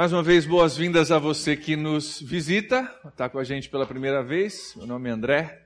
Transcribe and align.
Mais 0.00 0.14
uma 0.14 0.22
vez, 0.22 0.46
boas-vindas 0.46 1.12
a 1.12 1.18
você 1.18 1.54
que 1.54 1.76
nos 1.76 2.22
visita, 2.22 2.90
está 3.06 3.28
com 3.28 3.38
a 3.38 3.44
gente 3.44 3.68
pela 3.68 3.84
primeira 3.84 4.22
vez. 4.22 4.72
Meu 4.74 4.86
nome 4.86 5.10
é 5.10 5.12
André 5.12 5.62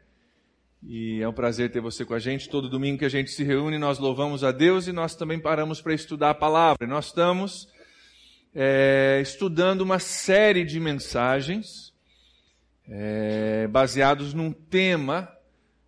e 0.83 1.23
é 1.23 1.29
um 1.29 1.33
prazer 1.33 1.71
ter 1.71 1.81
você 1.81 2.05
com 2.05 2.15
a 2.15 2.19
gente. 2.19 2.49
Todo 2.49 2.69
domingo 2.69 2.99
que 2.99 3.05
a 3.05 3.09
gente 3.09 3.31
se 3.31 3.45
reúne, 3.45 3.79
nós 3.79 4.01
louvamos 4.01 4.43
a 4.43 4.51
Deus 4.51 4.89
e 4.89 4.93
nós 4.93 5.15
também 5.15 5.39
paramos 5.39 5.81
para 5.81 5.95
estudar 5.95 6.31
a 6.31 6.35
palavra. 6.35 6.85
Nós 6.85 7.07
estamos 7.07 7.69
é, 8.53 9.21
estudando 9.23 9.83
uma 9.83 10.01
série 10.01 10.65
de 10.65 10.81
mensagens 10.81 11.95
é, 12.89 13.69
baseados 13.69 14.35
num 14.35 14.51
tema 14.51 15.33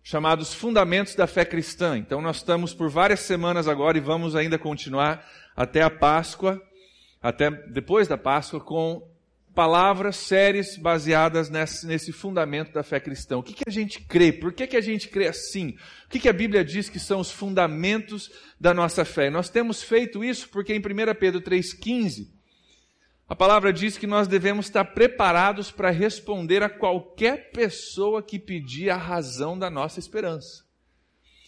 chamado 0.01 0.39
Os 0.39 0.53
Fundamentos 0.53 1.15
da 1.15 1.27
Fé 1.27 1.43
Cristã. 1.43 1.97
Então, 1.97 2.21
nós 2.21 2.37
estamos 2.37 2.73
por 2.73 2.89
várias 2.89 3.19
semanas 3.19 3.67
agora 3.67 3.97
e 3.97 3.99
vamos 3.99 4.37
ainda 4.37 4.57
continuar 4.57 5.29
até 5.53 5.81
a 5.81 5.89
Páscoa 5.89 6.65
até 7.21 7.49
depois 7.49 8.07
da 8.07 8.17
Páscoa, 8.17 8.59
com 8.59 9.07
palavras 9.57 10.17
sérias 10.17 10.77
baseadas 10.77 11.49
nesse, 11.49 11.87
nesse, 11.87 12.11
fundamento 12.11 12.71
da 12.71 12.83
fé 12.83 12.99
cristã. 12.99 13.37
O 13.37 13.43
que, 13.43 13.53
que 13.53 13.63
a 13.67 13.71
gente 13.71 13.99
crê? 14.01 14.31
Por 14.31 14.53
que, 14.53 14.67
que 14.67 14.77
a 14.77 14.81
gente 14.81 15.07
crê 15.07 15.27
assim? 15.27 15.69
O 16.05 16.09
que, 16.09 16.19
que 16.19 16.29
a 16.29 16.33
Bíblia 16.33 16.63
diz 16.63 16.89
que 16.89 16.99
são 16.99 17.19
os 17.19 17.31
fundamentos 17.31 18.29
da 18.61 18.71
nossa 18.71 19.03
fé? 19.03 19.31
Nós 19.31 19.49
temos 19.49 19.81
feito 19.81 20.23
isso 20.23 20.47
porque 20.49 20.75
em 20.75 20.77
1 20.77 20.81
Pedro 21.19 21.41
3,15, 21.41 22.27
a 23.27 23.35
palavra 23.35 23.73
diz 23.73 23.97
que 23.97 24.05
nós 24.05 24.27
devemos 24.27 24.67
estar 24.67 24.85
preparados 24.85 25.71
para 25.71 25.89
responder 25.89 26.61
a 26.61 26.69
qualquer 26.69 27.49
pessoa 27.49 28.21
que 28.21 28.37
pedir 28.37 28.91
a 28.91 28.95
razão 28.95 29.57
da 29.57 29.71
nossa 29.71 29.99
esperança. 29.99 30.66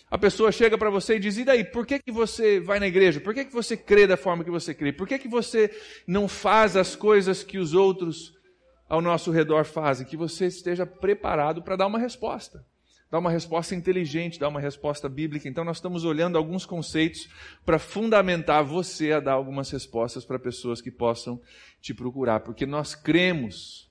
A 0.10 0.18
pessoa 0.18 0.52
chega 0.52 0.78
para 0.78 0.90
você 0.90 1.16
e 1.16 1.20
diz: 1.20 1.38
E 1.38 1.46
daí, 1.46 1.64
por 1.64 1.86
que, 1.86 2.00
que 2.00 2.12
você 2.12 2.60
vai 2.60 2.80
na 2.80 2.88
igreja? 2.88 3.20
Por 3.20 3.34
que, 3.34 3.46
que 3.46 3.54
você 3.54 3.78
crê 3.78 4.08
da 4.08 4.18
forma 4.18 4.44
que 4.44 4.50
você 4.50 4.74
crê? 4.74 4.92
Por 4.92 5.08
que, 5.08 5.20
que 5.20 5.28
você 5.28 5.70
não 6.08 6.28
faz 6.28 6.76
as 6.76 6.96
coisas 6.96 7.44
que 7.44 7.60
os 7.60 7.76
outros 7.76 8.34
ao 8.88 9.02
nosso 9.02 9.30
redor 9.30 9.66
fazem? 9.66 10.08
Que 10.08 10.18
você 10.18 10.48
esteja 10.48 10.86
preparado 10.86 11.62
para 11.62 11.76
dar 11.76 11.86
uma 11.86 12.00
resposta. 12.00 12.66
Dar 13.12 13.20
uma 13.20 13.30
resposta 13.30 13.76
inteligente, 13.76 14.40
dar 14.40 14.50
uma 14.50 14.60
resposta 14.60 15.08
bíblica. 15.08 15.48
Então, 15.48 15.64
nós 15.64 15.78
estamos 15.78 16.04
olhando 16.04 16.38
alguns 16.38 16.66
conceitos 16.66 17.28
para 17.64 17.78
fundamentar 17.78 18.64
você 18.64 19.12
a 19.12 19.20
dar 19.20 19.34
algumas 19.34 19.70
respostas 19.70 20.26
para 20.26 20.40
pessoas 20.40 20.82
que 20.82 20.92
possam 20.92 21.40
te 21.82 21.94
procurar. 21.94 22.40
Porque 22.40 22.66
nós 22.66 22.96
cremos 22.96 23.90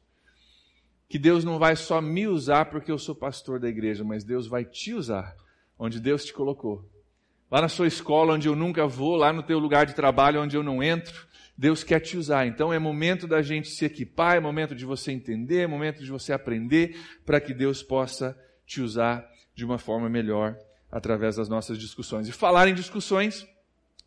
que 1.09 1.19
Deus 1.19 1.45
não 1.45 1.61
vai 1.61 1.77
só 1.77 2.01
me 2.01 2.27
usar 2.27 2.67
porque 2.67 2.91
eu 2.91 2.99
sou 2.99 3.15
pastor 3.15 3.61
da 3.61 3.69
igreja, 3.69 4.05
mas 4.05 4.25
Deus 4.25 4.49
vai 4.49 4.65
te 4.65 4.95
usar 4.95 5.35
onde 5.79 6.01
Deus 6.01 6.25
te 6.25 6.33
colocou. 6.33 6.89
Lá 7.51 7.63
na 7.63 7.69
sua 7.69 7.87
escola, 7.87 8.35
onde 8.35 8.49
eu 8.49 8.57
nunca 8.57 8.87
vou, 8.87 9.17
lá 9.17 9.33
no 9.33 9.43
teu 9.43 9.59
lugar 9.59 9.87
de 9.87 9.95
trabalho, 9.95 10.43
onde 10.43 10.57
eu 10.57 10.63
não 10.63 10.83
entro, 10.83 11.27
Deus 11.57 11.83
quer 11.83 12.01
te 12.01 12.17
usar. 12.17 12.47
Então 12.47 12.73
é 12.73 12.79
momento 12.79 13.27
da 13.27 13.41
gente 13.41 13.69
se 13.69 13.85
equipar, 13.85 14.37
é 14.37 14.41
momento 14.41 14.75
de 14.75 14.85
você 14.85 15.13
entender, 15.13 15.63
é 15.63 15.67
momento 15.67 16.03
de 16.03 16.11
você 16.11 16.33
aprender, 16.33 16.97
para 17.25 17.41
que 17.41 17.55
Deus 17.55 17.83
possa 17.83 18.39
te 18.67 18.81
usar 18.81 19.27
de 19.55 19.65
uma 19.65 19.79
forma 19.79 20.09
melhor 20.09 20.57
através 20.91 21.37
das 21.37 21.49
nossas 21.49 21.79
discussões. 21.79 22.29
E 22.29 22.33
falar 22.33 22.69
em 22.69 22.75
discussões, 22.75 23.47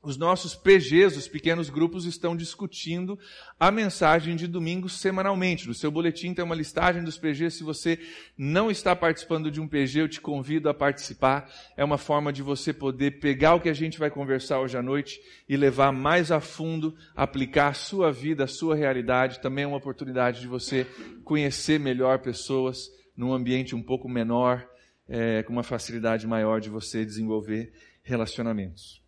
os 0.03 0.17
nossos 0.17 0.55
PGs, 0.55 1.17
os 1.17 1.27
pequenos 1.27 1.69
grupos, 1.69 2.05
estão 2.05 2.35
discutindo 2.35 3.19
a 3.59 3.69
mensagem 3.69 4.35
de 4.35 4.47
domingo 4.47 4.89
semanalmente. 4.89 5.67
No 5.67 5.73
seu 5.73 5.91
boletim 5.91 6.33
tem 6.33 6.43
uma 6.43 6.55
listagem 6.55 7.03
dos 7.03 7.17
PGs. 7.17 7.57
Se 7.57 7.63
você 7.63 7.99
não 8.35 8.71
está 8.71 8.95
participando 8.95 9.51
de 9.51 9.61
um 9.61 9.67
PG, 9.67 10.01
eu 10.01 10.09
te 10.09 10.19
convido 10.19 10.69
a 10.69 10.73
participar. 10.73 11.51
É 11.77 11.83
uma 11.83 11.99
forma 11.99 12.33
de 12.33 12.41
você 12.41 12.73
poder 12.73 13.19
pegar 13.19 13.53
o 13.53 13.61
que 13.61 13.69
a 13.69 13.73
gente 13.73 13.99
vai 13.99 14.09
conversar 14.09 14.59
hoje 14.59 14.75
à 14.75 14.81
noite 14.81 15.19
e 15.47 15.55
levar 15.55 15.91
mais 15.91 16.31
a 16.31 16.39
fundo, 16.39 16.95
aplicar 17.15 17.67
a 17.67 17.73
sua 17.73 18.11
vida, 18.11 18.45
a 18.45 18.47
sua 18.47 18.75
realidade. 18.75 19.39
Também 19.39 19.65
é 19.65 19.67
uma 19.67 19.77
oportunidade 19.77 20.41
de 20.41 20.47
você 20.47 20.87
conhecer 21.23 21.79
melhor 21.79 22.19
pessoas 22.19 22.89
num 23.15 23.33
ambiente 23.33 23.75
um 23.75 23.83
pouco 23.83 24.09
menor, 24.09 24.67
é, 25.07 25.43
com 25.43 25.53
uma 25.53 25.63
facilidade 25.63 26.25
maior 26.25 26.59
de 26.59 26.69
você 26.69 27.05
desenvolver 27.05 27.71
relacionamentos. 28.01 29.00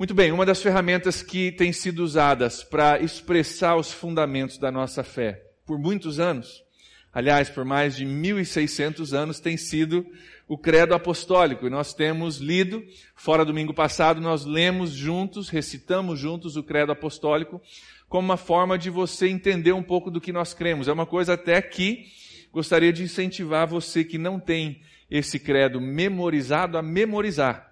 Muito 0.00 0.14
bem, 0.14 0.32
uma 0.32 0.46
das 0.46 0.62
ferramentas 0.62 1.22
que 1.22 1.52
tem 1.52 1.74
sido 1.74 2.02
usadas 2.02 2.64
para 2.64 2.98
expressar 3.02 3.76
os 3.76 3.92
fundamentos 3.92 4.56
da 4.56 4.72
nossa 4.72 5.04
fé 5.04 5.44
por 5.66 5.78
muitos 5.78 6.18
anos, 6.18 6.64
aliás, 7.12 7.50
por 7.50 7.66
mais 7.66 7.96
de 7.96 8.06
1600 8.06 9.12
anos, 9.12 9.40
tem 9.40 9.58
sido 9.58 10.06
o 10.48 10.56
credo 10.56 10.94
apostólico. 10.94 11.66
E 11.66 11.70
nós 11.70 11.92
temos 11.92 12.38
lido, 12.38 12.82
fora 13.14 13.44
domingo 13.44 13.74
passado, 13.74 14.22
nós 14.22 14.46
lemos 14.46 14.92
juntos, 14.92 15.50
recitamos 15.50 16.18
juntos 16.18 16.56
o 16.56 16.62
credo 16.62 16.92
apostólico, 16.92 17.60
como 18.08 18.24
uma 18.24 18.38
forma 18.38 18.78
de 18.78 18.88
você 18.88 19.28
entender 19.28 19.72
um 19.72 19.82
pouco 19.82 20.10
do 20.10 20.18
que 20.18 20.32
nós 20.32 20.54
cremos. 20.54 20.88
É 20.88 20.92
uma 20.94 21.04
coisa 21.04 21.34
até 21.34 21.60
que 21.60 22.06
gostaria 22.50 22.90
de 22.90 23.02
incentivar 23.02 23.66
você 23.66 24.02
que 24.02 24.16
não 24.16 24.40
tem 24.40 24.80
esse 25.10 25.38
credo 25.38 25.78
memorizado 25.78 26.78
a 26.78 26.82
memorizar 26.82 27.69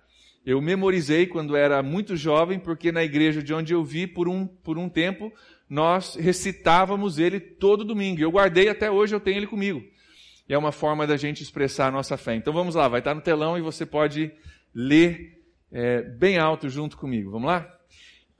eu 0.48 0.62
memorizei 0.62 1.26
quando 1.26 1.54
era 1.54 1.82
muito 1.82 2.16
jovem, 2.16 2.58
porque 2.58 2.90
na 2.90 3.04
igreja 3.04 3.42
de 3.42 3.52
onde 3.52 3.74
eu 3.74 3.84
vi 3.84 4.06
por 4.06 4.26
um, 4.26 4.46
por 4.46 4.78
um 4.78 4.88
tempo, 4.88 5.30
nós 5.68 6.14
recitávamos 6.14 7.18
ele 7.18 7.38
todo 7.38 7.84
domingo. 7.84 8.22
Eu 8.22 8.30
guardei 8.30 8.70
até 8.70 8.90
hoje, 8.90 9.14
eu 9.14 9.20
tenho 9.20 9.36
ele 9.36 9.46
comigo. 9.46 9.84
E 10.48 10.54
é 10.54 10.56
uma 10.56 10.72
forma 10.72 11.06
da 11.06 11.18
gente 11.18 11.42
expressar 11.42 11.88
a 11.88 11.90
nossa 11.90 12.16
fé. 12.16 12.34
Então 12.34 12.50
vamos 12.50 12.76
lá, 12.76 12.88
vai 12.88 13.00
estar 13.00 13.14
no 13.14 13.20
telão 13.20 13.58
e 13.58 13.60
você 13.60 13.84
pode 13.84 14.32
ler 14.74 15.38
é, 15.70 16.00
bem 16.00 16.38
alto 16.38 16.70
junto 16.70 16.96
comigo. 16.96 17.30
Vamos 17.30 17.48
lá? 17.48 17.70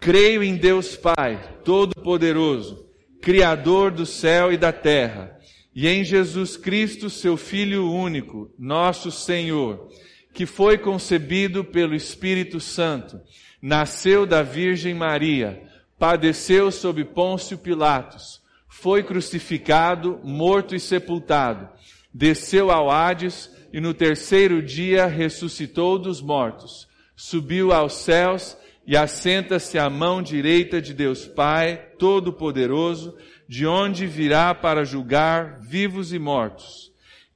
Creio 0.00 0.42
em 0.42 0.56
Deus 0.56 0.96
Pai, 0.96 1.60
Todo-Poderoso, 1.62 2.88
Criador 3.20 3.90
do 3.90 4.06
céu 4.06 4.50
e 4.50 4.56
da 4.56 4.72
terra, 4.72 5.38
e 5.74 5.86
em 5.86 6.02
Jesus 6.02 6.56
Cristo, 6.56 7.10
seu 7.10 7.36
Filho 7.36 7.92
único, 7.92 8.50
nosso 8.58 9.10
Senhor 9.10 9.90
que 10.32 10.46
foi 10.46 10.78
concebido 10.78 11.64
pelo 11.64 11.94
Espírito 11.94 12.60
Santo, 12.60 13.20
nasceu 13.60 14.24
da 14.24 14.42
Virgem 14.42 14.94
Maria, 14.94 15.62
padeceu 15.98 16.70
sob 16.70 17.04
Pôncio 17.04 17.58
Pilatos, 17.58 18.40
foi 18.68 19.02
crucificado, 19.02 20.20
morto 20.22 20.74
e 20.74 20.80
sepultado, 20.80 21.68
desceu 22.12 22.70
ao 22.70 22.90
Hades 22.90 23.50
e 23.72 23.80
no 23.80 23.92
terceiro 23.92 24.62
dia 24.62 25.06
ressuscitou 25.06 25.98
dos 25.98 26.20
mortos, 26.20 26.88
subiu 27.16 27.72
aos 27.72 27.94
céus 27.94 28.56
e 28.86 28.96
assenta-se 28.96 29.78
à 29.78 29.90
mão 29.90 30.22
direita 30.22 30.80
de 30.80 30.94
Deus 30.94 31.26
Pai 31.26 31.76
Todo-Poderoso, 31.98 33.16
de 33.46 33.66
onde 33.66 34.06
virá 34.06 34.54
para 34.54 34.84
julgar 34.84 35.58
vivos 35.60 36.12
e 36.12 36.18
mortos. 36.18 36.87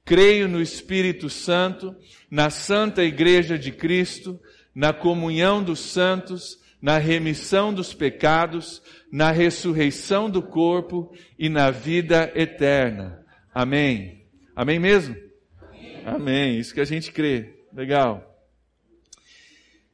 Creio 0.05 0.47
no 0.47 0.61
Espírito 0.61 1.29
Santo, 1.29 1.95
na 2.29 2.49
Santa 2.49 3.03
Igreja 3.03 3.57
de 3.57 3.71
Cristo, 3.71 4.39
na 4.75 4.91
comunhão 4.91 5.63
dos 5.63 5.79
santos, 5.79 6.59
na 6.81 6.97
remissão 6.97 7.73
dos 7.73 7.93
pecados, 7.93 8.81
na 9.11 9.31
ressurreição 9.31 10.29
do 10.29 10.41
corpo 10.41 11.13
e 11.39 11.47
na 11.47 11.71
vida 11.71 12.31
eterna. 12.35 13.23
Amém. 13.53 14.25
Amém 14.55 14.79
mesmo? 14.79 15.15
Amém. 15.61 16.01
Amém. 16.05 16.59
Isso 16.59 16.73
que 16.73 16.81
a 16.81 16.85
gente 16.85 17.11
crê. 17.11 17.53
Legal. 17.71 18.29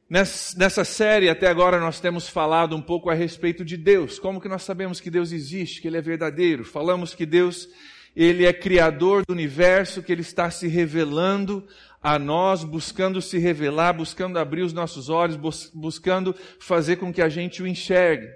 Nessa 0.08 0.82
série, 0.82 1.28
até 1.28 1.46
agora, 1.46 1.78
nós 1.78 2.00
temos 2.00 2.28
falado 2.28 2.74
um 2.74 2.82
pouco 2.82 3.08
a 3.08 3.14
respeito 3.14 3.64
de 3.64 3.76
Deus. 3.76 4.18
Como 4.18 4.40
que 4.40 4.48
nós 4.48 4.64
sabemos 4.64 5.00
que 5.00 5.08
Deus 5.08 5.30
existe, 5.30 5.80
que 5.80 5.86
Ele 5.86 5.98
é 5.98 6.02
verdadeiro? 6.02 6.64
Falamos 6.64 7.14
que 7.14 7.24
Deus, 7.24 7.68
Ele 8.14 8.44
é 8.44 8.52
criador 8.52 9.24
do 9.26 9.32
universo, 9.32 10.02
que 10.02 10.12
Ele 10.12 10.22
está 10.22 10.50
se 10.50 10.66
revelando 10.66 11.66
a 12.02 12.18
nós, 12.18 12.64
buscando 12.64 13.20
se 13.20 13.38
revelar, 13.38 13.92
buscando 13.92 14.38
abrir 14.38 14.62
os 14.62 14.72
nossos 14.72 15.08
olhos, 15.08 15.36
buscando 15.74 16.34
fazer 16.58 16.96
com 16.96 17.12
que 17.12 17.22
a 17.22 17.28
gente 17.28 17.62
o 17.62 17.66
enxergue. 17.66 18.28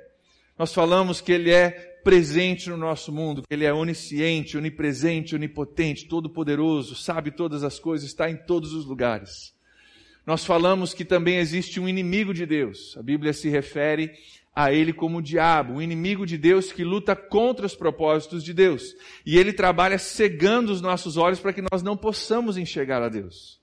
Nós 0.59 0.73
falamos 0.73 1.21
que 1.21 1.33
Ele 1.33 1.51
é 1.51 1.71
presente 2.05 2.69
no 2.69 2.77
nosso 2.77 3.11
mundo, 3.11 3.43
que 3.43 3.53
Ele 3.53 3.65
é 3.65 3.73
onisciente, 3.73 4.59
onipresente, 4.59 5.35
onipotente, 5.35 6.07
todo-poderoso, 6.07 6.95
sabe 6.95 7.31
todas 7.31 7.65
as 7.65 7.79
coisas, 7.79 8.07
está 8.07 8.31
em 8.31 8.37
todos 8.37 8.75
os 8.75 8.85
lugares. 8.85 9.55
Nós 10.27 10.45
falamos 10.45 10.95
que 10.95 11.05
também 11.05 11.37
existe 11.37 11.81
um 11.81 11.89
inimigo 11.89 12.33
de 12.33 12.47
Deus. 12.47 12.97
A 12.97 13.03
Bíblia 13.03 13.33
se 13.33 13.49
refere 13.49 14.13
a 14.55 14.73
ele 14.73 14.93
como 14.93 15.19
o 15.19 15.23
diabo, 15.23 15.75
um 15.75 15.83
inimigo 15.83 16.25
de 16.25 16.39
Deus 16.39 16.71
que 16.71 16.85
luta 16.85 17.17
contra 17.17 17.67
os 17.67 17.75
propósitos 17.75 18.45
de 18.45 18.55
Deus. 18.55 18.95
E 19.27 19.37
ele 19.37 19.53
trabalha 19.53 19.99
cegando 19.99 20.71
os 20.71 20.81
nossos 20.81 21.17
olhos 21.17 21.41
para 21.41 21.53
que 21.53 21.65
nós 21.73 21.83
não 21.83 21.97
possamos 21.97 22.57
enxergar 22.57 23.03
a 23.03 23.09
Deus. 23.09 23.61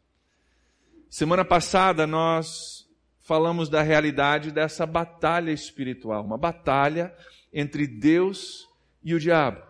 Semana 1.09 1.45
passada 1.45 2.05
nós 2.05 2.85
falamos 3.21 3.69
da 3.69 3.81
realidade 3.81 4.51
dessa 4.51 4.85
batalha 4.85 5.51
espiritual, 5.51 6.25
uma 6.25 6.37
batalha 6.37 7.15
entre 7.53 7.87
Deus 7.87 8.67
e 9.01 9.13
o 9.13 9.19
diabo. 9.19 9.61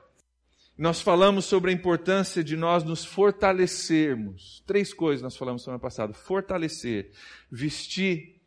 Nós 0.76 1.02
falamos 1.02 1.46
sobre 1.46 1.70
a 1.70 1.74
importância 1.74 2.44
de 2.44 2.58
nós 2.58 2.84
nos 2.84 3.06
fortalecermos. 3.06 4.64
Três 4.66 4.92
coisas 4.92 5.22
nós 5.22 5.38
falamos 5.38 5.64
semana 5.64 5.80
passada: 5.80 6.14
fortalecer, 6.14 7.12
vestir. 7.52 8.42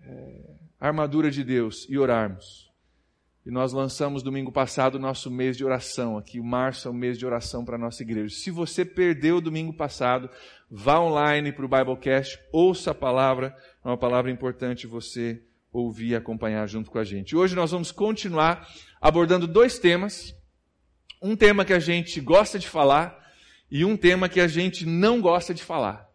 É 0.00 0.65
a 0.80 0.86
armadura 0.88 1.30
de 1.30 1.42
Deus 1.42 1.86
e 1.88 1.98
orarmos. 1.98 2.66
E 3.44 3.50
nós 3.50 3.72
lançamos 3.72 4.24
domingo 4.24 4.50
passado 4.50 4.96
o 4.96 4.98
nosso 4.98 5.30
mês 5.30 5.56
de 5.56 5.64
oração. 5.64 6.18
Aqui, 6.18 6.40
março 6.40 6.88
é 6.88 6.90
o 6.90 6.94
mês 6.94 7.16
de 7.16 7.24
oração 7.24 7.64
para 7.64 7.76
a 7.76 7.78
nossa 7.78 8.02
igreja. 8.02 8.34
Se 8.34 8.50
você 8.50 8.84
perdeu 8.84 9.40
domingo 9.40 9.72
passado, 9.72 10.28
vá 10.68 10.98
online 10.98 11.52
para 11.52 11.64
o 11.64 11.68
Biblecast, 11.68 12.40
ouça 12.52 12.90
a 12.90 12.94
palavra. 12.94 13.56
É 13.84 13.88
uma 13.88 13.96
palavra 13.96 14.32
importante 14.32 14.86
você 14.86 15.40
ouvir 15.72 16.08
e 16.08 16.16
acompanhar 16.16 16.66
junto 16.66 16.90
com 16.90 16.98
a 16.98 17.04
gente. 17.04 17.36
Hoje 17.36 17.54
nós 17.54 17.70
vamos 17.70 17.92
continuar 17.92 18.68
abordando 19.00 19.46
dois 19.46 19.78
temas. 19.78 20.34
Um 21.22 21.36
tema 21.36 21.64
que 21.64 21.72
a 21.72 21.78
gente 21.78 22.20
gosta 22.20 22.58
de 22.58 22.68
falar 22.68 23.16
e 23.70 23.84
um 23.84 23.96
tema 23.96 24.28
que 24.28 24.40
a 24.40 24.48
gente 24.48 24.84
não 24.84 25.20
gosta 25.20 25.54
de 25.54 25.62
falar. 25.62 26.05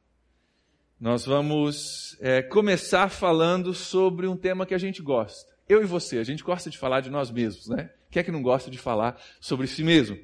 Nós 1.01 1.25
vamos 1.25 2.15
é, 2.21 2.43
começar 2.43 3.09
falando 3.09 3.73
sobre 3.73 4.27
um 4.27 4.37
tema 4.37 4.67
que 4.67 4.73
a 4.75 4.77
gente 4.77 5.01
gosta. 5.01 5.51
Eu 5.67 5.81
e 5.81 5.85
você, 5.85 6.19
a 6.19 6.23
gente 6.23 6.43
gosta 6.43 6.69
de 6.69 6.77
falar 6.77 7.01
de 7.01 7.09
nós 7.09 7.31
mesmos, 7.31 7.69
né? 7.69 7.89
Quem 8.11 8.19
é 8.19 8.23
que 8.23 8.31
não 8.31 8.43
gosta 8.43 8.69
de 8.69 8.77
falar 8.77 9.19
sobre 9.39 9.65
si 9.65 9.83
mesmo? 9.83 10.15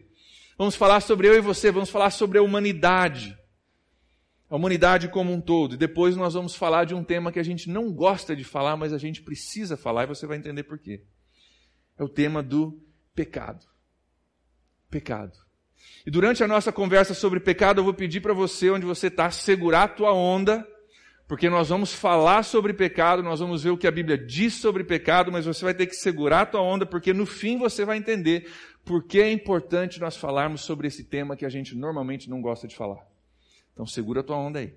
Vamos 0.56 0.75
falar 0.75 1.00
sobre 1.00 1.27
eu 1.27 1.33
e 1.33 1.41
você, 1.41 1.71
vamos 1.71 1.89
falar 1.89 2.12
sobre 2.12 2.38
a 2.38 2.44
humanidade. 2.44 3.35
A 4.47 4.56
humanidade 4.56 5.07
como 5.07 5.33
um 5.33 5.41
todo. 5.41 5.74
E 5.74 5.77
depois 5.77 6.15
nós 6.15 6.35
vamos 6.35 6.53
falar 6.53 6.85
de 6.85 6.94
um 6.94 7.03
tema 7.03 7.31
que 7.31 7.39
a 7.39 7.44
gente 7.44 7.71
não 7.71 7.91
gosta 7.91 8.35
de 8.35 8.44
falar, 8.44 8.77
mas 8.77 8.94
a 8.94 9.00
gente 9.00 9.24
precisa 9.24 9.75
falar 9.75 10.03
e 10.03 10.07
você 10.07 10.27
vai 10.27 10.38
entender 10.38 10.62
por 10.62 10.77
quê. 10.77 11.03
É 11.97 12.03
o 12.03 12.07
tema 12.07 12.44
do 12.44 12.79
pecado. 13.15 13.65
Pecado. 14.91 15.46
E 16.06 16.12
durante 16.12 16.44
a 16.44 16.47
nossa 16.47 16.71
conversa 16.71 17.13
sobre 17.13 17.39
pecado, 17.39 17.79
eu 17.79 17.83
vou 17.83 17.94
pedir 17.94 18.21
para 18.21 18.33
você, 18.33 18.69
onde 18.69 18.85
você 18.85 19.07
está, 19.07 19.29
segurar 19.29 19.83
a 19.83 19.88
tua 19.88 20.13
onda 20.13 20.65
porque 21.27 21.50
nós 21.50 21.68
vamos 21.68 21.94
falar 21.94 22.44
sobre 22.44 22.74
pecado, 22.74 23.21
nós 23.21 23.41
vamos 23.41 23.63
ver 23.63 23.71
o 23.71 23.77
que 23.77 23.85
a 23.85 23.91
Bíblia 23.91 24.18
diz 24.18 24.53
sobre 24.53 24.83
pecado, 24.83 25.29
mas 25.29 25.45
você 25.45 25.65
vai 25.65 25.74
ter 25.74 25.85
que 25.85 25.95
segurar 25.95 26.41
a 26.41 26.45
tua 26.45 26.62
onda, 26.62 26.85
porque 26.85 27.12
no 27.13 27.25
fim 27.25 27.57
você 27.57 27.83
vai 27.83 27.97
entender 27.97 28.50
por 28.85 29.03
que 29.03 29.19
é 29.19 29.29
importante 29.29 30.00
nós 30.00 30.15
falarmos 30.15 30.62
sobre 30.62 30.88
esse 30.88 31.03
tema 31.03 31.35
que 31.35 31.45
a 31.45 31.50
gente 31.50 31.75
normalmente 31.75 32.29
não 32.29 32.41
gosta 32.41 32.65
de 32.65 32.77
falar. 32.77 33.06
Então 33.74 33.85
segura 33.85 34.21
a 34.21 34.24
tua 34.24 34.38
onda 34.38 34.59
aí. 34.59 34.74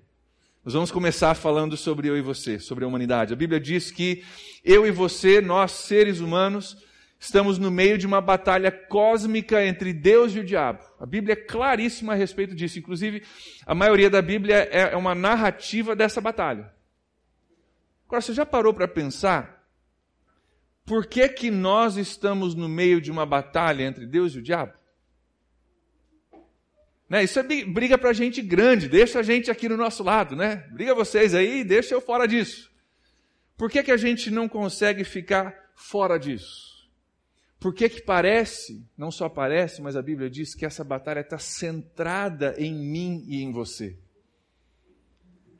Nós 0.63 0.73
vamos 0.73 0.91
começar 0.91 1.33
falando 1.35 1.77
sobre 1.77 2.09
eu 2.09 2.17
e 2.17 2.21
você, 2.21 2.59
sobre 2.59 2.83
a 2.83 2.87
humanidade. 2.87 3.31
A 3.31 3.37
Bíblia 3.37 3.59
diz 3.59 3.89
que 3.89 4.21
eu 4.63 4.85
e 4.85 4.91
você, 4.91 5.39
nós 5.39 5.71
seres 5.71 6.19
humanos, 6.19 6.77
Estamos 7.21 7.59
no 7.59 7.69
meio 7.69 7.99
de 7.99 8.07
uma 8.07 8.19
batalha 8.19 8.71
cósmica 8.71 9.63
entre 9.63 9.93
Deus 9.93 10.33
e 10.33 10.39
o 10.39 10.43
diabo. 10.43 10.79
A 11.01 11.05
Bíblia 11.07 11.33
é 11.33 11.35
claríssima 11.35 12.13
a 12.13 12.15
respeito 12.15 12.53
disso. 12.53 12.77
Inclusive, 12.77 13.23
a 13.65 13.73
maioria 13.73 14.07
da 14.07 14.21
Bíblia 14.21 14.69
é, 14.71 14.93
é 14.93 14.95
uma 14.95 15.15
narrativa 15.15 15.95
dessa 15.95 16.21
batalha. 16.21 16.71
Agora, 18.05 18.21
você 18.21 18.35
já 18.35 18.45
parou 18.45 18.71
para 18.71 18.87
pensar 18.87 19.65
por 20.85 21.07
que, 21.07 21.27
que 21.27 21.49
nós 21.49 21.97
estamos 21.97 22.53
no 22.53 22.69
meio 22.69 23.01
de 23.01 23.09
uma 23.09 23.25
batalha 23.25 23.83
entre 23.83 24.05
Deus 24.05 24.35
e 24.35 24.37
o 24.37 24.43
diabo? 24.43 24.73
Né? 27.09 27.23
Isso 27.23 27.39
é 27.39 27.43
briga 27.65 27.97
para 27.97 28.13
gente 28.13 28.39
grande, 28.39 28.87
deixa 28.87 29.21
a 29.21 29.23
gente 29.23 29.49
aqui 29.49 29.67
no 29.67 29.77
nosso 29.77 30.03
lado, 30.03 30.35
né? 30.35 30.67
Briga 30.71 30.93
vocês 30.93 31.33
aí, 31.33 31.63
deixa 31.63 31.95
eu 31.95 31.99
fora 31.99 32.27
disso. 32.27 32.71
Por 33.57 33.71
que, 33.71 33.81
que 33.81 33.91
a 33.91 33.97
gente 33.97 34.29
não 34.29 34.47
consegue 34.47 35.03
ficar 35.03 35.71
fora 35.73 36.19
disso? 36.19 36.70
Por 37.61 37.75
que 37.75 37.87
que 37.87 38.01
parece, 38.01 38.83
não 38.97 39.11
só 39.11 39.29
parece, 39.29 39.83
mas 39.83 39.95
a 39.95 40.01
Bíblia 40.01 40.31
diz 40.31 40.55
que 40.55 40.65
essa 40.65 40.83
batalha 40.83 41.19
está 41.19 41.37
centrada 41.37 42.55
em 42.57 42.73
mim 42.73 43.23
e 43.27 43.43
em 43.43 43.51
você? 43.51 43.95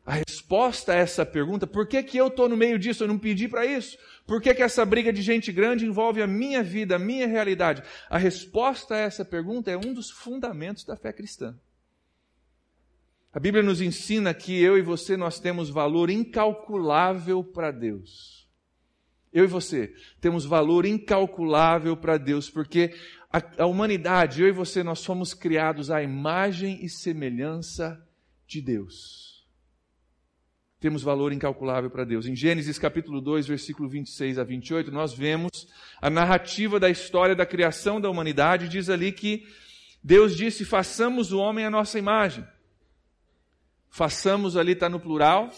A 0.03 0.15
resposta 0.15 0.93
a 0.93 0.95
essa 0.95 1.23
pergunta, 1.23 1.67
por 1.67 1.87
que, 1.87 2.01
que 2.01 2.17
eu 2.17 2.29
estou 2.29 2.49
no 2.49 2.57
meio 2.57 2.79
disso? 2.79 3.03
Eu 3.03 3.07
não 3.07 3.19
pedi 3.19 3.47
para 3.47 3.67
isso. 3.67 3.99
Por 4.25 4.41
que, 4.41 4.51
que 4.55 4.63
essa 4.63 4.83
briga 4.83 5.13
de 5.13 5.21
gente 5.21 5.51
grande 5.51 5.85
envolve 5.85 6.23
a 6.23 6.27
minha 6.27 6.63
vida, 6.63 6.95
a 6.95 6.99
minha 6.99 7.27
realidade? 7.27 7.83
A 8.09 8.17
resposta 8.17 8.95
a 8.95 8.97
essa 8.97 9.23
pergunta 9.23 9.69
é 9.69 9.77
um 9.77 9.93
dos 9.93 10.09
fundamentos 10.09 10.83
da 10.83 10.97
fé 10.97 11.13
cristã. 11.13 11.55
A 13.31 13.39
Bíblia 13.39 13.61
nos 13.61 13.79
ensina 13.79 14.33
que 14.33 14.59
eu 14.59 14.75
e 14.75 14.81
você 14.81 15.15
nós 15.15 15.39
temos 15.39 15.69
valor 15.69 16.09
incalculável 16.09 17.43
para 17.43 17.69
Deus. 17.69 18.49
Eu 19.31 19.45
e 19.45 19.47
você 19.47 19.93
temos 20.19 20.45
valor 20.45 20.85
incalculável 20.85 21.95
para 21.95 22.17
Deus, 22.17 22.49
porque 22.49 22.93
a, 23.31 23.63
a, 23.63 23.65
humanidade, 23.65 24.41
eu 24.41 24.47
e 24.49 24.51
você, 24.51 24.83
nós 24.83 24.99
somos 24.99 25.33
criados 25.33 25.89
à 25.89 26.03
imagem 26.03 26.83
e 26.83 26.89
semelhança 26.89 28.05
de 28.45 28.61
Deus. 28.61 29.47
Temos 30.81 31.01
valor 31.01 31.31
incalculável 31.31 31.89
para 31.89 32.03
Deus. 32.03 32.25
Em 32.25 32.35
Gênesis 32.35 32.77
capítulo 32.77 33.21
2, 33.21 33.47
versículo 33.47 33.87
26 33.87 34.37
a 34.37 34.43
28, 34.43 34.91
nós 34.91 35.13
vemos 35.13 35.67
a 36.01 36.09
narrativa 36.09 36.79
da 36.79 36.89
história 36.89 37.35
da 37.35 37.45
criação 37.45 38.01
da 38.01 38.09
humanidade. 38.09 38.67
Diz 38.67 38.89
ali 38.89 39.11
que 39.11 39.47
Deus 40.03 40.35
disse: 40.35 40.65
façamos 40.65 41.31
o 41.31 41.39
homem 41.39 41.65
à 41.65 41.69
nossa 41.69 41.99
imagem. 41.99 42.43
Façamos 43.89 44.57
ali 44.57 44.71
está 44.71 44.89
no 44.89 44.99
plural, 44.99 45.51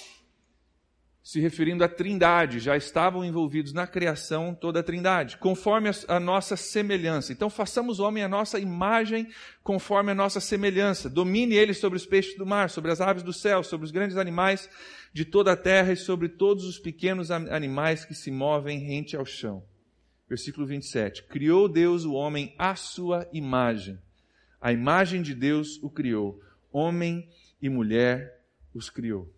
se 1.23 1.39
referindo 1.39 1.85
à 1.85 1.87
Trindade, 1.87 2.59
já 2.59 2.75
estavam 2.75 3.23
envolvidos 3.23 3.71
na 3.71 3.87
criação 3.87 4.53
toda 4.53 4.81
a 4.81 4.83
Trindade, 4.83 5.37
conforme 5.37 5.89
a, 6.09 6.19
nossa 6.19 6.57
semelhança. 6.57 7.31
Então 7.31 7.49
façamos 7.49 7.97
o 7.97 8.03
homem 8.03 8.21
a 8.21 8.27
nossa 8.27 8.59
imagem, 8.59 9.29
conforme 9.63 10.11
a 10.11 10.15
nossa 10.15 10.41
semelhança. 10.41 11.09
Domine 11.09 11.55
ele 11.55 11.73
sobre 11.73 11.95
os 11.95 12.05
peixes 12.05 12.37
do 12.37 12.45
mar, 12.45 12.69
sobre 12.69 12.91
as 12.91 12.99
aves 12.99 13.23
do 13.23 13.31
céu, 13.31 13.63
sobre 13.63 13.85
os 13.85 13.91
grandes 13.91 14.17
animais 14.17 14.69
de 15.13 15.23
toda 15.23 15.53
a 15.53 15.57
terra 15.57 15.93
e 15.93 15.95
sobre 15.95 16.27
todos 16.27 16.65
os 16.65 16.77
pequenos 16.77 17.31
animais 17.31 18.03
que 18.03 18.13
se 18.13 18.29
movem 18.29 18.79
rente 18.79 19.15
ao 19.15 19.25
chão. 19.25 19.63
Versículo 20.27 20.67
27. 20.67 21.23
Criou 21.23 21.69
Deus 21.69 22.03
o 22.03 22.11
homem 22.11 22.53
à 22.57 22.75
sua 22.75 23.29
imagem. 23.31 23.97
A 24.59 24.73
imagem 24.73 25.21
de 25.21 25.33
Deus 25.33 25.81
o 25.81 25.89
criou. 25.89 26.41
Homem 26.69 27.29
e 27.61 27.69
mulher 27.69 28.41
os 28.73 28.89
criou. 28.89 29.33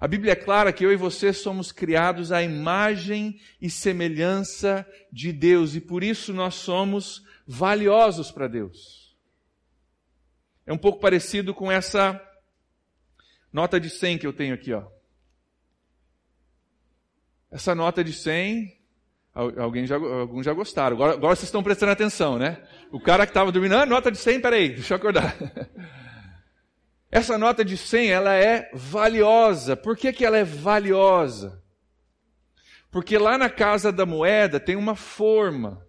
A 0.00 0.08
Bíblia 0.08 0.32
é 0.32 0.36
clara 0.36 0.72
que 0.72 0.84
eu 0.84 0.92
e 0.92 0.96
você 0.96 1.32
somos 1.32 1.70
criados 1.70 2.32
à 2.32 2.42
imagem 2.42 3.40
e 3.60 3.70
semelhança 3.70 4.86
de 5.10 5.32
Deus 5.32 5.74
e 5.74 5.80
por 5.80 6.02
isso 6.02 6.32
nós 6.32 6.54
somos 6.54 7.24
valiosos 7.46 8.30
para 8.30 8.48
Deus. 8.48 9.16
É 10.66 10.72
um 10.72 10.78
pouco 10.78 10.98
parecido 10.98 11.54
com 11.54 11.70
essa 11.70 12.20
nota 13.52 13.78
de 13.78 13.88
100 13.88 14.18
que 14.18 14.26
eu 14.26 14.32
tenho 14.32 14.54
aqui, 14.54 14.72
ó. 14.72 14.84
Essa 17.50 17.74
nota 17.74 18.02
de 18.02 18.12
100, 18.12 18.76
alguém 19.32 19.86
já, 19.86 19.94
alguns 19.94 20.44
já 20.44 20.52
gostaram. 20.52 20.96
Agora, 20.96 21.12
agora 21.12 21.36
vocês 21.36 21.48
estão 21.48 21.62
prestando 21.62 21.92
atenção, 21.92 22.36
né? 22.36 22.66
O 22.90 22.98
cara 22.98 23.26
que 23.26 23.30
estava 23.30 23.52
dormindo, 23.52 23.76
ah, 23.76 23.86
nota 23.86 24.10
de 24.10 24.18
100, 24.18 24.40
peraí, 24.40 24.70
deixa 24.70 24.94
eu 24.94 24.96
acordar. 24.96 25.36
Essa 27.14 27.38
nota 27.38 27.64
de 27.64 27.76
100, 27.76 28.10
ela 28.10 28.34
é 28.34 28.68
valiosa. 28.74 29.76
Por 29.76 29.96
que, 29.96 30.12
que 30.12 30.24
ela 30.24 30.36
é 30.36 30.42
valiosa? 30.42 31.62
Porque 32.90 33.16
lá 33.16 33.38
na 33.38 33.48
casa 33.48 33.92
da 33.92 34.04
moeda 34.04 34.58
tem 34.58 34.74
uma 34.74 34.96
forma, 34.96 35.86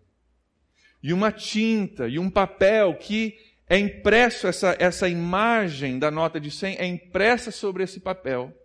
e 1.01 1.11
uma 1.11 1.31
tinta, 1.31 2.07
e 2.07 2.19
um 2.19 2.29
papel 2.29 2.93
que 2.99 3.39
é 3.67 3.75
impresso, 3.79 4.45
essa, 4.45 4.77
essa 4.77 5.09
imagem 5.09 5.97
da 5.97 6.11
nota 6.11 6.39
de 6.39 6.51
100 6.51 6.75
é 6.77 6.85
impressa 6.85 7.49
sobre 7.49 7.83
esse 7.83 7.99
papel. 7.99 8.55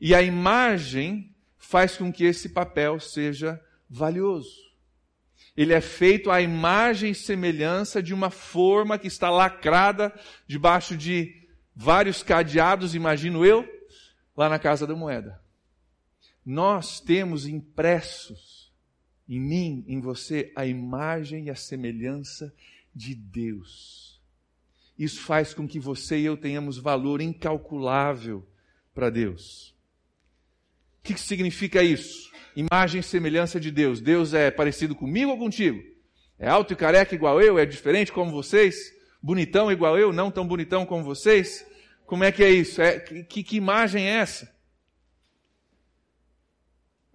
E 0.00 0.14
a 0.14 0.22
imagem 0.22 1.36
faz 1.58 1.98
com 1.98 2.10
que 2.10 2.24
esse 2.24 2.48
papel 2.48 2.98
seja 2.98 3.60
valioso. 3.90 4.70
Ele 5.54 5.74
é 5.74 5.82
feito 5.82 6.30
à 6.30 6.40
imagem 6.40 7.10
e 7.10 7.14
semelhança 7.14 8.02
de 8.02 8.14
uma 8.14 8.30
forma 8.30 8.98
que 8.98 9.06
está 9.06 9.28
lacrada 9.28 10.10
debaixo 10.46 10.96
de 10.96 11.39
vários 11.74 12.22
cadeados, 12.22 12.94
imagino 12.94 13.44
eu, 13.44 13.68
lá 14.36 14.48
na 14.48 14.58
Casa 14.58 14.86
da 14.86 14.94
Moeda. 14.94 15.40
Nós 16.44 17.00
temos 17.00 17.46
impressos 17.46 18.60
em 19.28 19.38
mim, 19.38 19.84
em 19.86 20.00
você, 20.00 20.52
a 20.56 20.66
imagem 20.66 21.44
e 21.44 21.50
a 21.50 21.54
semelhança 21.54 22.52
de 22.92 23.14
Deus. 23.14 24.20
Isso 24.98 25.22
faz 25.22 25.54
com 25.54 25.68
que 25.68 25.78
você 25.78 26.18
e 26.18 26.24
eu 26.24 26.36
tenhamos 26.36 26.76
valor 26.76 27.20
incalculável 27.20 28.44
para 28.92 29.08
Deus. 29.08 29.74
O 30.98 31.02
que, 31.04 31.18
significa 31.18 31.82
isso? 31.82 32.30
Imagem 32.56 33.00
e 33.00 33.04
semelhança 33.04 33.60
de 33.60 33.70
Deus. 33.70 34.00
Deus 34.00 34.34
é 34.34 34.50
parecido 34.50 34.94
comigo 34.94 35.30
ou 35.30 35.38
contigo? 35.38 35.80
É 36.38 36.48
alto 36.48 36.72
e 36.72 36.76
careca 36.76 37.14
igual 37.14 37.40
eu? 37.40 37.58
É 37.58 37.64
diferente 37.64 38.10
como 38.10 38.32
vocês? 38.32 38.92
Bonitão 39.22 39.70
igual 39.70 39.98
eu? 39.98 40.12
Não 40.12 40.30
tão 40.30 40.46
bonitão 40.46 40.86
como 40.86 41.04
vocês? 41.04 41.66
Como 42.06 42.24
é 42.24 42.32
que 42.32 42.42
é 42.42 42.50
isso? 42.50 42.80
É, 42.80 42.98
que, 42.98 43.42
que 43.42 43.56
imagem 43.56 44.06
é 44.06 44.16
essa? 44.16 44.52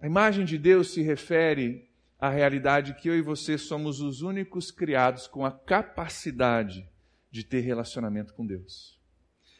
A 0.00 0.06
imagem 0.06 0.44
de 0.44 0.56
Deus 0.56 0.92
se 0.92 1.02
refere 1.02 1.88
à 2.18 2.30
realidade 2.30 2.94
que 2.94 3.08
eu 3.08 3.16
e 3.16 3.22
você 3.22 3.58
somos 3.58 4.00
os 4.00 4.22
únicos 4.22 4.70
criados 4.70 5.26
com 5.26 5.44
a 5.44 5.50
capacidade 5.50 6.88
de 7.30 7.44
ter 7.44 7.60
relacionamento 7.60 8.32
com 8.34 8.46
Deus. 8.46 8.96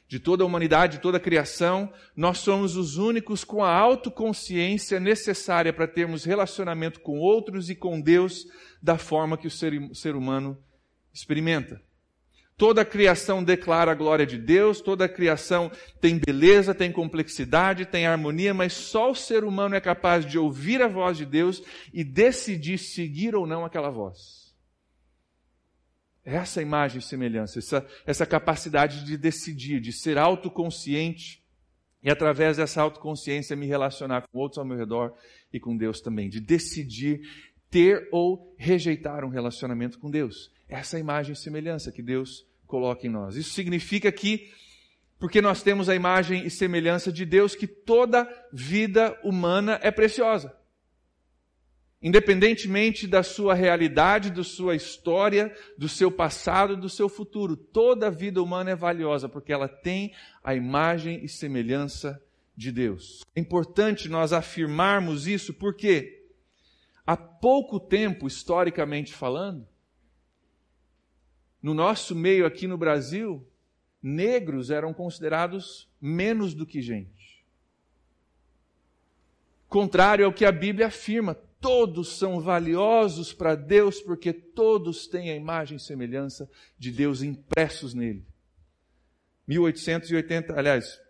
de 0.08 0.20
toda 0.20 0.44
a 0.44 0.46
humanidade, 0.46 0.96
de 0.96 1.02
toda 1.02 1.16
a 1.16 1.20
criação, 1.20 1.92
nós 2.14 2.38
somos 2.38 2.76
os 2.76 2.96
únicos 2.96 3.42
com 3.42 3.64
a 3.64 3.74
autoconsciência 3.76 5.00
necessária 5.00 5.72
para 5.72 5.88
termos 5.88 6.24
relacionamento 6.24 7.00
com 7.00 7.18
outros 7.18 7.68
e 7.70 7.74
com 7.74 8.00
Deus 8.00 8.46
da 8.80 8.96
forma 8.96 9.36
que 9.36 9.48
o 9.48 9.50
ser, 9.50 9.72
ser 9.94 10.14
humano 10.14 10.56
experimenta. 11.12 11.82
Toda 12.58 12.80
a 12.80 12.86
criação 12.86 13.44
declara 13.44 13.92
a 13.92 13.94
glória 13.94 14.25
de 14.25 14.38
Deus, 14.38 14.80
toda 14.80 15.04
a 15.04 15.08
criação 15.08 15.70
tem 16.00 16.18
beleza, 16.18 16.75
tem 16.75 16.90
complexidade, 16.90 17.84
tem 17.84 18.06
harmonia, 18.06 18.54
mas 18.54 18.72
só 18.72 19.10
o 19.10 19.14
ser 19.14 19.44
humano 19.44 19.75
é 19.75 19.80
capaz 19.80 20.25
de 20.25 20.38
ouvir 20.38 20.80
a 20.80 20.88
voz 20.88 21.18
de 21.18 21.26
Deus 21.26 21.62
e 21.92 22.02
decidir 22.02 22.78
seguir 22.78 23.34
ou 23.36 23.46
não 23.46 23.62
aquela 23.62 23.90
voz. 23.90 24.54
Essa 26.25 26.62
imagem 26.62 26.98
e 26.98 27.02
semelhança, 27.02 27.58
essa, 27.58 27.86
essa 28.06 28.25
capacidade 28.25 29.04
de 29.04 29.18
decidir, 29.18 29.78
de 29.78 29.92
ser 29.92 30.16
autoconsciente 30.16 31.44
e 32.02 32.10
através 32.10 32.56
dessa 32.56 32.80
autoconsciência 32.80 33.54
me 33.54 33.66
relacionar 33.66 34.22
com 34.22 34.38
outros 34.38 34.58
ao 34.58 34.64
meu 34.64 34.78
redor 34.78 35.12
e 35.52 35.60
com 35.60 35.76
Deus 35.76 36.00
também, 36.00 36.30
de 36.30 36.40
decidir 36.40 37.20
ter 37.70 38.08
ou 38.10 38.54
rejeitar 38.56 39.26
um 39.26 39.28
relacionamento 39.28 39.98
com 39.98 40.10
Deus. 40.10 40.55
Essa 40.68 40.99
imagem 40.99 41.32
e 41.32 41.37
semelhança 41.37 41.92
que 41.92 42.02
Deus 42.02 42.46
coloca 42.66 43.06
em 43.06 43.11
nós. 43.11 43.37
Isso 43.37 43.50
significa 43.50 44.11
que, 44.11 44.50
porque 45.18 45.40
nós 45.40 45.62
temos 45.62 45.88
a 45.88 45.94
imagem 45.94 46.44
e 46.44 46.50
semelhança 46.50 47.12
de 47.12 47.25
Deus, 47.25 47.54
que 47.54 47.66
toda 47.66 48.28
vida 48.52 49.18
humana 49.23 49.78
é 49.82 49.90
preciosa. 49.90 50.54
Independentemente 52.02 53.06
da 53.06 53.23
sua 53.23 53.54
realidade, 53.54 54.30
da 54.30 54.44
sua 54.44 54.76
história, 54.76 55.54
do 55.78 55.88
seu 55.88 56.11
passado, 56.11 56.76
do 56.76 56.88
seu 56.88 57.08
futuro, 57.08 57.56
toda 57.56 58.11
vida 58.11 58.42
humana 58.42 58.70
é 58.70 58.76
valiosa 58.76 59.28
porque 59.28 59.52
ela 59.52 59.66
tem 59.66 60.12
a 60.44 60.54
imagem 60.54 61.25
e 61.25 61.28
semelhança 61.28 62.23
de 62.54 62.70
Deus. 62.70 63.23
É 63.35 63.40
importante 63.40 64.08
nós 64.08 64.32
afirmarmos 64.32 65.26
isso 65.26 65.54
porque 65.54 66.26
há 67.06 67.16
pouco 67.16 67.80
tempo, 67.80 68.26
historicamente 68.26 69.14
falando, 69.14 69.66
no 71.62 71.75
nosso 71.75 72.14
meio 72.14 72.46
aqui 72.46 72.66
no 72.66 72.78
Brasil, 72.78 73.46
negros 74.02 74.70
eram 74.70 74.94
considerados 74.94 75.88
menos 76.00 76.54
do 76.54 76.66
que 76.66 76.80
gente. 76.80 77.44
Contrário 79.68 80.25
ao 80.25 80.32
que 80.32 80.44
a 80.44 80.52
Bíblia 80.52 80.86
afirma, 80.86 81.34
todos 81.60 82.16
são 82.16 82.40
valiosos 82.40 83.32
para 83.32 83.54
Deus 83.54 84.00
porque 84.00 84.32
todos 84.32 85.06
têm 85.06 85.30
a 85.30 85.36
imagem 85.36 85.76
e 85.76 85.80
semelhança 85.80 86.48
de 86.78 86.92
Deus 86.92 87.22
impressos 87.22 87.92
nele. 87.92 88.25
1880, 89.48 90.58
aliás, 90.58 91.00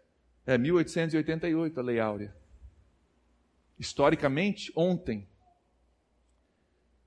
é 0.47 0.57
1888 0.57 1.79
a 1.79 1.83
Lei 1.83 2.01
Áurea. 2.01 2.35
Historicamente, 3.79 4.73
ontem, 4.75 5.27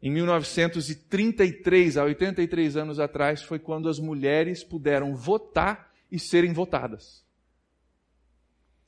em 0.02 0.12
1933, 0.12 1.98
há 1.98 2.04
83 2.04 2.78
anos 2.78 3.00
atrás, 3.00 3.42
foi 3.42 3.60
quando 3.60 3.90
as 3.90 4.00
mulheres 4.00 4.64
puderam 4.64 5.14
votar 5.14 5.92
e 6.10 6.18
serem 6.18 6.54
votadas. 6.54 7.26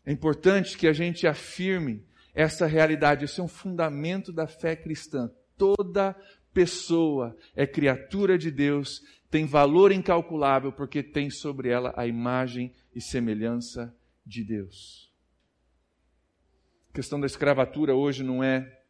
É 0.06 0.12
importante 0.12 0.78
que 0.78 0.88
a 0.88 0.94
gente 0.94 1.28
afirme 1.28 2.04
essa 2.34 2.66
realidade, 2.66 3.26
esse 3.26 3.42
é 3.42 3.44
um 3.44 3.48
fundamento 3.48 4.32
da 4.32 4.48
fé 4.48 4.76
cristã. 4.76 5.30
Toda 5.58 6.16
pessoa 6.54 7.36
é 7.56 7.68
criatura 7.68 8.38
de 8.38 8.50
Deus, 8.50 9.02
tem 9.30 9.46
valor 9.46 9.92
incalculável 9.92 10.72
porque 10.72 11.04
tem 11.04 11.30
sobre 11.30 11.70
ela 11.70 11.94
a 11.96 12.08
imagem 12.08 12.74
e 12.96 13.02
semelhança 13.02 13.94
de 14.26 14.44
Deus. 14.44 15.12
A 16.90 16.94
questão 16.94 17.20
da 17.20 17.26
escravatura 17.26 17.96
hoje 17.96 18.24
não 18.24 18.44
é 18.44 18.81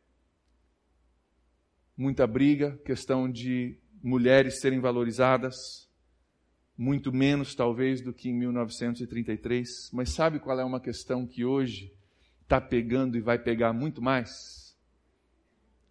muita 2.01 2.25
briga, 2.25 2.79
questão 2.83 3.31
de 3.31 3.77
mulheres 4.01 4.59
serem 4.59 4.79
valorizadas, 4.79 5.87
muito 6.75 7.13
menos 7.13 7.53
talvez 7.53 8.01
do 8.01 8.11
que 8.11 8.27
em 8.27 8.33
1933. 8.33 9.91
Mas 9.93 10.09
sabe 10.09 10.39
qual 10.39 10.59
é 10.59 10.65
uma 10.65 10.79
questão 10.79 11.27
que 11.27 11.45
hoje 11.45 11.93
está 12.41 12.59
pegando 12.59 13.17
e 13.17 13.21
vai 13.21 13.37
pegar 13.37 13.71
muito 13.71 14.01
mais? 14.01 14.75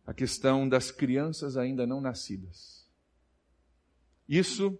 A 0.04 0.12
questão 0.12 0.68
das 0.68 0.90
crianças 0.90 1.56
ainda 1.56 1.86
não 1.86 2.00
nascidas. 2.00 2.84
Isso 4.28 4.76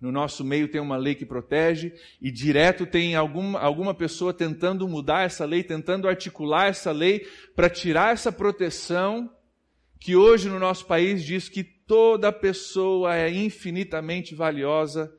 no 0.00 0.10
nosso 0.10 0.44
meio 0.44 0.68
tem 0.68 0.80
uma 0.80 0.96
lei 0.96 1.14
que 1.14 1.24
protege 1.24 1.94
e 2.20 2.32
direto 2.32 2.84
tem 2.84 3.14
alguma, 3.14 3.60
alguma 3.60 3.94
pessoa 3.94 4.34
tentando 4.34 4.88
mudar 4.88 5.22
essa 5.22 5.44
lei, 5.44 5.62
tentando 5.62 6.08
articular 6.08 6.66
essa 6.66 6.90
lei 6.90 7.24
para 7.54 7.70
tirar 7.70 8.12
essa 8.12 8.32
proteção 8.32 9.32
que 9.98 10.14
hoje 10.14 10.48
no 10.48 10.58
nosso 10.58 10.86
país 10.86 11.24
diz 11.24 11.48
que 11.48 11.64
toda 11.64 12.32
pessoa 12.32 13.16
é 13.16 13.30
infinitamente 13.32 14.34
valiosa 14.34 15.12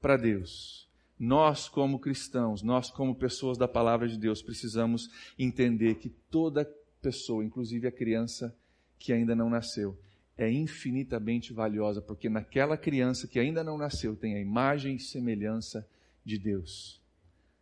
para 0.00 0.16
Deus. 0.16 0.88
Nós, 1.18 1.68
como 1.68 1.98
cristãos, 1.98 2.62
nós, 2.62 2.90
como 2.90 3.14
pessoas 3.14 3.58
da 3.58 3.66
palavra 3.66 4.06
de 4.06 4.18
Deus, 4.18 4.40
precisamos 4.42 5.10
entender 5.38 5.96
que 5.96 6.08
toda 6.08 6.68
pessoa, 7.02 7.44
inclusive 7.44 7.88
a 7.88 7.92
criança 7.92 8.56
que 8.98 9.12
ainda 9.12 9.34
não 9.34 9.50
nasceu, 9.50 9.98
é 10.36 10.50
infinitamente 10.50 11.52
valiosa, 11.52 12.00
porque 12.00 12.28
naquela 12.28 12.76
criança 12.76 13.26
que 13.26 13.40
ainda 13.40 13.64
não 13.64 13.76
nasceu 13.76 14.14
tem 14.14 14.36
a 14.36 14.40
imagem 14.40 14.94
e 14.94 15.00
semelhança 15.00 15.88
de 16.24 16.38
Deus. 16.38 17.02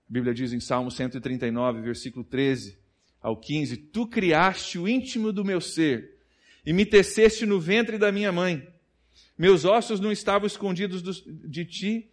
A 0.08 0.12
Bíblia 0.12 0.35
diz 0.35 0.52
em 0.52 0.61
Salmo 0.61 0.90
139, 0.90 1.80
versículo 1.80 2.25
13 2.25 2.78
ao 3.20 3.37
15: 3.37 3.76
Tu 3.76 4.06
criaste 4.06 4.78
o 4.78 4.87
íntimo 4.87 5.32
do 5.32 5.44
meu 5.44 5.61
ser 5.61 6.15
e 6.66 6.73
me 6.73 6.85
teceste 6.85 7.46
no 7.46 7.61
ventre 7.61 7.96
da 7.96 8.11
minha 8.11 8.32
mãe. 8.32 8.66
Meus 9.38 9.64
ossos 9.64 10.00
não 10.00 10.11
estavam 10.11 10.46
escondidos 10.46 11.23
de 11.25 11.64
ti, 11.64 12.11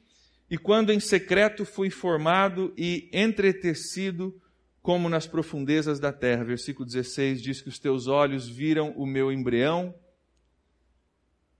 e 0.50 0.58
quando 0.58 0.92
em 0.92 1.00
secreto 1.00 1.66
fui 1.66 1.90
formado 1.90 2.72
e 2.78 3.10
entretecido 3.12 4.40
como 4.84 5.10
nas 5.10 5.26
profundezas 5.26 6.00
da 6.00 6.14
terra. 6.14 6.44
Versículo 6.44 6.86
16 6.86 7.42
diz 7.42 7.62
que 7.62 7.70
os 7.70 7.80
teus 7.80 8.08
olhos 8.08 8.48
viram 8.48 8.92
o 8.92 9.06
meu 9.06 9.32
embrião. 9.32 9.96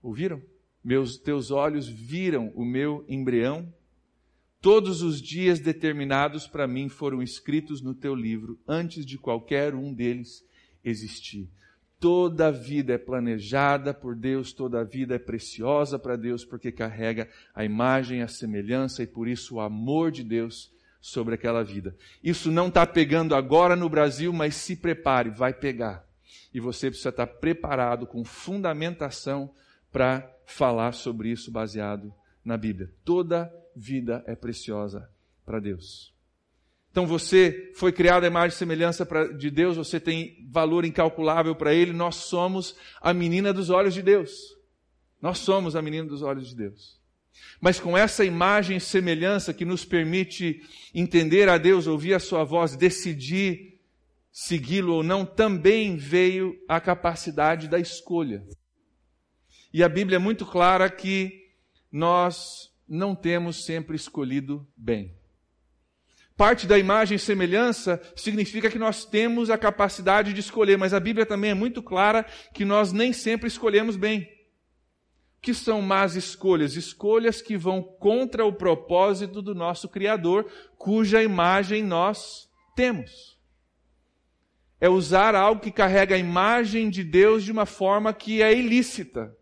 Ouviram? 0.00 0.40
Meus 0.84 1.16
teus 1.16 1.50
olhos 1.50 1.88
viram 1.88 2.52
o 2.54 2.64
meu 2.64 3.04
embrião. 3.08 3.72
Todos 4.60 5.02
os 5.02 5.20
dias 5.20 5.58
determinados 5.58 6.46
para 6.46 6.68
mim 6.68 6.88
foram 6.88 7.22
escritos 7.22 7.82
no 7.82 7.94
teu 7.94 8.14
livro, 8.14 8.58
antes 8.68 9.04
de 9.04 9.18
qualquer 9.18 9.74
um 9.74 9.92
deles 9.92 10.44
existir. 10.84 11.48
Toda 12.04 12.52
vida 12.52 12.92
é 12.92 12.98
planejada 12.98 13.94
por 13.94 14.14
Deus, 14.14 14.52
toda 14.52 14.84
vida 14.84 15.14
é 15.14 15.18
preciosa 15.18 15.98
para 15.98 16.16
Deus, 16.16 16.44
porque 16.44 16.70
carrega 16.70 17.30
a 17.54 17.64
imagem, 17.64 18.20
a 18.20 18.28
semelhança 18.28 19.02
e 19.02 19.06
por 19.06 19.26
isso 19.26 19.54
o 19.54 19.60
amor 19.62 20.10
de 20.10 20.22
Deus 20.22 20.70
sobre 21.00 21.34
aquela 21.34 21.64
vida. 21.64 21.96
Isso 22.22 22.52
não 22.52 22.68
está 22.68 22.86
pegando 22.86 23.34
agora 23.34 23.74
no 23.74 23.88
Brasil, 23.88 24.34
mas 24.34 24.54
se 24.54 24.76
prepare, 24.76 25.30
vai 25.30 25.54
pegar. 25.54 26.06
E 26.52 26.60
você 26.60 26.88
precisa 26.88 27.08
estar 27.08 27.26
preparado 27.26 28.06
com 28.06 28.22
fundamentação 28.22 29.50
para 29.90 30.30
falar 30.44 30.92
sobre 30.92 31.30
isso 31.30 31.50
baseado 31.50 32.12
na 32.44 32.58
Bíblia. 32.58 32.92
Toda 33.02 33.50
vida 33.74 34.22
é 34.26 34.36
preciosa 34.36 35.08
para 35.46 35.58
Deus. 35.58 36.13
Então 36.94 37.08
você 37.08 37.72
foi 37.74 37.90
criado 37.90 38.22
à 38.22 38.28
imagem 38.28 38.54
e 38.54 38.56
semelhança 38.56 39.04
de 39.36 39.50
Deus, 39.50 39.76
você 39.76 39.98
tem 39.98 40.46
valor 40.48 40.84
incalculável 40.84 41.52
para 41.52 41.74
Ele. 41.74 41.92
Nós 41.92 42.14
somos 42.14 42.76
a 43.00 43.12
menina 43.12 43.52
dos 43.52 43.68
olhos 43.68 43.94
de 43.94 44.00
Deus. 44.00 44.30
Nós 45.20 45.38
somos 45.38 45.74
a 45.74 45.82
menina 45.82 46.06
dos 46.06 46.22
olhos 46.22 46.50
de 46.50 46.54
Deus. 46.54 47.00
Mas 47.60 47.80
com 47.80 47.98
essa 47.98 48.24
imagem 48.24 48.76
e 48.76 48.80
semelhança 48.80 49.52
que 49.52 49.64
nos 49.64 49.84
permite 49.84 50.62
entender 50.94 51.48
a 51.48 51.58
Deus, 51.58 51.88
ouvir 51.88 52.14
a 52.14 52.20
Sua 52.20 52.44
voz, 52.44 52.76
decidir 52.76 53.80
segui-lo 54.30 54.94
ou 54.94 55.02
não, 55.02 55.26
também 55.26 55.96
veio 55.96 56.56
a 56.68 56.80
capacidade 56.80 57.66
da 57.66 57.80
escolha. 57.80 58.46
E 59.72 59.82
a 59.82 59.88
Bíblia 59.88 60.14
é 60.14 60.20
muito 60.20 60.46
clara 60.46 60.88
que 60.88 61.50
nós 61.90 62.70
não 62.88 63.16
temos 63.16 63.64
sempre 63.64 63.96
escolhido 63.96 64.64
bem. 64.76 65.12
Parte 66.36 66.66
da 66.66 66.76
imagem 66.76 67.14
e 67.14 67.18
semelhança 67.18 68.00
significa 68.16 68.68
que 68.68 68.78
nós 68.78 69.04
temos 69.04 69.50
a 69.50 69.58
capacidade 69.58 70.32
de 70.32 70.40
escolher, 70.40 70.76
mas 70.76 70.92
a 70.92 70.98
Bíblia 70.98 71.24
também 71.24 71.52
é 71.52 71.54
muito 71.54 71.80
clara 71.80 72.24
que 72.52 72.64
nós 72.64 72.92
nem 72.92 73.12
sempre 73.12 73.46
escolhemos 73.46 73.94
bem. 73.94 74.22
O 75.38 75.40
que 75.40 75.54
são 75.54 75.80
más 75.80 76.16
escolhas? 76.16 76.74
Escolhas 76.74 77.40
que 77.40 77.56
vão 77.56 77.80
contra 77.82 78.44
o 78.44 78.52
propósito 78.52 79.40
do 79.40 79.54
nosso 79.54 79.88
Criador, 79.88 80.50
cuja 80.76 81.22
imagem 81.22 81.84
nós 81.84 82.48
temos. 82.74 83.38
É 84.80 84.88
usar 84.88 85.36
algo 85.36 85.60
que 85.60 85.70
carrega 85.70 86.16
a 86.16 86.18
imagem 86.18 86.90
de 86.90 87.04
Deus 87.04 87.44
de 87.44 87.52
uma 87.52 87.64
forma 87.64 88.12
que 88.12 88.42
é 88.42 88.52
ilícita, 88.52 89.32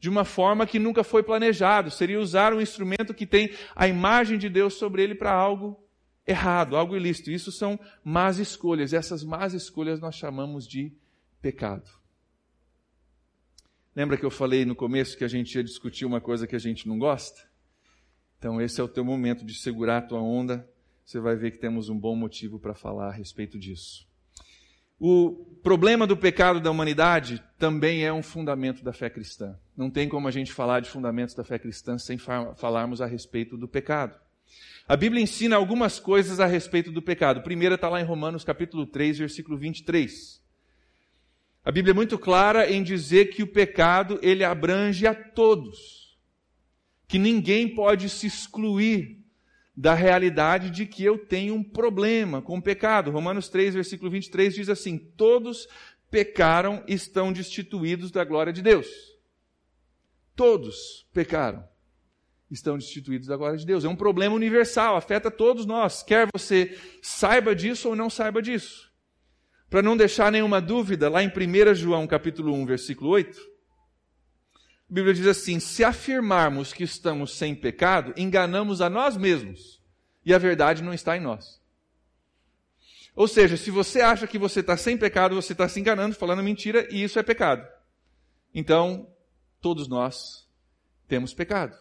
de 0.00 0.08
uma 0.08 0.24
forma 0.24 0.66
que 0.66 0.80
nunca 0.80 1.04
foi 1.04 1.22
planejado. 1.22 1.92
Seria 1.92 2.18
usar 2.18 2.52
um 2.52 2.60
instrumento 2.60 3.14
que 3.14 3.24
tem 3.24 3.52
a 3.76 3.86
imagem 3.86 4.36
de 4.36 4.48
Deus 4.48 4.74
sobre 4.74 5.04
ele 5.04 5.14
para 5.14 5.32
algo 5.32 5.88
errado, 6.26 6.76
algo 6.76 6.96
ilícito. 6.96 7.30
Isso 7.30 7.50
são 7.50 7.78
más 8.04 8.38
escolhas. 8.38 8.92
Essas 8.92 9.24
más 9.24 9.54
escolhas 9.54 10.00
nós 10.00 10.14
chamamos 10.14 10.66
de 10.66 10.92
pecado. 11.40 11.90
Lembra 13.94 14.16
que 14.16 14.24
eu 14.24 14.30
falei 14.30 14.64
no 14.64 14.74
começo 14.74 15.16
que 15.16 15.24
a 15.24 15.28
gente 15.28 15.54
ia 15.54 15.64
discutir 15.64 16.04
uma 16.04 16.20
coisa 16.20 16.46
que 16.46 16.54
a 16.54 16.60
gente 16.60 16.86
não 16.86 16.98
gosta? 16.98 17.42
Então 18.38 18.60
esse 18.60 18.80
é 18.80 18.84
o 18.84 18.88
teu 18.88 19.04
momento 19.04 19.44
de 19.44 19.54
segurar 19.54 19.98
a 19.98 20.02
tua 20.02 20.20
onda. 20.20 20.68
Você 21.04 21.18
vai 21.18 21.34
ver 21.34 21.50
que 21.50 21.58
temos 21.58 21.88
um 21.88 21.98
bom 21.98 22.14
motivo 22.14 22.58
para 22.58 22.74
falar 22.74 23.08
a 23.08 23.12
respeito 23.12 23.58
disso. 23.58 24.08
O 24.98 25.46
problema 25.62 26.06
do 26.06 26.16
pecado 26.16 26.60
da 26.60 26.70
humanidade 26.70 27.42
também 27.58 28.04
é 28.04 28.12
um 28.12 28.22
fundamento 28.22 28.84
da 28.84 28.92
fé 28.92 29.10
cristã. 29.10 29.58
Não 29.76 29.90
tem 29.90 30.08
como 30.08 30.28
a 30.28 30.30
gente 30.30 30.52
falar 30.52 30.80
de 30.80 30.90
fundamentos 30.90 31.34
da 31.34 31.42
fé 31.42 31.58
cristã 31.58 31.98
sem 31.98 32.18
falarmos 32.18 33.00
a 33.00 33.06
respeito 33.06 33.56
do 33.56 33.66
pecado. 33.66 34.14
A 34.86 34.96
Bíblia 34.96 35.22
ensina 35.22 35.56
algumas 35.56 36.00
coisas 36.00 36.40
a 36.40 36.46
respeito 36.46 36.90
do 36.90 37.00
pecado. 37.00 37.42
Primeira 37.42 37.76
está 37.76 37.88
lá 37.88 38.00
em 38.00 38.04
Romanos 38.04 38.42
capítulo 38.42 38.86
3, 38.86 39.18
versículo 39.18 39.56
23. 39.56 40.40
A 41.64 41.70
Bíblia 41.70 41.92
é 41.92 41.94
muito 41.94 42.18
clara 42.18 42.70
em 42.70 42.82
dizer 42.82 43.26
que 43.26 43.42
o 43.42 43.46
pecado 43.46 44.18
ele 44.22 44.42
abrange 44.42 45.06
a 45.06 45.14
todos. 45.14 46.18
Que 47.06 47.18
ninguém 47.18 47.72
pode 47.74 48.08
se 48.08 48.26
excluir 48.26 49.20
da 49.76 49.94
realidade 49.94 50.70
de 50.70 50.86
que 50.86 51.04
eu 51.04 51.18
tenho 51.18 51.54
um 51.54 51.62
problema 51.62 52.42
com 52.42 52.58
o 52.58 52.62
pecado. 52.62 53.10
Romanos 53.10 53.48
3, 53.48 53.74
versículo 53.74 54.10
23 54.10 54.54
diz 54.54 54.68
assim: 54.68 54.98
Todos 54.98 55.68
pecaram 56.10 56.82
e 56.88 56.94
estão 56.94 57.32
destituídos 57.32 58.10
da 58.10 58.24
glória 58.24 58.52
de 58.52 58.60
Deus. 58.60 58.88
Todos 60.34 61.06
pecaram. 61.12 61.64
Estão 62.50 62.76
destituídos 62.76 63.28
da 63.28 63.36
glória 63.36 63.56
de 63.56 63.64
Deus. 63.64 63.84
É 63.84 63.88
um 63.88 63.94
problema 63.94 64.34
universal, 64.34 64.96
afeta 64.96 65.30
todos 65.30 65.64
nós, 65.64 66.02
quer 66.02 66.28
você 66.32 66.76
saiba 67.00 67.54
disso 67.54 67.88
ou 67.88 67.96
não 67.96 68.10
saiba 68.10 68.42
disso. 68.42 68.90
Para 69.68 69.82
não 69.82 69.96
deixar 69.96 70.32
nenhuma 70.32 70.60
dúvida, 70.60 71.08
lá 71.08 71.22
em 71.22 71.28
1 71.28 71.74
João 71.76 72.06
capítulo 72.06 72.52
1, 72.54 72.66
versículo 72.66 73.10
8, 73.10 73.40
a 74.90 74.92
Bíblia 74.92 75.14
diz 75.14 75.28
assim: 75.28 75.60
se 75.60 75.84
afirmarmos 75.84 76.72
que 76.72 76.82
estamos 76.82 77.36
sem 77.36 77.54
pecado, 77.54 78.12
enganamos 78.16 78.80
a 78.80 78.90
nós 78.90 79.16
mesmos, 79.16 79.80
e 80.24 80.34
a 80.34 80.38
verdade 80.38 80.82
não 80.82 80.92
está 80.92 81.16
em 81.16 81.20
nós. 81.20 81.60
Ou 83.14 83.28
seja, 83.28 83.56
se 83.56 83.70
você 83.70 84.00
acha 84.00 84.26
que 84.26 84.38
você 84.38 84.58
está 84.58 84.76
sem 84.76 84.96
pecado, 84.96 85.36
você 85.36 85.52
está 85.52 85.68
se 85.68 85.78
enganando, 85.78 86.16
falando 86.16 86.42
mentira, 86.42 86.88
e 86.90 87.02
isso 87.02 87.18
é 87.18 87.22
pecado. 87.22 87.64
Então, 88.52 89.08
todos 89.60 89.86
nós 89.86 90.48
temos 91.06 91.32
pecado. 91.32 91.76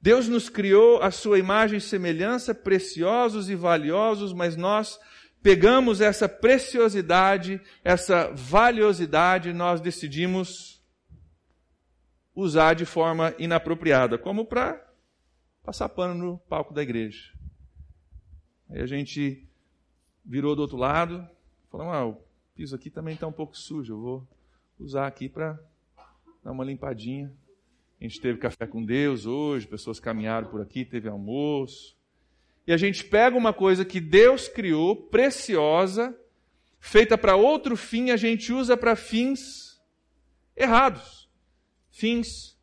Deus 0.00 0.28
nos 0.28 0.48
criou 0.48 1.02
a 1.02 1.10
sua 1.10 1.38
imagem 1.38 1.78
e 1.78 1.80
semelhança, 1.80 2.54
preciosos 2.54 3.50
e 3.50 3.54
valiosos, 3.54 4.32
mas 4.32 4.56
nós 4.56 4.98
pegamos 5.42 6.00
essa 6.00 6.28
preciosidade, 6.28 7.60
essa 7.82 8.30
valiosidade, 8.32 9.52
nós 9.52 9.80
decidimos 9.80 10.82
usar 12.34 12.74
de 12.74 12.84
forma 12.84 13.34
inapropriada, 13.38 14.16
como 14.16 14.46
para 14.46 14.86
passar 15.64 15.88
pano 15.88 16.14
no 16.14 16.38
palco 16.38 16.72
da 16.72 16.82
igreja. 16.82 17.32
Aí 18.70 18.80
a 18.80 18.86
gente 18.86 19.48
virou 20.24 20.54
do 20.54 20.62
outro 20.62 20.76
lado, 20.76 21.28
falou: 21.70 21.90
ah, 21.90 22.06
o 22.06 22.22
piso 22.54 22.76
aqui 22.76 22.90
também 22.90 23.14
está 23.14 23.26
um 23.26 23.32
pouco 23.32 23.56
sujo, 23.56 23.94
eu 23.94 24.00
vou 24.00 24.28
usar 24.78 25.06
aqui 25.06 25.28
para 25.28 25.58
dar 26.44 26.52
uma 26.52 26.64
limpadinha. 26.64 27.32
A 28.00 28.04
gente 28.04 28.20
teve 28.20 28.38
café 28.38 28.66
com 28.66 28.84
Deus 28.84 29.26
hoje, 29.26 29.66
pessoas 29.66 29.98
caminharam 29.98 30.48
por 30.48 30.60
aqui, 30.60 30.84
teve 30.84 31.08
almoço 31.08 31.98
e 32.68 32.72
a 32.72 32.76
gente 32.76 33.02
pega 33.02 33.34
uma 33.34 33.50
coisa 33.50 33.82
que 33.82 33.98
Deus 33.98 34.46
criou, 34.46 34.94
preciosa, 34.94 36.14
feita 36.78 37.16
para 37.16 37.34
outro 37.34 37.74
fim, 37.74 38.10
a 38.10 38.16
gente 38.18 38.52
usa 38.52 38.76
para 38.76 38.94
fins 38.94 39.80
errados, 40.54 41.30
fins 41.90 42.58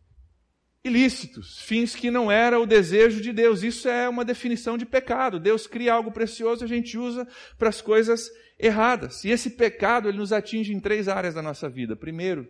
ilícitos, 0.84 1.60
fins 1.64 1.96
que 1.96 2.12
não 2.12 2.32
era 2.32 2.60
o 2.60 2.68
desejo 2.68 3.20
de 3.20 3.34
Deus. 3.34 3.64
Isso 3.64 3.90
é 3.90 4.08
uma 4.08 4.24
definição 4.24 4.78
de 4.78 4.86
pecado. 4.86 5.40
Deus 5.40 5.66
cria 5.66 5.94
algo 5.94 6.12
precioso, 6.12 6.64
a 6.64 6.68
gente 6.68 7.00
usa 7.00 7.28
para 7.58 7.70
as 7.70 7.82
coisas 7.82 8.30
erradas. 8.60 9.24
E 9.24 9.32
esse 9.32 9.50
pecado 9.50 10.08
ele 10.08 10.20
nos 10.20 10.32
atinge 10.32 10.72
em 10.72 10.80
três 10.80 11.08
áreas 11.08 11.34
da 11.34 11.42
nossa 11.42 11.68
vida. 11.68 11.96
Primeiro, 11.96 12.48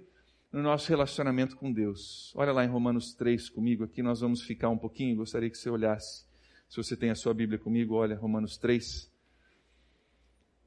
no 0.56 0.62
nosso 0.62 0.88
relacionamento 0.88 1.58
com 1.58 1.70
Deus. 1.70 2.32
Olha 2.34 2.54
lá 2.54 2.64
em 2.64 2.70
Romanos 2.70 3.14
3 3.14 3.50
comigo, 3.50 3.84
aqui 3.84 4.02
nós 4.02 4.22
vamos 4.22 4.42
ficar 4.42 4.70
um 4.70 4.78
pouquinho, 4.78 5.18
gostaria 5.18 5.50
que 5.50 5.58
você 5.58 5.70
olhasse. 5.70 6.26
Se 6.70 6.78
você 6.78 6.96
tem 6.96 7.10
a 7.10 7.16
sua 7.16 7.34
Bíblia 7.34 7.60
comigo, 7.60 7.94
olha 7.96 8.16
Romanos 8.16 8.56
3, 8.58 9.12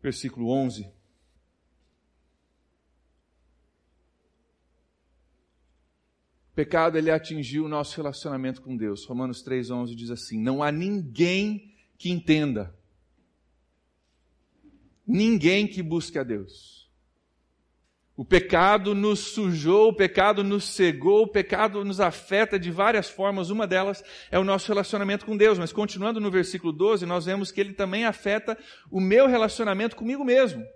versículo 0.02 0.50
11. 0.50 0.84
O 6.52 6.54
pecado 6.54 6.98
ele 6.98 7.10
atingiu 7.10 7.64
o 7.64 7.68
nosso 7.68 7.96
relacionamento 7.96 8.60
com 8.60 8.76
Deus. 8.76 9.06
Romanos 9.06 9.42
3:11 9.42 9.94
diz 9.94 10.10
assim: 10.10 10.38
Não 10.38 10.62
há 10.62 10.70
ninguém 10.70 11.74
que 11.96 12.10
entenda. 12.10 12.76
Ninguém 15.06 15.66
que 15.66 15.82
busque 15.82 16.18
a 16.18 16.22
Deus. 16.22 16.77
O 18.18 18.24
pecado 18.24 18.96
nos 18.96 19.20
sujou, 19.20 19.90
o 19.90 19.94
pecado 19.94 20.42
nos 20.42 20.64
cegou, 20.64 21.22
o 21.22 21.28
pecado 21.28 21.84
nos 21.84 22.00
afeta 22.00 22.58
de 22.58 22.68
várias 22.68 23.08
formas. 23.08 23.48
Uma 23.48 23.64
delas 23.64 24.02
é 24.28 24.36
o 24.36 24.42
nosso 24.42 24.66
relacionamento 24.66 25.24
com 25.24 25.36
Deus. 25.36 25.56
Mas 25.56 25.72
continuando 25.72 26.18
no 26.18 26.28
versículo 26.28 26.72
12, 26.72 27.06
nós 27.06 27.26
vemos 27.26 27.52
que 27.52 27.60
ele 27.60 27.72
também 27.74 28.04
afeta 28.04 28.58
o 28.90 29.00
meu 29.00 29.28
relacionamento 29.28 29.94
comigo 29.94 30.24
mesmo. 30.24 30.66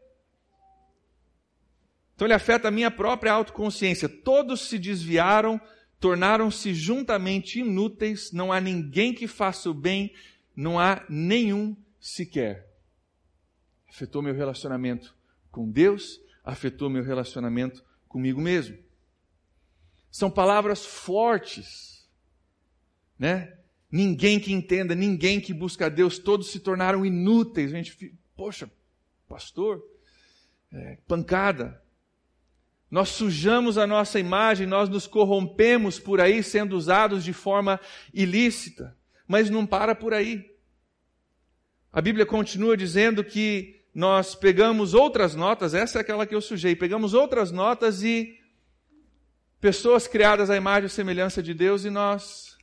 Então 2.14 2.28
ele 2.28 2.34
afeta 2.34 2.68
a 2.68 2.70
minha 2.70 2.92
própria 2.92 3.32
autoconsciência. 3.32 4.08
Todos 4.08 4.68
se 4.68 4.78
desviaram, 4.78 5.60
tornaram-se 5.98 6.72
juntamente 6.72 7.58
inúteis, 7.58 8.30
não 8.30 8.52
há 8.52 8.60
ninguém 8.60 9.12
que 9.12 9.26
faça 9.26 9.68
o 9.68 9.74
bem, 9.74 10.14
não 10.54 10.78
há 10.78 11.04
nenhum 11.08 11.76
sequer. 11.98 12.68
Afetou 13.88 14.22
meu 14.22 14.32
relacionamento 14.32 15.12
com 15.50 15.68
Deus 15.68 16.22
afetou 16.44 16.90
meu 16.90 17.02
relacionamento 17.02 17.84
comigo 18.08 18.40
mesmo. 18.40 18.76
São 20.10 20.30
palavras 20.30 20.84
fortes, 20.84 22.08
né? 23.18 23.56
Ninguém 23.90 24.40
que 24.40 24.52
entenda, 24.52 24.94
ninguém 24.94 25.40
que 25.40 25.52
busca 25.52 25.86
a 25.86 25.88
Deus, 25.88 26.18
todos 26.18 26.50
se 26.50 26.60
tornaram 26.60 27.04
inúteis. 27.04 27.72
A 27.72 27.76
gente, 27.76 28.18
poxa, 28.34 28.70
pastor, 29.28 29.82
é, 30.72 30.98
pancada. 31.06 31.82
Nós 32.90 33.10
sujamos 33.10 33.78
a 33.78 33.86
nossa 33.86 34.18
imagem, 34.18 34.66
nós 34.66 34.88
nos 34.88 35.06
corrompemos 35.06 35.98
por 35.98 36.20
aí, 36.20 36.42
sendo 36.42 36.76
usados 36.76 37.24
de 37.24 37.32
forma 37.32 37.80
ilícita. 38.12 38.96
Mas 39.26 39.48
não 39.48 39.66
para 39.66 39.94
por 39.94 40.12
aí. 40.12 40.50
A 41.92 42.00
Bíblia 42.00 42.24
continua 42.24 42.76
dizendo 42.76 43.22
que 43.22 43.81
nós 43.94 44.34
pegamos 44.34 44.94
outras 44.94 45.34
notas, 45.34 45.74
essa 45.74 45.98
é 45.98 46.00
aquela 46.00 46.26
que 46.26 46.34
eu 46.34 46.40
sujei, 46.40 46.74
pegamos 46.74 47.12
outras 47.12 47.50
notas 47.50 48.02
e 48.02 48.40
pessoas 49.60 50.08
criadas 50.08 50.50
à 50.50 50.56
imagem 50.56 50.86
e 50.86 50.90
semelhança 50.90 51.42
de 51.42 51.52
Deus 51.52 51.84
e 51.84 51.90
nós 51.90 52.56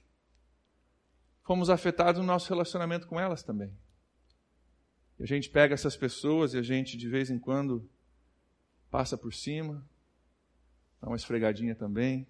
fomos 1.44 1.70
afetados 1.70 2.20
no 2.20 2.26
nosso 2.26 2.50
relacionamento 2.50 3.08
com 3.08 3.20
elas 3.20 3.44
também. 3.44 3.72
E 5.20 5.24
a 5.24 5.26
gente 5.26 5.50
pega 5.50 5.74
essas 5.74 5.96
pessoas 5.96 6.54
e 6.54 6.58
a 6.58 6.62
gente 6.62 6.98
de 6.98 7.08
vez 7.08 7.30
em 7.30 7.38
quando 7.38 7.88
passa 8.90 9.18
por 9.18 9.34
cima, 9.34 9.88
dá 11.00 11.08
uma 11.08 11.16
esfregadinha 11.16 11.76
também, 11.76 12.28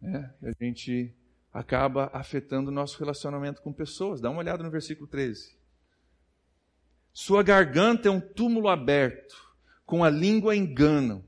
né? 0.00 0.32
e 0.40 0.46
a 0.46 0.52
gente 0.60 1.14
acaba 1.52 2.08
afetando 2.12 2.70
o 2.70 2.74
nosso 2.74 2.98
relacionamento 2.98 3.60
com 3.62 3.72
pessoas. 3.72 4.20
Dá 4.20 4.30
uma 4.30 4.38
olhada 4.38 4.62
no 4.62 4.70
versículo 4.70 5.08
13. 5.08 5.57
Sua 7.12 7.42
garganta 7.42 8.08
é 8.08 8.10
um 8.10 8.20
túmulo 8.20 8.68
aberto, 8.68 9.34
com 9.84 10.04
a 10.04 10.10
língua 10.10 10.54
enganam. 10.54 11.24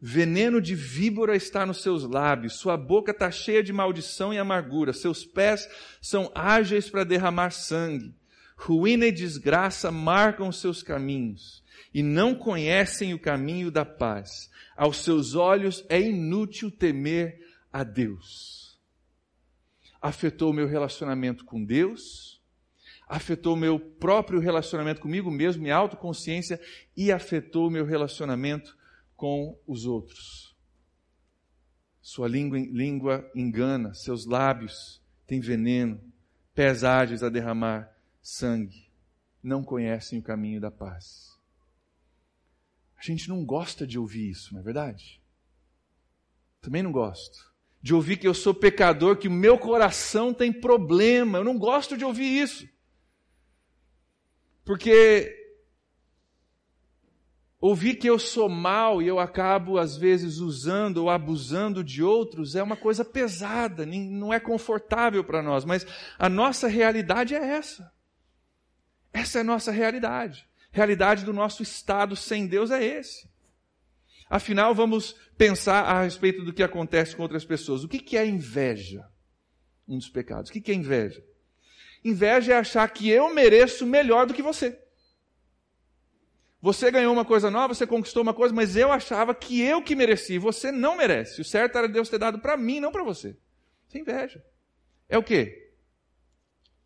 Veneno 0.00 0.60
de 0.60 0.74
víbora 0.74 1.34
está 1.34 1.64
nos 1.64 1.80
seus 1.80 2.04
lábios, 2.04 2.54
sua 2.54 2.76
boca 2.76 3.10
está 3.10 3.30
cheia 3.30 3.62
de 3.62 3.72
maldição 3.72 4.34
e 4.34 4.38
amargura, 4.38 4.92
seus 4.92 5.24
pés 5.24 5.66
são 6.00 6.30
ágeis 6.34 6.90
para 6.90 7.04
derramar 7.04 7.50
sangue. 7.50 8.14
Ruína 8.56 9.06
e 9.06 9.12
desgraça 9.12 9.90
marcam 9.90 10.52
seus 10.52 10.82
caminhos, 10.82 11.64
e 11.92 12.02
não 12.02 12.34
conhecem 12.34 13.14
o 13.14 13.18
caminho 13.18 13.70
da 13.70 13.84
paz. 13.84 14.50
Aos 14.76 14.98
seus 14.98 15.34
olhos 15.34 15.84
é 15.88 16.00
inútil 16.00 16.70
temer 16.70 17.38
a 17.72 17.82
Deus. 17.82 18.78
Afetou 20.00 20.50
o 20.50 20.54
meu 20.54 20.68
relacionamento 20.68 21.44
com 21.44 21.64
Deus, 21.64 22.33
afetou 23.14 23.54
meu 23.54 23.78
próprio 23.78 24.40
relacionamento 24.40 25.00
comigo 25.00 25.30
mesmo, 25.30 25.62
minha 25.62 25.76
autoconsciência 25.76 26.60
e 26.96 27.12
afetou 27.12 27.70
meu 27.70 27.84
relacionamento 27.84 28.76
com 29.16 29.56
os 29.68 29.86
outros. 29.86 30.52
Sua 32.02 32.26
língua, 32.26 32.58
língua 32.58 33.30
engana, 33.32 33.94
seus 33.94 34.26
lábios 34.26 35.00
têm 35.28 35.38
veneno, 35.38 36.00
pés 36.56 36.82
ágeis 36.82 37.22
a 37.22 37.28
derramar 37.28 37.88
sangue. 38.20 38.90
Não 39.40 39.62
conhecem 39.62 40.18
o 40.18 40.22
caminho 40.22 40.60
da 40.60 40.70
paz. 40.70 41.38
A 42.98 43.02
gente 43.02 43.28
não 43.28 43.44
gosta 43.44 43.86
de 43.86 43.96
ouvir 43.96 44.30
isso, 44.30 44.52
não 44.52 44.60
é 44.60 44.64
verdade? 44.64 45.22
Também 46.60 46.82
não 46.82 46.90
gosto. 46.90 47.54
De 47.80 47.94
ouvir 47.94 48.16
que 48.16 48.26
eu 48.26 48.34
sou 48.34 48.52
pecador, 48.52 49.18
que 49.18 49.28
o 49.28 49.32
meu 49.32 49.56
coração 49.56 50.34
tem 50.34 50.52
problema. 50.52 51.38
Eu 51.38 51.44
não 51.44 51.56
gosto 51.56 51.96
de 51.96 52.04
ouvir 52.04 52.42
isso. 52.42 52.73
Porque 54.64 55.44
ouvir 57.60 57.94
que 57.96 58.08
eu 58.08 58.18
sou 58.18 58.48
mal 58.48 59.00
e 59.00 59.06
eu 59.06 59.18
acabo, 59.18 59.78
às 59.78 59.96
vezes, 59.96 60.38
usando 60.38 60.98
ou 60.98 61.10
abusando 61.10 61.84
de 61.84 62.02
outros 62.02 62.54
é 62.54 62.62
uma 62.62 62.76
coisa 62.76 63.04
pesada, 63.04 63.86
não 63.86 64.32
é 64.32 64.40
confortável 64.40 65.22
para 65.24 65.42
nós, 65.42 65.64
mas 65.64 65.86
a 66.18 66.28
nossa 66.28 66.68
realidade 66.68 67.34
é 67.34 67.42
essa. 67.42 67.92
Essa 69.12 69.38
é 69.38 69.40
a 69.42 69.44
nossa 69.44 69.70
realidade. 69.70 70.46
Realidade 70.72 71.24
do 71.24 71.32
nosso 71.32 71.62
estado 71.62 72.16
sem 72.16 72.46
Deus 72.46 72.70
é 72.70 72.84
esse. 72.84 73.28
Afinal, 74.28 74.74
vamos 74.74 75.14
pensar 75.36 75.84
a 75.84 76.02
respeito 76.02 76.42
do 76.42 76.52
que 76.52 76.62
acontece 76.62 77.14
com 77.14 77.22
outras 77.22 77.44
pessoas. 77.44 77.84
O 77.84 77.88
que 77.88 78.16
é 78.16 78.26
inveja? 78.26 79.06
Um 79.86 79.98
dos 79.98 80.08
pecados. 80.08 80.50
O 80.50 80.52
que 80.52 80.72
é 80.72 80.74
inveja? 80.74 81.22
Inveja 82.04 82.52
é 82.52 82.56
achar 82.58 82.86
que 82.88 83.08
eu 83.08 83.32
mereço 83.32 83.86
melhor 83.86 84.26
do 84.26 84.34
que 84.34 84.42
você. 84.42 84.78
Você 86.60 86.90
ganhou 86.90 87.12
uma 87.12 87.24
coisa 87.24 87.50
nova, 87.50 87.74
você 87.74 87.86
conquistou 87.86 88.22
uma 88.22 88.32
coisa, 88.34 88.54
mas 88.54 88.76
eu 88.76 88.90
achava 88.90 89.34
que 89.34 89.60
eu 89.60 89.82
que 89.82 89.94
mereci, 89.94 90.38
você 90.38 90.70
não 90.70 90.96
merece. 90.96 91.40
O 91.40 91.44
certo 91.44 91.76
era 91.76 91.88
Deus 91.88 92.08
ter 92.08 92.18
dado 92.18 92.38
para 92.38 92.56
mim, 92.56 92.80
não 92.80 92.92
para 92.92 93.02
você. 93.02 93.36
Isso 93.86 93.96
é 93.96 94.00
inveja. 94.00 94.44
É 95.08 95.18
o 95.18 95.22
quê? 95.22 95.72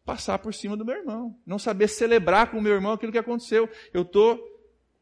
Passar 0.04 0.38
por 0.38 0.54
cima 0.54 0.76
do 0.76 0.84
meu 0.84 0.96
irmão. 0.96 1.38
Não 1.46 1.58
saber 1.58 1.88
celebrar 1.88 2.50
com 2.50 2.58
o 2.58 2.62
meu 2.62 2.72
irmão 2.72 2.92
aquilo 2.92 3.12
que 3.12 3.18
aconteceu. 3.18 3.68
Eu 3.92 4.02
estou 4.02 4.40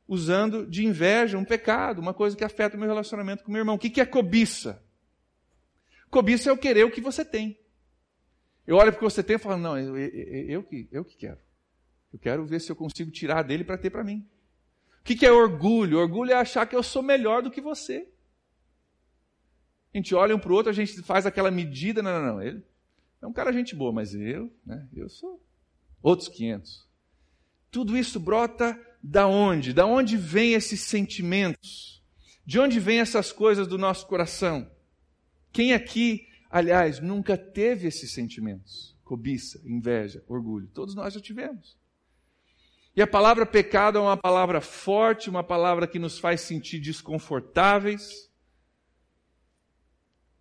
usando 0.07 0.67
de 0.67 0.85
inveja 0.85 1.39
um 1.39 1.45
pecado, 1.45 2.01
uma 2.01 2.13
coisa 2.13 2.37
que 2.37 2.45
afeta 2.45 2.77
o 2.77 2.79
meu 2.79 2.89
relacionamento 2.89 3.45
com 3.45 3.51
o 3.51 3.53
meu 3.53 3.61
irmão. 3.61 3.77
O 3.77 3.79
que 3.79 4.01
é 4.01 4.05
cobiça? 4.05 4.83
Cobiça 6.11 6.49
é 6.49 6.53
eu 6.53 6.59
querer 6.59 6.85
o 6.85 6.91
que 6.91 7.01
você 7.01 7.25
tem. 7.25 7.59
Eu 8.67 8.77
olho 8.77 8.91
para 8.93 8.97
o 8.97 8.99
que 8.99 9.15
você 9.15 9.23
tem 9.23 9.37
e 9.37 9.39
falo, 9.39 9.59
não, 9.59 9.79
eu, 9.79 9.97
eu, 9.97 10.49
eu, 10.49 10.63
que, 10.63 10.89
eu 10.91 11.05
que 11.05 11.17
quero. 11.17 11.39
Eu 12.13 12.19
quero 12.19 12.47
ver 12.47 12.61
se 12.61 12.71
eu 12.71 12.77
consigo 12.77 13.11
tirar 13.11 13.43
dele 13.43 13.65
para 13.65 13.79
ter 13.79 13.91
para 13.91 14.03
mim. 14.03 14.27
O 15.01 15.05
que, 15.05 15.15
que 15.15 15.27
é 15.27 15.31
orgulho? 15.31 15.99
Orgulho 15.99 16.33
é 16.33 16.35
achar 16.35 16.67
que 16.67 16.75
eu 16.75 16.83
sou 16.83 17.03
melhor 17.03 17.43
do 17.43 17.51
que 17.51 17.61
você. 17.61 18.09
A 19.95 19.97
gente 19.97 20.15
olha 20.15 20.35
um 20.35 20.39
para 20.39 20.53
o 20.53 20.55
outro, 20.55 20.71
a 20.71 20.75
gente 20.75 21.01
faz 21.03 21.27
aquela 21.27 21.51
medida, 21.51 22.03
não, 22.03 22.21
não, 22.21 22.35
não, 22.35 22.43
ele 22.43 22.63
é 23.23 23.27
um 23.27 23.33
cara 23.33 23.53
gente 23.53 23.75
boa, 23.75 23.93
mas 23.93 24.15
eu, 24.15 24.53
né, 24.65 24.87
eu 24.95 25.09
sou 25.09 25.43
outros 26.03 26.29
500. 26.29 26.87
Tudo 27.71 27.97
isso 27.97 28.21
brota 28.21 28.79
da 29.03 29.27
onde? 29.27 29.73
Da 29.73 29.87
onde 29.87 30.17
vem 30.17 30.55
esses 30.55 30.81
sentimentos? 30.81 32.03
De 32.45 32.59
onde 32.61 32.79
vêm 32.79 33.01
essas 33.01 33.33
coisas 33.33 33.67
do 33.67 33.79
nosso 33.79 34.07
coração? 34.07 34.71
Quem 35.53 35.73
aqui 35.73 36.29
aliás, 36.51 37.01
nunca 37.01 37.37
teve 37.37 37.89
esses 37.89 38.13
sentimentos: 38.13 38.97
cobiça, 39.05 39.61
inveja, 39.65 40.25
orgulho. 40.27 40.69
Todos 40.69 40.95
nós 40.95 41.15
já 41.15 41.21
tivemos. 41.21 41.77
E 42.97 43.03
a 43.03 43.07
palavra 43.07 43.45
pecado 43.45 43.99
é 43.99 44.01
uma 44.01 44.17
palavra 44.17 44.61
forte, 44.61 45.29
uma 45.29 45.45
palavra 45.45 45.87
que 45.87 45.99
nos 45.99 46.19
faz 46.19 46.41
sentir 46.41 46.81
desconfortáveis. 46.81 48.31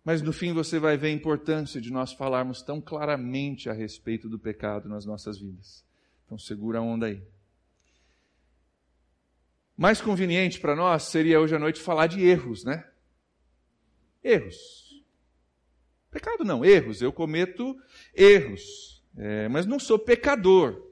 Mas 0.02 0.22
no 0.22 0.32
fim 0.32 0.52
você 0.54 0.78
vai 0.78 0.96
ver 0.96 1.08
a 1.08 1.10
importância 1.10 1.80
de 1.80 1.90
nós 1.90 2.12
falarmos 2.12 2.62
tão 2.62 2.80
claramente 2.80 3.68
a 3.68 3.74
respeito 3.74 4.28
do 4.28 4.38
pecado 4.38 4.88
nas 4.88 5.04
nossas 5.04 5.38
vidas. 5.38 5.84
Então 6.24 6.38
segura 6.38 6.78
a 6.78 6.82
onda 6.82 7.06
aí. 7.06 7.22
Mais 9.76 10.00
conveniente 10.00 10.58
para 10.58 10.74
nós 10.74 11.02
seria 11.02 11.38
hoje 11.38 11.54
à 11.54 11.58
noite 11.58 11.80
falar 11.80 12.06
de 12.06 12.24
erros, 12.24 12.64
né? 12.64 12.88
Erros. 14.24 14.85
Pecado 16.16 16.46
não, 16.46 16.64
erros. 16.64 17.02
Eu 17.02 17.12
cometo 17.12 17.76
erros, 18.14 19.04
é, 19.18 19.48
mas 19.48 19.66
não 19.66 19.78
sou 19.78 19.98
pecador. 19.98 20.82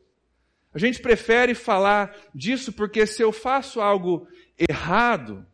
A 0.74 0.78
gente 0.78 1.00
prefere 1.00 1.54
falar 1.54 2.14
disso 2.34 2.70
porque 2.74 3.06
se 3.06 3.22
eu 3.22 3.32
faço 3.32 3.80
algo 3.80 4.28
errado 4.68 5.46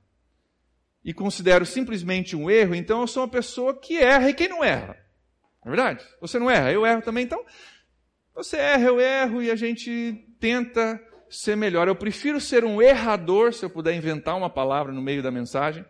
e 1.04 1.14
considero 1.14 1.64
simplesmente 1.64 2.34
um 2.34 2.50
erro, 2.50 2.74
então 2.74 3.00
eu 3.00 3.06
sou 3.06 3.22
uma 3.22 3.28
pessoa 3.28 3.72
que 3.78 3.96
erra 3.96 4.30
e 4.30 4.34
quem 4.34 4.48
não 4.48 4.64
erra. 4.64 4.98
Não 5.64 5.72
é 5.72 5.76
verdade? 5.76 6.04
Você 6.20 6.36
não 6.40 6.50
erra, 6.50 6.72
eu 6.72 6.84
erro 6.84 7.02
também, 7.02 7.22
então 7.22 7.44
você 8.34 8.56
erra, 8.56 8.88
eu 8.88 9.00
erro 9.00 9.40
e 9.40 9.52
a 9.52 9.56
gente 9.56 10.26
tenta 10.40 11.00
ser 11.28 11.56
melhor. 11.56 11.86
Eu 11.86 11.94
prefiro 11.94 12.40
ser 12.40 12.64
um 12.64 12.82
errador, 12.82 13.54
se 13.54 13.64
eu 13.64 13.70
puder 13.70 13.94
inventar 13.94 14.36
uma 14.36 14.50
palavra 14.50 14.92
no 14.92 15.00
meio 15.00 15.22
da 15.22 15.30
mensagem. 15.30 15.84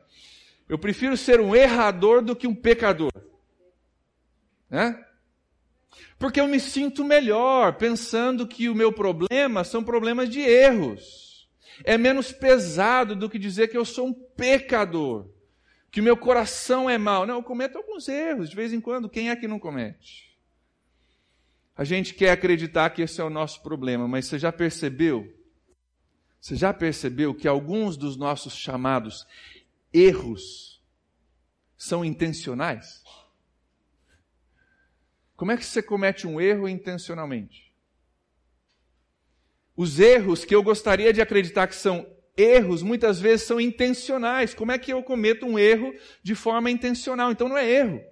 Eu 0.68 0.78
prefiro 0.78 1.16
ser 1.16 1.40
um 1.40 1.56
errador 1.56 2.20
do 2.20 2.36
que 2.36 2.46
um 2.46 2.54
pecador. 2.54 3.29
Né? 4.70 5.04
Porque 6.18 6.40
eu 6.40 6.46
me 6.46 6.60
sinto 6.60 7.04
melhor 7.04 7.74
pensando 7.74 8.46
que 8.46 8.68
o 8.68 8.74
meu 8.74 8.92
problema 8.92 9.64
são 9.64 9.82
problemas 9.82 10.28
de 10.28 10.40
erros. 10.40 11.48
É 11.82 11.98
menos 11.98 12.30
pesado 12.30 13.16
do 13.16 13.28
que 13.28 13.38
dizer 13.38 13.68
que 13.68 13.76
eu 13.76 13.84
sou 13.84 14.06
um 14.08 14.12
pecador, 14.12 15.28
que 15.90 16.00
o 16.00 16.04
meu 16.04 16.16
coração 16.16 16.88
é 16.88 16.98
mau. 16.98 17.26
Não, 17.26 17.36
eu 17.36 17.42
cometo 17.42 17.76
alguns 17.76 18.06
erros 18.08 18.50
de 18.50 18.56
vez 18.56 18.72
em 18.72 18.80
quando. 18.80 19.08
Quem 19.08 19.30
é 19.30 19.36
que 19.36 19.48
não 19.48 19.58
comete? 19.58 20.30
A 21.76 21.84
gente 21.84 22.12
quer 22.12 22.32
acreditar 22.32 22.90
que 22.90 23.00
esse 23.00 23.20
é 23.20 23.24
o 23.24 23.30
nosso 23.30 23.62
problema, 23.62 24.06
mas 24.06 24.26
você 24.26 24.38
já 24.38 24.52
percebeu? 24.52 25.34
Você 26.38 26.54
já 26.54 26.72
percebeu 26.72 27.34
que 27.34 27.48
alguns 27.48 27.96
dos 27.96 28.16
nossos 28.16 28.54
chamados 28.54 29.26
erros 29.92 30.82
são 31.78 32.04
intencionais? 32.04 33.02
Como 35.40 35.52
é 35.52 35.56
que 35.56 35.64
você 35.64 35.82
comete 35.82 36.26
um 36.26 36.38
erro 36.38 36.68
intencionalmente? 36.68 37.72
Os 39.74 39.98
erros 39.98 40.44
que 40.44 40.54
eu 40.54 40.62
gostaria 40.62 41.14
de 41.14 41.22
acreditar 41.22 41.66
que 41.66 41.74
são 41.74 42.06
erros, 42.36 42.82
muitas 42.82 43.18
vezes 43.18 43.46
são 43.46 43.58
intencionais. 43.58 44.52
Como 44.52 44.70
é 44.70 44.78
que 44.78 44.92
eu 44.92 45.02
cometo 45.02 45.46
um 45.46 45.58
erro 45.58 45.94
de 46.22 46.34
forma 46.34 46.70
intencional? 46.70 47.32
Então 47.32 47.48
não 47.48 47.56
é 47.56 47.66
erro. 47.66 48.04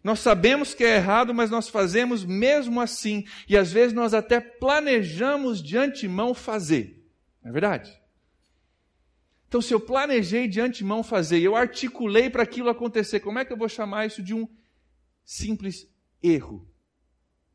Nós 0.00 0.20
sabemos 0.20 0.74
que 0.74 0.84
é 0.84 0.94
errado, 0.94 1.34
mas 1.34 1.50
nós 1.50 1.68
fazemos 1.68 2.24
mesmo 2.24 2.80
assim. 2.80 3.26
E 3.48 3.56
às 3.56 3.72
vezes 3.72 3.92
nós 3.92 4.14
até 4.14 4.38
planejamos 4.38 5.60
de 5.60 5.76
antemão 5.76 6.34
fazer. 6.34 7.04
Não 7.42 7.50
é 7.50 7.52
verdade? 7.52 8.00
Então, 9.48 9.60
se 9.60 9.74
eu 9.74 9.80
planejei 9.80 10.46
de 10.46 10.60
antemão 10.60 11.02
fazer 11.02 11.40
eu 11.40 11.56
articulei 11.56 12.30
para 12.30 12.44
aquilo 12.44 12.68
acontecer, 12.68 13.18
como 13.18 13.40
é 13.40 13.44
que 13.44 13.52
eu 13.52 13.56
vou 13.56 13.68
chamar 13.68 14.06
isso 14.06 14.22
de 14.22 14.34
um 14.34 14.48
simples 15.24 15.97
erro, 16.22 16.68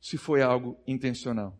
se 0.02 0.17
foi 0.17 0.41
algo 0.41 0.82
intencional. 0.88 1.58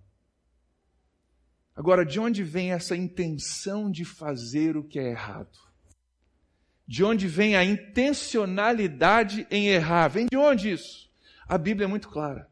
Agora, 1.76 2.06
de 2.06 2.20
onde 2.20 2.44
vem 2.44 2.72
essa 2.72 2.96
intenção 2.96 3.90
de 3.90 4.06
fazer 4.06 4.78
o 4.78 4.84
que 4.84 5.00
é 5.00 5.10
errado? 5.10 5.58
De 6.88 7.04
onde 7.04 7.28
vem 7.28 7.56
a 7.56 7.64
intencionalidade 7.64 9.48
em 9.50 9.70
errar? 9.70 10.10
Vem 10.10 10.28
de 10.30 10.38
onde 10.38 10.72
isso? 10.72 11.10
A 11.48 11.58
Bíblia 11.58 11.86
é 11.86 11.88
muito 11.88 12.10
clara. 12.10 12.48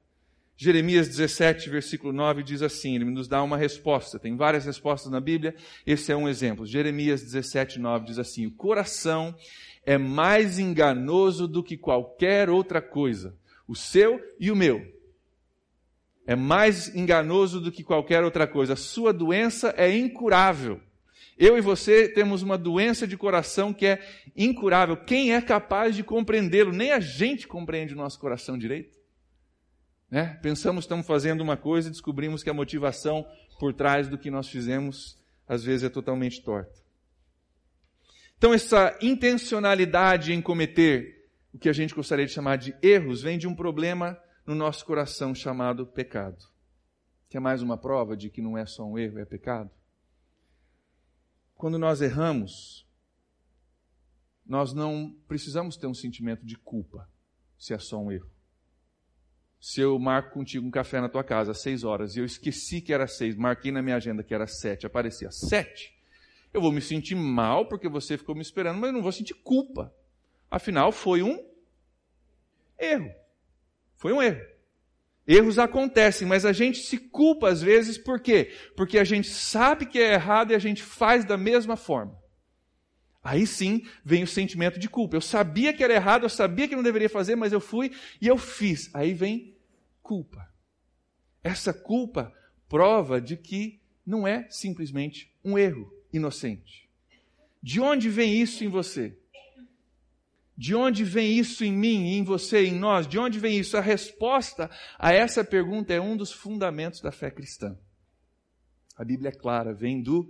Jeremias 0.57 1.07
17, 1.07 1.69
versículo 1.69 2.13
9 2.13 2.43
diz 2.43 2.61
assim: 2.61 2.95
ele 2.95 3.05
nos 3.05 3.27
dá 3.27 3.43
uma 3.43 3.57
resposta. 3.57 4.19
Tem 4.19 4.35
várias 4.35 4.65
respostas 4.65 5.11
na 5.11 5.19
Bíblia, 5.19 5.55
esse 5.85 6.11
é 6.11 6.15
um 6.15 6.29
exemplo. 6.29 6.65
Jeremias 6.65 7.21
17, 7.21 7.79
9 7.79 8.05
diz 8.05 8.17
assim: 8.17 8.45
O 8.45 8.51
coração 8.51 9.35
é 9.83 9.97
mais 9.97 10.57
enganoso 10.57 11.47
do 11.47 11.63
que 11.63 11.77
qualquer 11.77 12.49
outra 12.49 12.81
coisa 12.81 13.35
o 13.71 13.75
seu 13.75 14.19
e 14.37 14.51
o 14.51 14.55
meu. 14.55 14.85
É 16.27 16.35
mais 16.35 16.93
enganoso 16.93 17.61
do 17.61 17.71
que 17.71 17.85
qualquer 17.85 18.21
outra 18.21 18.45
coisa. 18.45 18.73
A 18.73 18.75
sua 18.75 19.13
doença 19.13 19.73
é 19.77 19.95
incurável. 19.95 20.81
Eu 21.37 21.57
e 21.57 21.61
você 21.61 22.09
temos 22.09 22.41
uma 22.41 22.57
doença 22.57 23.07
de 23.07 23.15
coração 23.15 23.73
que 23.73 23.85
é 23.85 24.05
incurável. 24.35 24.97
Quem 24.97 25.33
é 25.33 25.41
capaz 25.41 25.95
de 25.95 26.03
compreendê-lo? 26.03 26.73
Nem 26.73 26.91
a 26.91 26.99
gente 26.99 27.47
compreende 27.47 27.93
o 27.93 27.97
nosso 27.97 28.19
coração 28.19 28.57
direito. 28.57 28.99
Né? 30.09 30.37
Pensamos 30.43 30.83
estamos 30.83 31.07
fazendo 31.07 31.39
uma 31.39 31.55
coisa 31.55 31.87
e 31.87 31.91
descobrimos 31.91 32.43
que 32.43 32.49
a 32.49 32.53
motivação 32.53 33.25
por 33.57 33.73
trás 33.73 34.09
do 34.09 34.17
que 34.17 34.29
nós 34.29 34.49
fizemos 34.49 35.17
às 35.47 35.63
vezes 35.63 35.85
é 35.85 35.89
totalmente 35.89 36.41
torta. 36.43 36.77
Então, 38.37 38.53
essa 38.53 38.97
intencionalidade 39.01 40.33
em 40.33 40.41
cometer 40.41 41.20
o 41.53 41.57
que 41.57 41.69
a 41.69 41.73
gente 41.73 41.93
gostaria 41.93 42.25
de 42.25 42.31
chamar 42.31 42.57
de 42.57 42.75
erros 42.81 43.21
vem 43.21 43.37
de 43.37 43.47
um 43.47 43.55
problema 43.55 44.17
no 44.45 44.55
nosso 44.55 44.85
coração 44.85 45.35
chamado 45.35 45.85
pecado. 45.85 46.45
Que 47.29 47.37
é 47.37 47.39
mais 47.39 47.61
uma 47.61 47.77
prova 47.77 48.15
de 48.15 48.29
que 48.29 48.41
não 48.41 48.57
é 48.57 48.65
só 48.65 48.85
um 48.85 48.97
erro, 48.97 49.19
é 49.19 49.25
pecado. 49.25 49.69
Quando 51.55 51.77
nós 51.77 52.01
erramos, 52.01 52.87
nós 54.45 54.73
não 54.73 55.15
precisamos 55.27 55.77
ter 55.77 55.87
um 55.87 55.93
sentimento 55.93 56.45
de 56.45 56.57
culpa 56.57 57.09
se 57.57 57.73
é 57.73 57.79
só 57.79 58.01
um 58.01 58.11
erro. 58.11 58.29
Se 59.59 59.79
eu 59.79 59.99
marco 59.99 60.33
contigo 60.33 60.65
um 60.65 60.71
café 60.71 60.99
na 60.99 61.07
tua 61.07 61.23
casa 61.23 61.51
às 61.51 61.61
seis 61.61 61.83
horas 61.83 62.15
e 62.15 62.19
eu 62.19 62.25
esqueci 62.25 62.81
que 62.81 62.91
era 62.91 63.05
seis, 63.05 63.35
marquei 63.35 63.71
na 63.71 63.81
minha 63.81 63.95
agenda 63.95 64.23
que 64.23 64.33
era 64.33 64.47
sete, 64.47 64.87
aparecia 64.87 65.29
sete, 65.29 65.93
eu 66.51 66.59
vou 66.59 66.71
me 66.71 66.81
sentir 66.81 67.13
mal 67.13 67.67
porque 67.67 67.87
você 67.87 68.17
ficou 68.17 68.33
me 68.33 68.41
esperando, 68.41 68.79
mas 68.79 68.87
eu 68.87 68.93
não 68.93 69.03
vou 69.03 69.11
sentir 69.11 69.35
culpa. 69.35 69.93
Afinal, 70.51 70.91
foi 70.91 71.23
um 71.23 71.41
erro. 72.77 73.09
Foi 73.95 74.11
um 74.11 74.21
erro. 74.21 74.45
Erros 75.25 75.57
acontecem, 75.57 76.27
mas 76.27 76.45
a 76.45 76.51
gente 76.51 76.79
se 76.79 76.97
culpa 76.97 77.47
às 77.47 77.61
vezes 77.61 77.97
por 77.97 78.19
quê? 78.19 78.53
Porque 78.75 78.99
a 78.99 79.03
gente 79.05 79.29
sabe 79.29 79.85
que 79.85 79.97
é 79.97 80.13
errado 80.13 80.51
e 80.51 80.55
a 80.55 80.59
gente 80.59 80.83
faz 80.83 81.23
da 81.23 81.37
mesma 81.37 81.77
forma. 81.77 82.19
Aí 83.23 83.47
sim 83.47 83.87
vem 84.03 84.23
o 84.23 84.27
sentimento 84.27 84.77
de 84.77 84.89
culpa. 84.89 85.15
Eu 85.15 85.21
sabia 85.21 85.71
que 85.71 85.83
era 85.83 85.93
errado, 85.93 86.23
eu 86.23 86.29
sabia 86.29 86.67
que 86.67 86.75
não 86.75 86.83
deveria 86.83 87.09
fazer, 87.09 87.35
mas 87.35 87.53
eu 87.53 87.61
fui 87.61 87.91
e 88.19 88.27
eu 88.27 88.37
fiz. 88.37 88.89
Aí 88.93 89.13
vem 89.13 89.55
culpa. 90.01 90.51
Essa 91.43 91.71
culpa 91.71 92.33
prova 92.67 93.21
de 93.21 93.37
que 93.37 93.79
não 94.05 94.27
é 94.27 94.47
simplesmente 94.49 95.31
um 95.45 95.57
erro 95.57 95.93
inocente. 96.11 96.89
De 97.61 97.79
onde 97.79 98.09
vem 98.09 98.41
isso 98.41 98.65
em 98.65 98.67
você? 98.67 99.20
De 100.61 100.75
onde 100.75 101.03
vem 101.03 101.39
isso 101.39 101.65
em 101.65 101.73
mim, 101.73 102.09
em 102.09 102.23
você, 102.23 102.67
em 102.67 102.75
nós? 102.75 103.07
De 103.07 103.17
onde 103.17 103.39
vem 103.39 103.57
isso? 103.57 103.75
A 103.77 103.81
resposta 103.81 104.69
a 104.99 105.11
essa 105.11 105.43
pergunta 105.43 105.91
é 105.91 105.99
um 105.99 106.15
dos 106.15 106.31
fundamentos 106.31 107.01
da 107.01 107.11
fé 107.11 107.31
cristã. 107.31 107.75
A 108.95 109.03
Bíblia 109.03 109.29
é 109.29 109.33
clara, 109.33 109.73
vem 109.73 110.03
do 110.03 110.29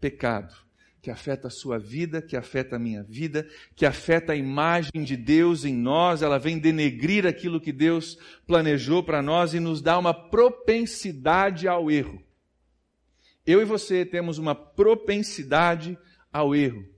pecado, 0.00 0.54
que 1.00 1.10
afeta 1.10 1.48
a 1.48 1.50
sua 1.50 1.80
vida, 1.80 2.22
que 2.22 2.36
afeta 2.36 2.76
a 2.76 2.78
minha 2.78 3.02
vida, 3.02 3.44
que 3.74 3.84
afeta 3.84 4.34
a 4.34 4.36
imagem 4.36 5.02
de 5.02 5.16
Deus 5.16 5.64
em 5.64 5.74
nós, 5.74 6.22
ela 6.22 6.38
vem 6.38 6.60
denegrir 6.60 7.26
aquilo 7.26 7.60
que 7.60 7.72
Deus 7.72 8.16
planejou 8.46 9.02
para 9.02 9.20
nós 9.20 9.52
e 9.52 9.58
nos 9.58 9.82
dá 9.82 9.98
uma 9.98 10.14
propensidade 10.14 11.66
ao 11.66 11.90
erro. 11.90 12.22
Eu 13.44 13.60
e 13.60 13.64
você 13.64 14.06
temos 14.06 14.38
uma 14.38 14.54
propensidade 14.54 15.98
ao 16.32 16.54
erro 16.54 16.91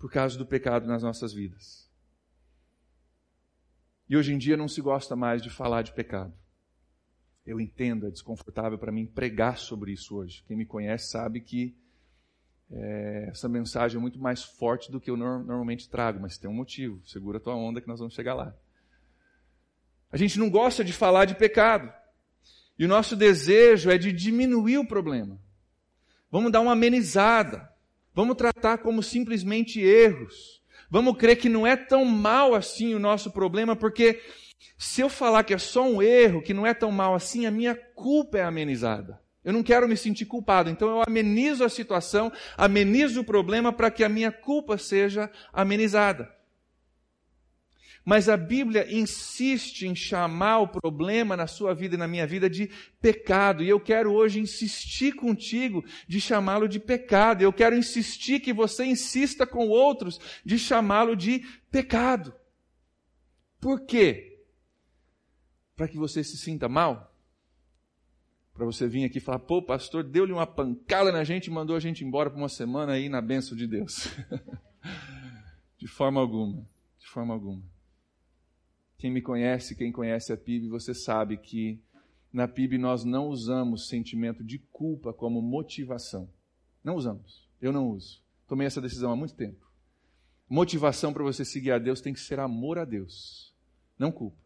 por 0.00 0.10
causa 0.10 0.38
do 0.38 0.46
pecado 0.46 0.88
nas 0.88 1.02
nossas 1.02 1.32
vidas. 1.32 1.86
E 4.08 4.16
hoje 4.16 4.32
em 4.32 4.38
dia 4.38 4.56
não 4.56 4.66
se 4.66 4.80
gosta 4.80 5.14
mais 5.14 5.42
de 5.42 5.50
falar 5.50 5.82
de 5.82 5.92
pecado. 5.92 6.32
Eu 7.46 7.60
entendo, 7.60 8.06
é 8.06 8.10
desconfortável 8.10 8.78
para 8.78 8.90
mim 8.90 9.06
pregar 9.06 9.58
sobre 9.58 9.92
isso 9.92 10.16
hoje. 10.16 10.42
Quem 10.48 10.56
me 10.56 10.64
conhece 10.64 11.10
sabe 11.10 11.42
que 11.42 11.76
é, 12.70 13.26
essa 13.28 13.46
mensagem 13.48 13.98
é 13.98 14.00
muito 14.00 14.18
mais 14.18 14.42
forte 14.42 14.90
do 14.90 15.00
que 15.00 15.10
eu 15.10 15.16
normalmente 15.18 15.88
trago, 15.88 16.18
mas 16.18 16.38
tem 16.38 16.48
um 16.48 16.54
motivo. 16.54 17.06
Segura 17.06 17.38
tua 17.38 17.54
onda 17.54 17.80
que 17.80 17.86
nós 17.86 17.98
vamos 17.98 18.14
chegar 18.14 18.34
lá. 18.34 18.56
A 20.10 20.16
gente 20.16 20.38
não 20.38 20.48
gosta 20.48 20.82
de 20.82 20.94
falar 20.94 21.26
de 21.26 21.34
pecado. 21.34 21.92
E 22.78 22.86
o 22.86 22.88
nosso 22.88 23.14
desejo 23.14 23.90
é 23.90 23.98
de 23.98 24.12
diminuir 24.12 24.78
o 24.78 24.88
problema. 24.88 25.38
Vamos 26.30 26.50
dar 26.50 26.62
uma 26.62 26.72
amenizada. 26.72 27.69
Vamos 28.14 28.36
tratar 28.36 28.78
como 28.78 29.02
simplesmente 29.02 29.80
erros. 29.80 30.60
Vamos 30.90 31.16
crer 31.16 31.36
que 31.36 31.48
não 31.48 31.66
é 31.66 31.76
tão 31.76 32.04
mal 32.04 32.54
assim 32.54 32.94
o 32.94 32.98
nosso 32.98 33.30
problema, 33.30 33.76
porque 33.76 34.20
se 34.76 35.00
eu 35.00 35.08
falar 35.08 35.44
que 35.44 35.54
é 35.54 35.58
só 35.58 35.88
um 35.88 36.02
erro, 36.02 36.42
que 36.42 36.52
não 36.52 36.66
é 36.66 36.74
tão 36.74 36.90
mal 36.90 37.14
assim, 37.14 37.46
a 37.46 37.50
minha 37.50 37.74
culpa 37.74 38.38
é 38.38 38.42
amenizada. 38.42 39.20
Eu 39.44 39.52
não 39.52 39.62
quero 39.62 39.88
me 39.88 39.96
sentir 39.96 40.26
culpado, 40.26 40.68
então 40.68 40.88
eu 40.88 41.02
amenizo 41.06 41.64
a 41.64 41.68
situação, 41.68 42.30
amenizo 42.56 43.20
o 43.20 43.24
problema 43.24 43.72
para 43.72 43.90
que 43.90 44.04
a 44.04 44.08
minha 44.08 44.30
culpa 44.30 44.76
seja 44.76 45.30
amenizada. 45.52 46.28
Mas 48.04 48.28
a 48.28 48.36
Bíblia 48.36 48.86
insiste 48.90 49.86
em 49.86 49.94
chamar 49.94 50.60
o 50.60 50.68
problema 50.68 51.36
na 51.36 51.46
sua 51.46 51.74
vida 51.74 51.94
e 51.94 51.98
na 51.98 52.08
minha 52.08 52.26
vida 52.26 52.48
de 52.48 52.70
pecado. 53.00 53.62
E 53.62 53.68
eu 53.68 53.78
quero 53.78 54.12
hoje 54.12 54.40
insistir 54.40 55.12
contigo 55.12 55.84
de 56.08 56.20
chamá-lo 56.20 56.66
de 56.66 56.80
pecado. 56.80 57.42
Eu 57.42 57.52
quero 57.52 57.76
insistir 57.76 58.40
que 58.40 58.52
você 58.52 58.84
insista 58.84 59.46
com 59.46 59.68
outros 59.68 60.18
de 60.44 60.58
chamá-lo 60.58 61.14
de 61.14 61.40
pecado. 61.70 62.34
Por 63.60 63.84
quê? 63.84 64.44
Para 65.76 65.86
que 65.86 65.98
você 65.98 66.24
se 66.24 66.38
sinta 66.38 66.68
mal? 66.68 67.14
Para 68.54 68.64
você 68.64 68.88
vir 68.88 69.04
aqui 69.04 69.18
e 69.18 69.20
falar, 69.20 69.38
pô, 69.38 69.62
pastor, 69.62 70.02
deu-lhe 70.02 70.32
uma 70.32 70.46
pancada 70.46 71.12
na 71.12 71.22
gente 71.24 71.46
e 71.46 71.50
mandou 71.50 71.76
a 71.76 71.80
gente 71.80 72.04
embora 72.04 72.30
por 72.30 72.38
uma 72.38 72.48
semana 72.48 72.92
aí 72.92 73.08
na 73.08 73.20
bênção 73.20 73.56
de 73.56 73.66
Deus. 73.66 74.08
de 75.78 75.86
forma 75.86 76.20
alguma. 76.20 76.66
De 76.98 77.06
forma 77.06 77.34
alguma. 77.34 77.62
Quem 79.00 79.10
me 79.10 79.22
conhece, 79.22 79.74
quem 79.74 79.90
conhece 79.90 80.30
a 80.30 80.36
PIB, 80.36 80.68
você 80.68 80.92
sabe 80.92 81.38
que 81.38 81.80
na 82.30 82.46
PIB 82.46 82.76
nós 82.76 83.02
não 83.02 83.28
usamos 83.28 83.88
sentimento 83.88 84.44
de 84.44 84.58
culpa 84.58 85.10
como 85.10 85.40
motivação. 85.40 86.28
Não 86.84 86.96
usamos. 86.96 87.48
Eu 87.62 87.72
não 87.72 87.88
uso. 87.88 88.22
Tomei 88.46 88.66
essa 88.66 88.80
decisão 88.80 89.10
há 89.10 89.16
muito 89.16 89.34
tempo. 89.34 89.66
Motivação 90.46 91.14
para 91.14 91.22
você 91.22 91.46
seguir 91.46 91.70
a 91.70 91.78
Deus 91.78 92.02
tem 92.02 92.12
que 92.12 92.20
ser 92.20 92.38
amor 92.40 92.78
a 92.78 92.84
Deus, 92.84 93.54
não 93.98 94.12
culpa. 94.12 94.36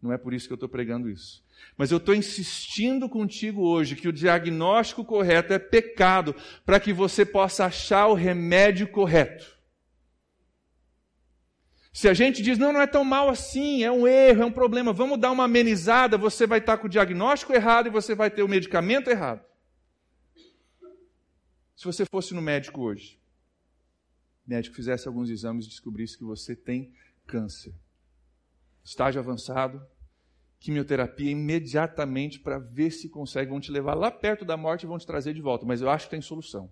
Não 0.00 0.12
é 0.12 0.18
por 0.18 0.32
isso 0.32 0.46
que 0.46 0.52
eu 0.52 0.56
estou 0.56 0.68
pregando 0.68 1.10
isso. 1.10 1.42
Mas 1.76 1.90
eu 1.90 1.96
estou 1.96 2.14
insistindo 2.14 3.08
contigo 3.08 3.62
hoje 3.62 3.96
que 3.96 4.06
o 4.06 4.12
diagnóstico 4.12 5.04
correto 5.04 5.52
é 5.52 5.58
pecado, 5.58 6.36
para 6.64 6.78
que 6.78 6.92
você 6.92 7.26
possa 7.26 7.64
achar 7.64 8.06
o 8.06 8.14
remédio 8.14 8.86
correto. 8.86 9.53
Se 11.94 12.08
a 12.08 12.12
gente 12.12 12.42
diz, 12.42 12.58
não, 12.58 12.72
não 12.72 12.80
é 12.80 12.88
tão 12.88 13.04
mal 13.04 13.28
assim, 13.28 13.84
é 13.84 13.92
um 13.92 14.04
erro, 14.04 14.42
é 14.42 14.44
um 14.44 14.50
problema, 14.50 14.92
vamos 14.92 15.16
dar 15.16 15.30
uma 15.30 15.44
amenizada, 15.44 16.18
você 16.18 16.44
vai 16.44 16.58
estar 16.58 16.76
com 16.76 16.88
o 16.88 16.90
diagnóstico 16.90 17.52
errado 17.52 17.86
e 17.86 17.90
você 17.90 18.16
vai 18.16 18.28
ter 18.32 18.42
o 18.42 18.48
medicamento 18.48 19.08
errado. 19.08 19.40
Se 21.76 21.84
você 21.84 22.04
fosse 22.04 22.34
no 22.34 22.42
médico 22.42 22.80
hoje, 22.80 23.16
o 24.44 24.50
médico 24.50 24.74
fizesse 24.74 25.06
alguns 25.06 25.30
exames 25.30 25.66
e 25.66 25.68
descobrisse 25.68 26.18
que 26.18 26.24
você 26.24 26.56
tem 26.56 26.92
câncer, 27.28 27.72
estágio 28.82 29.20
avançado, 29.20 29.80
quimioterapia 30.58 31.30
imediatamente 31.30 32.40
para 32.40 32.58
ver 32.58 32.90
se 32.90 33.08
consegue, 33.08 33.50
vão 33.50 33.60
te 33.60 33.70
levar 33.70 33.94
lá 33.94 34.10
perto 34.10 34.44
da 34.44 34.56
morte 34.56 34.82
e 34.82 34.88
vão 34.88 34.98
te 34.98 35.06
trazer 35.06 35.32
de 35.32 35.40
volta, 35.40 35.64
mas 35.64 35.80
eu 35.80 35.88
acho 35.88 36.06
que 36.06 36.10
tem 36.10 36.20
solução. 36.20 36.68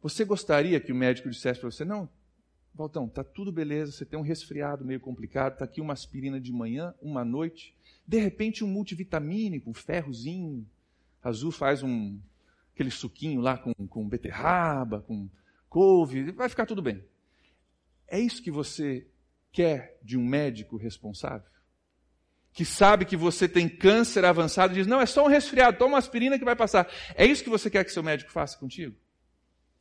Você 0.00 0.24
gostaria 0.24 0.80
que 0.80 0.90
o 0.90 0.96
médico 0.96 1.28
dissesse 1.28 1.60
para 1.60 1.70
você, 1.70 1.84
não, 1.84 2.08
Valtão, 2.74 3.08
tá 3.08 3.22
tudo 3.22 3.52
beleza, 3.52 3.92
você 3.92 4.04
tem 4.04 4.18
um 4.18 4.22
resfriado 4.22 4.84
meio 4.84 4.98
complicado, 4.98 5.58
tá 5.58 5.64
aqui 5.64 5.80
uma 5.80 5.92
aspirina 5.92 6.40
de 6.40 6.52
manhã, 6.52 6.94
uma 7.02 7.24
noite, 7.24 7.76
de 8.06 8.18
repente 8.18 8.64
um 8.64 8.68
multivitamínico, 8.68 9.68
um 9.68 9.74
ferrozinho, 9.74 10.66
Azul 11.22 11.52
faz 11.52 11.82
um 11.82 12.18
aquele 12.74 12.90
suquinho 12.90 13.40
lá 13.40 13.58
com, 13.58 13.72
com 13.86 14.08
beterraba, 14.08 15.02
com 15.02 15.28
couve, 15.68 16.32
vai 16.32 16.48
ficar 16.48 16.66
tudo 16.66 16.82
bem. 16.82 17.04
É 18.08 18.18
isso 18.18 18.42
que 18.42 18.50
você 18.50 19.06
quer 19.52 19.98
de 20.02 20.16
um 20.16 20.24
médico 20.24 20.76
responsável? 20.76 21.50
Que 22.52 22.64
sabe 22.64 23.04
que 23.04 23.16
você 23.16 23.48
tem 23.48 23.68
câncer 23.68 24.24
avançado 24.24 24.72
e 24.72 24.76
diz: 24.76 24.86
não, 24.86 25.00
é 25.00 25.06
só 25.06 25.24
um 25.24 25.28
resfriado, 25.28 25.78
toma 25.78 25.92
uma 25.92 25.98
aspirina 25.98 26.38
que 26.38 26.44
vai 26.44 26.56
passar. 26.56 26.90
É 27.14 27.24
isso 27.24 27.44
que 27.44 27.50
você 27.50 27.70
quer 27.70 27.84
que 27.84 27.92
seu 27.92 28.02
médico 28.02 28.32
faça 28.32 28.58
contigo? 28.58 28.94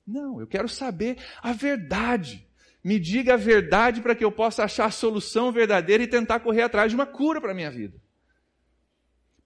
Não, 0.06 0.40
eu 0.40 0.48
quero 0.48 0.70
saber 0.70 1.18
a 1.42 1.52
verdade. 1.52 2.48
Me 2.84 3.00
diga 3.00 3.36
a 3.36 3.38
verdade 3.38 4.02
para 4.02 4.16
que 4.16 4.24
eu 4.24 4.32
possa 4.32 4.64
achar 4.64 4.86
a 4.86 4.92
solução 4.92 5.52
verdadeira 5.52 6.04
e 6.04 6.08
tentar 6.08 6.40
correr 6.40 6.64
atrás 6.64 6.92
de 6.92 6.96
uma 6.96 7.06
cura 7.06 7.40
para 7.40 7.52
a 7.52 7.56
minha 7.56 7.70
vida. 7.70 8.02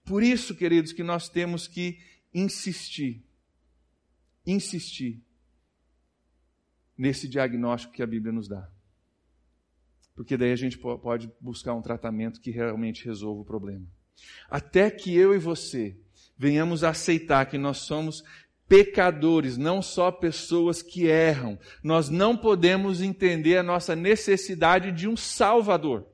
Por 0.04 0.22
isso, 0.22 0.54
queridos, 0.54 0.92
que 0.92 1.02
nós 1.02 1.28
temos 1.28 1.66
que 1.66 1.98
insistir, 2.32 3.24
insistir 4.46 5.22
nesse 6.96 7.28
diagnóstico 7.28 7.92
que 7.92 8.02
a 8.02 8.06
Bíblia 8.06 8.32
nos 8.32 8.48
dá. 8.48 8.70
Porque 10.14 10.36
daí 10.36 10.52
a 10.52 10.56
gente 10.56 10.78
pode 10.78 11.30
buscar 11.38 11.74
um 11.74 11.82
tratamento 11.82 12.40
que 12.40 12.50
realmente 12.50 13.04
resolva 13.04 13.42
o 13.42 13.44
problema. 13.44 13.86
Até 14.48 14.90
que 14.90 15.14
eu 15.14 15.34
e 15.34 15.38
você 15.38 15.98
venhamos 16.38 16.82
a 16.82 16.90
aceitar 16.90 17.44
que 17.46 17.58
nós 17.58 17.78
somos 17.78 18.24
pecadores, 18.68 19.56
não 19.56 19.80
só 19.80 20.10
pessoas 20.10 20.82
que 20.82 21.06
erram. 21.06 21.58
Nós 21.82 22.08
não 22.08 22.36
podemos 22.36 23.00
entender 23.00 23.56
a 23.56 23.62
nossa 23.62 23.94
necessidade 23.94 24.92
de 24.92 25.08
um 25.08 25.16
Salvador. 25.16 26.06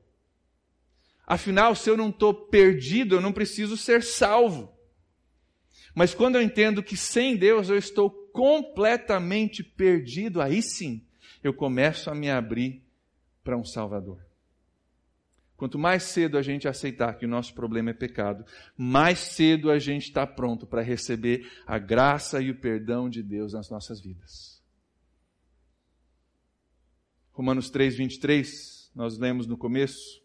Afinal, 1.25 1.75
se 1.75 1.89
eu 1.89 1.97
não 1.97 2.09
estou 2.09 2.33
perdido, 2.33 3.15
eu 3.15 3.21
não 3.21 3.31
preciso 3.31 3.77
ser 3.77 4.03
salvo. 4.03 4.71
Mas 5.95 6.13
quando 6.13 6.35
eu 6.35 6.41
entendo 6.41 6.83
que 6.83 6.97
sem 6.97 7.35
Deus 7.35 7.69
eu 7.69 7.77
estou 7.77 8.09
completamente 8.09 9.63
perdido, 9.63 10.41
aí 10.41 10.61
sim 10.61 11.05
eu 11.43 11.53
começo 11.53 12.09
a 12.09 12.15
me 12.15 12.29
abrir 12.29 12.83
para 13.43 13.57
um 13.57 13.63
Salvador. 13.63 14.32
Quanto 15.55 15.77
mais 15.77 16.03
cedo 16.03 16.37
a 16.37 16.41
gente 16.41 16.67
aceitar 16.67 17.13
que 17.13 17.25
o 17.25 17.29
nosso 17.29 17.53
problema 17.53 17.91
é 17.91 17.93
pecado, 17.93 18.45
mais 18.75 19.19
cedo 19.19 19.69
a 19.69 19.77
gente 19.77 20.03
está 20.03 20.25
pronto 20.25 20.65
para 20.65 20.81
receber 20.81 21.49
a 21.65 21.77
graça 21.77 22.41
e 22.41 22.49
o 22.49 22.55
perdão 22.55 23.09
de 23.09 23.21
Deus 23.21 23.53
nas 23.53 23.69
nossas 23.69 24.01
vidas. 24.01 24.61
Romanos 27.31 27.69
3, 27.69 27.95
23, 27.95 28.91
nós 28.95 29.17
lemos 29.17 29.47
no 29.47 29.57
começo. 29.57 30.21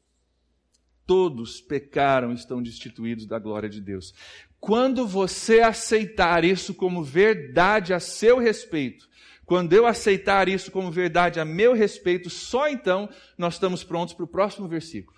Todos 1.07 1.61
pecaram 1.61 2.33
e 2.33 2.35
estão 2.35 2.63
destituídos 2.63 3.27
da 3.27 3.39
glória 3.39 3.69
de 3.69 3.81
Deus. 3.81 4.13
Quando 4.61 5.07
você 5.07 5.61
aceitar 5.61 6.45
isso 6.45 6.75
como 6.75 7.03
verdade 7.03 7.95
a 7.95 8.01
seu 8.01 8.39
respeito, 8.39 9.09
quando 9.47 9.73
eu 9.73 9.87
aceitar 9.87 10.49
isso 10.49 10.71
como 10.71 10.91
verdade 10.91 11.41
a 11.41 11.45
meu 11.45 11.73
respeito, 11.73 12.29
só 12.29 12.69
então 12.69 13.09
nós 13.39 13.55
estamos 13.55 13.83
prontos 13.83 14.13
para 14.13 14.25
o 14.25 14.29
próximo 14.29 14.69
versículo. 14.69 15.18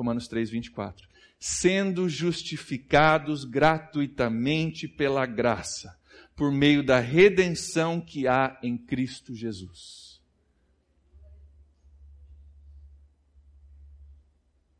Romanos 0.00 0.26
3, 0.28 0.50
24. 0.50 1.06
Sendo 1.38 2.08
justificados 2.08 3.44
gratuitamente 3.44 4.88
pela 4.88 5.26
graça, 5.26 5.98
por 6.34 6.50
meio 6.50 6.82
da 6.82 6.98
redenção 6.98 8.00
que 8.00 8.26
há 8.26 8.58
em 8.62 8.78
Cristo 8.78 9.34
Jesus. 9.34 10.22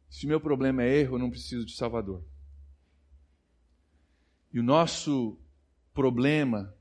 Se 0.09 0.27
meu 0.27 0.41
problema 0.41 0.83
é 0.83 1.01
erro, 1.01 1.17
eu 1.17 1.19
não 1.19 1.31
preciso 1.31 1.67
de 1.67 1.75
Salvador. 1.75 2.25
E 4.53 4.59
o 4.59 4.63
nosso 4.63 5.39
problema 5.93 6.75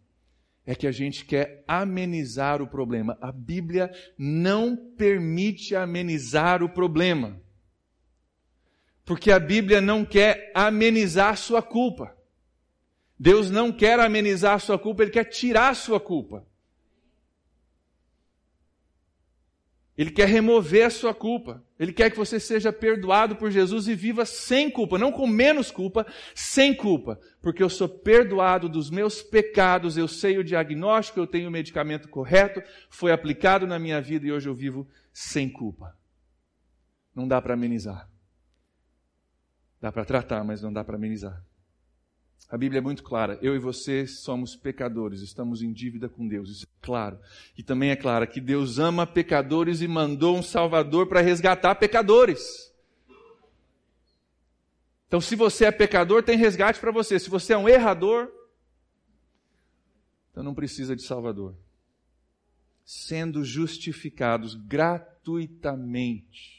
é 0.66 0.76
que 0.76 0.88
a 0.88 0.92
gente 0.92 1.26
quer 1.26 1.64
amenizar 1.68 2.62
o 2.62 2.68
problema. 2.68 3.18
A 3.20 3.32
Bíblia 3.32 3.92
não 4.18 4.76
permite 4.76 5.76
amenizar 5.76 6.64
o 6.64 6.70
problema. 6.70 7.42
Porque 9.10 9.32
a 9.32 9.40
Bíblia 9.40 9.82
não 9.82 10.06
quer 10.06 10.52
amenizar 10.54 11.36
sua 11.36 11.64
culpa. 11.64 12.16
Deus 13.18 13.50
não 13.50 13.72
quer 13.72 14.00
amenizar 14.00 14.60
sua 14.60 14.78
culpa, 14.78 15.02
Ele 15.02 15.10
quer 15.10 15.24
tirar 15.24 15.76
sua 15.76 16.00
culpa. 16.00 16.46
Ele 19.98 20.12
quer 20.12 20.28
remover 20.28 20.86
a 20.86 20.90
sua 20.92 21.12
culpa. 21.12 21.66
Ele 21.80 21.92
quer 21.92 22.12
que 22.12 22.18
você 22.18 22.40
seja 22.40 22.72
perdoado 22.72 23.36
por 23.36 23.50
Jesus 23.50 23.88
e 23.88 23.96
viva 23.96 24.26
sem 24.28 24.70
culpa, 24.70 25.00
não 25.00 25.12
com 25.12 25.26
menos 25.26 25.72
culpa, 25.72 26.06
sem 26.36 26.76
culpa. 26.76 27.20
Porque 27.42 27.64
eu 27.64 27.70
sou 27.70 27.90
perdoado 27.90 28.70
dos 28.70 28.92
meus 28.92 29.24
pecados, 29.24 29.98
eu 29.98 30.08
sei 30.08 30.38
o 30.38 30.44
diagnóstico, 30.44 31.20
eu 31.20 31.26
tenho 31.26 31.50
o 31.50 31.52
medicamento 31.52 32.08
correto, 32.10 32.62
foi 32.92 33.12
aplicado 33.12 33.66
na 33.66 33.80
minha 33.80 34.00
vida 34.00 34.28
e 34.28 34.32
hoje 34.32 34.48
eu 34.48 34.54
vivo 34.54 34.88
sem 35.12 35.50
culpa. 35.50 35.98
Não 37.16 37.28
dá 37.28 37.42
para 37.42 37.56
amenizar. 37.56 38.09
Dá 39.82 39.92
para 39.92 40.06
tratar, 40.06 40.44
mas 40.44 40.62
não 40.62 40.74
dá 40.74 40.84
para 40.84 40.96
amenizar. 40.96 41.44
A 42.50 42.58
Bíblia 42.58 42.80
é 42.80 42.82
muito 42.82 43.04
clara. 43.04 43.38
Eu 43.42 43.56
e 43.56 43.60
você 43.60 44.08
somos 44.08 44.56
pecadores, 44.56 45.22
estamos 45.22 45.62
em 45.62 45.72
dívida 45.72 46.10
com 46.10 46.28
Deus, 46.28 46.50
isso 46.50 46.66
é 46.66 46.70
claro. 46.82 47.20
E 47.58 47.62
também 47.62 47.92
é 47.92 47.96
claro 47.96 48.28
que 48.28 48.42
Deus 48.42 48.80
ama 48.80 49.06
pecadores 49.06 49.82
e 49.82 49.88
mandou 49.88 50.36
um 50.36 50.42
Salvador 50.42 51.06
para 51.08 51.22
resgatar 51.22 51.76
pecadores. 51.76 52.74
Então, 55.08 55.22
se 55.22 55.36
você 55.36 55.66
é 55.66 55.72
pecador, 55.72 56.24
tem 56.24 56.38
resgate 56.38 56.80
para 56.80 56.92
você. 56.92 57.20
Se 57.20 57.30
você 57.30 57.54
é 57.54 57.58
um 57.58 57.70
errador, 57.70 58.32
então 60.32 60.44
não 60.44 60.54
precisa 60.54 60.96
de 60.96 61.02
Salvador. 61.04 61.56
Sendo 62.84 63.44
justificados 63.44 64.56
gratuitamente 64.56 66.59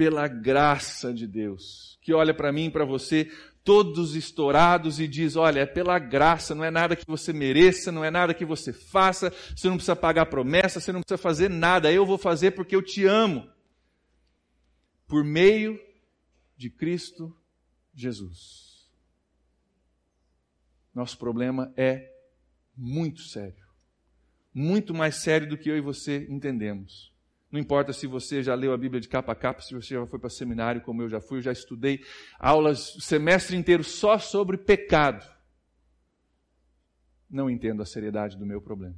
pela 0.00 0.26
graça 0.26 1.12
de 1.12 1.26
Deus, 1.26 1.98
que 2.00 2.14
olha 2.14 2.32
para 2.32 2.50
mim 2.50 2.68
e 2.68 2.70
para 2.70 2.86
você 2.86 3.30
todos 3.62 4.14
estourados 4.14 4.98
e 4.98 5.06
diz: 5.06 5.36
Olha, 5.36 5.60
é 5.60 5.66
pela 5.66 5.98
graça, 5.98 6.54
não 6.54 6.64
é 6.64 6.70
nada 6.70 6.96
que 6.96 7.04
você 7.06 7.34
mereça, 7.34 7.92
não 7.92 8.02
é 8.02 8.10
nada 8.10 8.32
que 8.32 8.46
você 8.46 8.72
faça, 8.72 9.30
você 9.54 9.68
não 9.68 9.76
precisa 9.76 9.94
pagar 9.94 10.24
promessa, 10.24 10.80
você 10.80 10.90
não 10.90 11.02
precisa 11.02 11.18
fazer 11.18 11.50
nada, 11.50 11.92
eu 11.92 12.06
vou 12.06 12.16
fazer 12.16 12.52
porque 12.52 12.74
eu 12.74 12.80
te 12.80 13.04
amo. 13.04 13.46
Por 15.06 15.22
meio 15.22 15.78
de 16.56 16.70
Cristo 16.70 17.36
Jesus. 17.92 18.88
Nosso 20.94 21.18
problema 21.18 21.74
é 21.76 22.10
muito 22.74 23.20
sério. 23.20 23.66
Muito 24.54 24.94
mais 24.94 25.16
sério 25.16 25.46
do 25.46 25.58
que 25.58 25.70
eu 25.70 25.76
e 25.76 25.82
você 25.82 26.26
entendemos. 26.30 27.10
Não 27.50 27.58
importa 27.58 27.92
se 27.92 28.06
você 28.06 28.42
já 28.42 28.54
leu 28.54 28.72
a 28.72 28.78
Bíblia 28.78 29.00
de 29.00 29.08
capa 29.08 29.32
a 29.32 29.34
capa, 29.34 29.60
se 29.60 29.74
você 29.74 29.94
já 29.94 30.06
foi 30.06 30.18
para 30.18 30.30
seminário, 30.30 30.80
como 30.82 31.02
eu 31.02 31.08
já 31.08 31.20
fui, 31.20 31.38
eu 31.38 31.42
já 31.42 31.52
estudei 31.52 32.04
aulas 32.38 32.94
o 32.94 33.00
semestre 33.00 33.56
inteiro 33.56 33.82
só 33.82 34.18
sobre 34.18 34.56
pecado. 34.56 35.26
Não 37.28 37.50
entendo 37.50 37.82
a 37.82 37.86
seriedade 37.86 38.36
do 38.36 38.46
meu 38.46 38.60
problema. 38.60 38.96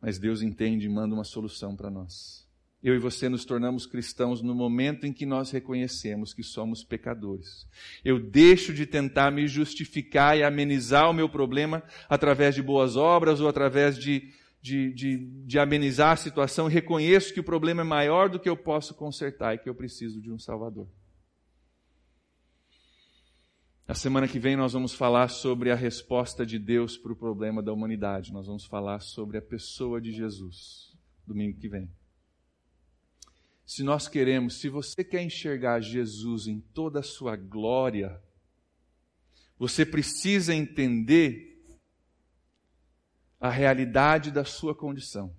Mas 0.00 0.18
Deus 0.18 0.40
entende 0.40 0.86
e 0.86 0.88
manda 0.88 1.14
uma 1.14 1.24
solução 1.24 1.76
para 1.76 1.90
nós. 1.90 2.48
Eu 2.82 2.94
e 2.94 2.98
você 2.98 3.28
nos 3.28 3.44
tornamos 3.44 3.84
cristãos 3.84 4.40
no 4.40 4.54
momento 4.54 5.06
em 5.06 5.12
que 5.12 5.26
nós 5.26 5.50
reconhecemos 5.50 6.32
que 6.32 6.42
somos 6.42 6.82
pecadores. 6.82 7.68
Eu 8.02 8.18
deixo 8.18 8.72
de 8.72 8.86
tentar 8.86 9.30
me 9.30 9.46
justificar 9.46 10.38
e 10.38 10.42
amenizar 10.42 11.10
o 11.10 11.12
meu 11.12 11.28
problema 11.28 11.82
através 12.08 12.54
de 12.54 12.62
boas 12.62 12.96
obras 12.96 13.38
ou 13.38 13.48
através 13.48 13.98
de 13.98 14.32
de, 14.60 14.92
de, 14.92 15.26
de 15.46 15.58
amenizar 15.58 16.12
a 16.12 16.16
situação, 16.16 16.68
reconheço 16.68 17.32
que 17.32 17.40
o 17.40 17.44
problema 17.44 17.80
é 17.80 17.84
maior 17.84 18.28
do 18.28 18.38
que 18.38 18.48
eu 18.48 18.56
posso 18.56 18.94
consertar 18.94 19.54
e 19.54 19.58
que 19.58 19.68
eu 19.68 19.74
preciso 19.74 20.20
de 20.20 20.30
um 20.30 20.38
Salvador. 20.38 20.88
Na 23.88 23.94
semana 23.94 24.28
que 24.28 24.38
vem 24.38 24.54
nós 24.54 24.72
vamos 24.72 24.94
falar 24.94 25.28
sobre 25.28 25.70
a 25.70 25.74
resposta 25.74 26.46
de 26.46 26.58
Deus 26.58 26.96
para 26.96 27.12
o 27.12 27.16
problema 27.16 27.60
da 27.60 27.72
humanidade. 27.72 28.32
Nós 28.32 28.46
vamos 28.46 28.64
falar 28.64 29.00
sobre 29.00 29.36
a 29.38 29.42
pessoa 29.42 30.00
de 30.00 30.12
Jesus. 30.12 30.96
Domingo 31.26 31.58
que 31.58 31.68
vem. 31.68 31.90
Se 33.66 33.82
nós 33.82 34.06
queremos, 34.06 34.60
se 34.60 34.68
você 34.68 35.02
quer 35.02 35.22
enxergar 35.22 35.80
Jesus 35.80 36.46
em 36.46 36.60
toda 36.60 37.00
a 37.00 37.02
sua 37.02 37.34
glória, 37.34 38.20
você 39.58 39.84
precisa 39.84 40.54
entender 40.54 41.49
a 43.40 43.48
realidade 43.48 44.30
da 44.30 44.44
sua 44.44 44.74
condição. 44.74 45.34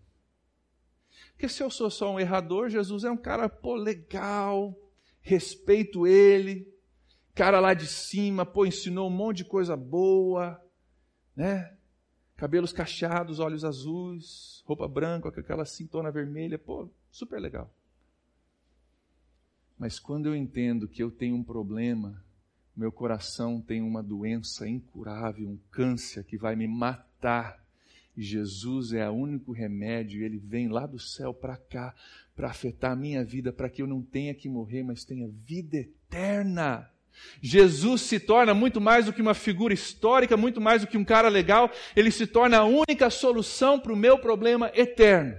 Porque 1.34 1.48
se 1.48 1.62
eu 1.62 1.70
sou 1.70 1.90
só 1.90 2.12
um 2.12 2.20
errador, 2.20 2.70
Jesus 2.70 3.04
é 3.04 3.12
um 3.12 3.18
cara, 3.18 3.48
pô, 3.48 3.76
legal, 3.76 4.76
respeito 5.22 6.08
ele, 6.08 6.68
cara 7.34 7.60
lá 7.60 7.74
de 7.74 7.88
cima, 7.88 8.46
pô, 8.46 8.66
ensinou 8.66 9.08
um 9.08 9.16
monte 9.16 9.38
de 9.38 9.46
coisa 9.46 9.78
boa, 9.78 10.60
né? 11.36 11.76
Cabelos 12.36 12.74
cacheados, 12.74 13.40
olhos 13.40 13.64
azuis, 13.64 14.64
roupa 14.66 14.88
branca 14.88 15.32
com 15.32 15.40
aquela 15.40 15.66
cintona 15.66 16.12
vermelha, 16.12 16.58
pô, 16.58 16.90
super 17.12 17.40
legal. 17.40 17.72
Mas 19.78 20.00
quando 20.00 20.28
eu 20.28 20.36
entendo 20.36 20.88
que 20.88 21.04
eu 21.04 21.12
tenho 21.12 21.36
um 21.36 21.44
problema, 21.44 22.24
meu 22.76 22.92
coração 22.92 23.62
tem 23.62 23.82
uma 23.82 24.02
doença 24.02 24.68
incurável, 24.68 25.50
um 25.50 25.60
câncer 25.70 26.24
que 26.24 26.38
vai 26.38 26.56
me 26.56 26.68
matar, 26.68 27.61
Jesus 28.24 28.94
é 28.94 29.10
o 29.10 29.14
único 29.14 29.52
remédio, 29.52 30.24
ele 30.24 30.38
vem 30.38 30.68
lá 30.68 30.86
do 30.86 31.00
céu 31.00 31.34
para 31.34 31.58
cá 31.58 31.96
para 32.36 32.50
afetar 32.50 32.92
a 32.92 32.96
minha 32.96 33.24
vida, 33.24 33.52
para 33.52 33.70
que 33.70 33.82
eu 33.82 33.88
não 33.88 34.02
tenha 34.02 34.34
que 34.34 34.50
morrer, 34.50 34.84
mas 34.84 35.04
tenha 35.04 35.28
vida 35.28 35.78
eterna. 35.78 36.90
Jesus 37.42 38.02
se 38.02 38.20
torna 38.20 38.54
muito 38.54 38.80
mais 38.80 39.06
do 39.06 39.14
que 39.14 39.22
uma 39.22 39.34
figura 39.34 39.74
histórica, 39.74 40.38
muito 40.38 40.62
mais 40.62 40.82
do 40.82 40.88
que 40.88 40.98
um 40.98 41.04
cara 41.04 41.30
legal, 41.30 41.70
ele 41.96 42.10
se 42.10 42.26
torna 42.26 42.60
a 42.60 42.64
única 42.64 43.10
solução 43.10 43.80
para 43.80 43.94
o 43.94 43.98
meu 43.98 44.18
problema 44.18 44.72
eterno. 44.74 45.36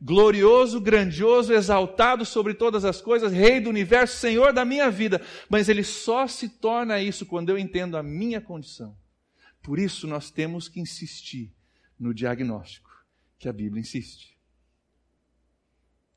Glorioso, 0.00 0.80
grandioso, 0.80 1.52
exaltado 1.52 2.24
sobre 2.24 2.54
todas 2.54 2.84
as 2.84 3.00
coisas, 3.00 3.32
Rei 3.32 3.60
do 3.60 3.70
universo, 3.70 4.18
Senhor 4.18 4.52
da 4.52 4.64
minha 4.64 4.90
vida. 4.90 5.22
Mas 5.48 5.68
ele 5.68 5.82
só 5.82 6.26
se 6.26 6.48
torna 6.48 7.00
isso 7.00 7.24
quando 7.24 7.50
eu 7.50 7.58
entendo 7.58 7.96
a 7.96 8.02
minha 8.02 8.40
condição. 8.40 8.96
Por 9.62 9.78
isso 9.78 10.06
nós 10.06 10.30
temos 10.30 10.68
que 10.68 10.80
insistir 10.80 11.55
no 11.98 12.12
diagnóstico 12.12 12.90
que 13.38 13.48
a 13.48 13.52
Bíblia 13.52 13.80
insiste. 13.80 14.36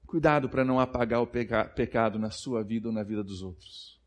Cuidado 0.06 0.50
para 0.50 0.66
não 0.66 0.80
apagar 0.80 1.22
o 1.22 1.28
peca 1.28 1.66
pecado 1.66 2.18
na 2.18 2.32
sua 2.32 2.64
vida 2.64 2.88
ou 2.88 2.94
na 2.94 3.04
vida 3.04 3.24
dos 3.24 3.44
outros. 3.44 4.02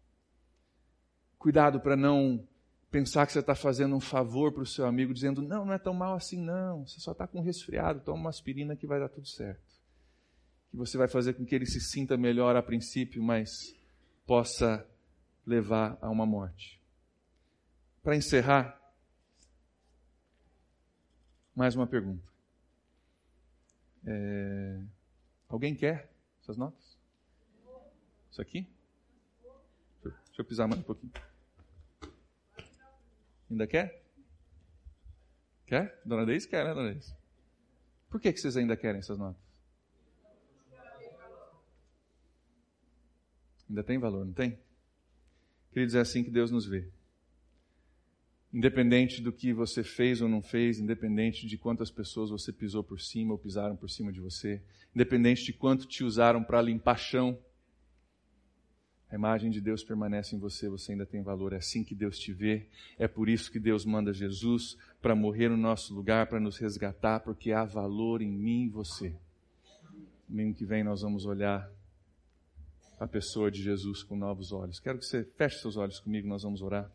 Cuidado 1.38 1.80
para 1.80 1.96
não 1.96 2.44
pensar 2.90 3.24
que 3.26 3.32
você 3.32 3.38
está 3.38 3.54
fazendo 3.54 3.94
um 3.94 4.00
favor 4.00 4.52
para 4.52 4.62
o 4.62 4.66
seu 4.66 4.85
amigo, 4.85 5.14
dizendo: 5.14 5.40
não, 5.40 5.64
não 5.64 5.73
é 5.73 5.79
tão 5.79 5.94
mal 5.94 6.14
assim, 6.14 6.40
não. 6.40 6.87
Você 6.87 6.98
só 6.98 7.12
está 7.12 7.27
com 7.27 7.40
resfriado, 7.40 8.00
toma 8.00 8.18
uma 8.18 8.31
aspirina 8.31 8.75
que 8.75 8.87
vai 8.87 8.98
dar 8.98 9.08
tudo 9.08 9.29
certo. 9.29 9.62
Que 10.70 10.77
você 10.77 10.98
vai 10.98 11.06
fazer 11.06 11.35
com 11.35 11.44
que 11.44 11.54
ele 11.54 11.66
se 11.66 11.81
sinta 11.81 12.16
melhor 12.16 12.56
a 12.56 12.62
princípio, 12.62 13.23
mas 13.23 13.73
possa 14.27 14.85
levar 15.46 15.96
a 16.00 16.10
uma 16.10 16.27
morte. 16.27 16.81
Para 18.02 18.16
encerrar, 18.16 18.81
mais 21.55 21.75
uma 21.77 21.87
pergunta. 21.87 22.27
É... 24.07 24.83
Alguém 25.48 25.75
quer 25.75 26.11
essas 26.40 26.57
notas? 26.57 26.98
Isso 28.31 28.40
aqui? 28.40 28.67
Deixa 30.03 30.40
eu, 30.40 30.44
pisar 30.44 30.67
mais 30.67 30.81
um 30.81 30.85
pouquinho. 30.85 31.13
Ainda 33.50 33.67
quer? 33.67 34.03
Quer? 35.67 36.00
Dona 36.05 36.25
Deise 36.25 36.48
quer, 36.48 36.65
né, 36.65 36.75
Dona 36.75 36.92
Deise? 36.92 37.15
Por 38.09 38.21
que, 38.21 38.33
que 38.33 38.40
vocês 38.40 38.57
ainda 38.57 38.77
querem 38.77 39.00
essas 39.00 39.19
notas? 39.19 39.42
Ainda 43.69 43.85
tem 43.85 43.98
valor, 43.98 44.25
não 44.25 44.33
tem? 44.33 44.59
Queridos, 45.71 45.94
é 45.94 46.00
assim 46.00 46.25
que 46.25 46.31
Deus 46.31 46.50
nos 46.50 46.67
vê. 46.67 46.90
Independente 48.53 49.23
do 49.23 49.33
que 49.33 49.53
você 49.53 49.83
fez 49.83 50.21
ou 50.21 50.29
não 50.29 50.42
fez, 50.42 50.79
independente 50.79 51.46
de 51.46 51.57
quantas 51.57 51.90
pessoas 51.90 52.31
você 52.31 52.53
pisou 52.53 52.85
por 52.85 53.00
cima 53.00 53.33
ou 53.33 53.38
pisaram 53.38 53.75
por 53.75 53.88
cima 53.88 54.13
de 54.13 54.21
você, 54.21 54.61
independente 54.94 55.44
de 55.44 55.53
quanto 55.53 55.87
te 55.87 56.05
usaram 56.05 56.44
para 56.44 56.61
limpar 56.61 56.98
chão, 56.98 57.38
a 59.13 59.15
imagem 59.15 59.50
de 59.50 59.61
Deus 59.61 59.85
permanece 59.85 60.35
em 60.35 60.38
você, 60.38 60.71
você 60.71 60.92
ainda 60.92 61.05
tem 61.05 61.23
valor. 61.23 61.53
É 61.53 61.57
assim 61.57 61.85
que 61.85 61.94
Deus 61.94 62.19
te 62.19 62.33
vê. 62.33 62.67
É 62.98 63.07
por 63.07 63.29
isso 63.29 63.53
que 63.53 63.61
Deus 63.61 63.85
manda 63.85 64.11
Jesus 64.11 64.79
para 65.03 65.15
morrer 65.15 65.50
no 65.50 65.57
nosso 65.57 65.94
lugar, 65.94 66.29
para 66.29 66.40
nos 66.40 66.57
resgatar, 66.57 67.21
porque 67.21 67.53
há 67.53 67.63
valor 67.63 68.23
em 68.23 68.33
mim 68.33 68.65
e 68.65 68.69
você. 68.71 69.15
Domingo 70.27 70.55
que 70.55 70.65
vem 70.65 70.83
nós 70.83 71.03
vamos 71.03 71.27
olhar 71.27 71.71
a 72.98 73.07
pessoa 73.07 73.50
de 73.50 73.63
Jesus 73.63 74.03
com 74.03 74.17
novos 74.17 74.50
olhos. 74.50 74.81
Quero 74.81 74.98
que 74.98 75.05
você 75.05 75.25
feche 75.37 75.59
seus 75.59 75.77
olhos 75.77 76.00
comigo, 76.00 76.27
nós 76.27 76.42
vamos 76.42 76.63
orar. 76.63 76.90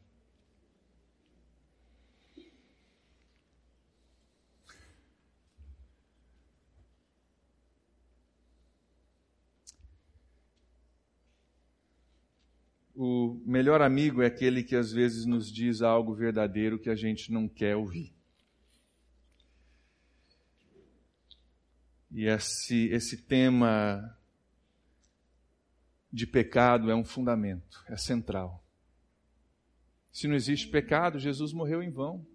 O 12.99 13.39
melhor 13.45 13.79
amigo 13.79 14.23
é 14.23 14.25
aquele 14.25 14.63
que 14.63 14.75
às 14.75 14.91
vezes 14.91 15.23
nos 15.23 15.53
diz 15.53 15.83
algo 15.83 16.15
verdadeiro 16.15 16.79
que 16.79 16.89
a 16.89 16.95
gente 16.95 17.31
não 17.31 17.47
quer 17.47 17.75
ouvir. 17.75 18.11
E 22.09 22.25
esse, 22.25 22.87
esse 22.87 23.17
tema 23.17 24.17
de 26.11 26.25
pecado 26.25 26.89
é 26.89 26.95
um 26.95 27.05
fundamento, 27.05 27.85
é 27.87 27.95
central. 27.95 28.65
Se 30.11 30.27
não 30.27 30.33
existe 30.33 30.67
pecado, 30.67 31.19
Jesus 31.19 31.53
morreu 31.53 31.83
em 31.83 31.91
vão. 31.91 32.25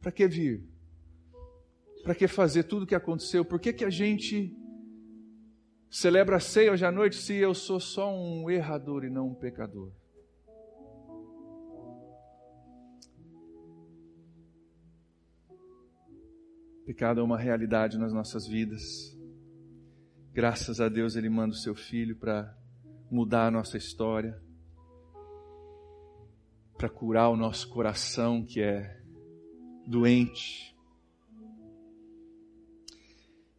Para 0.00 0.12
que 0.12 0.28
vir? 0.28 0.62
Para 2.04 2.14
que 2.14 2.28
fazer 2.28 2.62
tudo 2.62 2.84
o 2.84 2.86
que 2.86 2.94
aconteceu? 2.94 3.44
Por 3.44 3.58
que, 3.58 3.72
que 3.72 3.84
a 3.84 3.90
gente 3.90 4.56
celebra 5.94 6.38
a 6.38 6.40
ceia 6.40 6.72
hoje 6.72 6.84
à 6.84 6.90
noite 6.90 7.14
se 7.14 7.36
eu 7.36 7.54
sou 7.54 7.78
só 7.78 8.12
um 8.12 8.50
errador 8.50 9.04
e 9.04 9.08
não 9.08 9.28
um 9.28 9.34
pecador? 9.34 9.92
Pecado 16.84 17.20
é 17.20 17.22
uma 17.22 17.38
realidade 17.38 17.96
nas 17.96 18.12
nossas 18.12 18.44
vidas. 18.44 19.16
Graças 20.32 20.80
a 20.80 20.88
Deus 20.88 21.14
Ele 21.14 21.28
manda 21.28 21.54
o 21.54 21.56
seu 21.56 21.76
filho 21.76 22.16
para 22.16 22.52
mudar 23.08 23.46
a 23.46 23.50
nossa 23.52 23.76
história, 23.76 24.36
para 26.76 26.88
curar 26.88 27.28
o 27.28 27.36
nosso 27.36 27.68
coração 27.68 28.44
que 28.44 28.60
é 28.60 29.00
doente, 29.86 30.73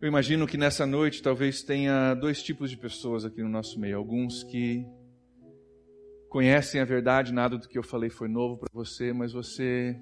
eu 0.06 0.10
imagino 0.10 0.45
que 0.45 0.56
nessa 0.56 0.86
noite 0.86 1.20
talvez 1.20 1.64
tenha 1.64 2.14
dois 2.14 2.43
tipos 2.43 2.70
de 2.70 2.78
pessoas 2.78 3.26
aqui 3.26 3.41
no 3.41 3.49
nosso 3.49 3.80
meio. 3.80 3.97
Alguns 3.97 4.43
que 4.43 4.86
conhecem 6.30 6.80
a 6.80 6.86
verdade, 6.86 7.34
nada 7.34 7.58
do 7.58 7.68
que 7.68 7.76
eu 7.76 7.82
falei 7.82 8.12
foi 8.12 8.28
novo 8.28 8.56
para 8.56 8.70
você, 8.72 9.12
mas 9.12 9.34
você 9.34 9.99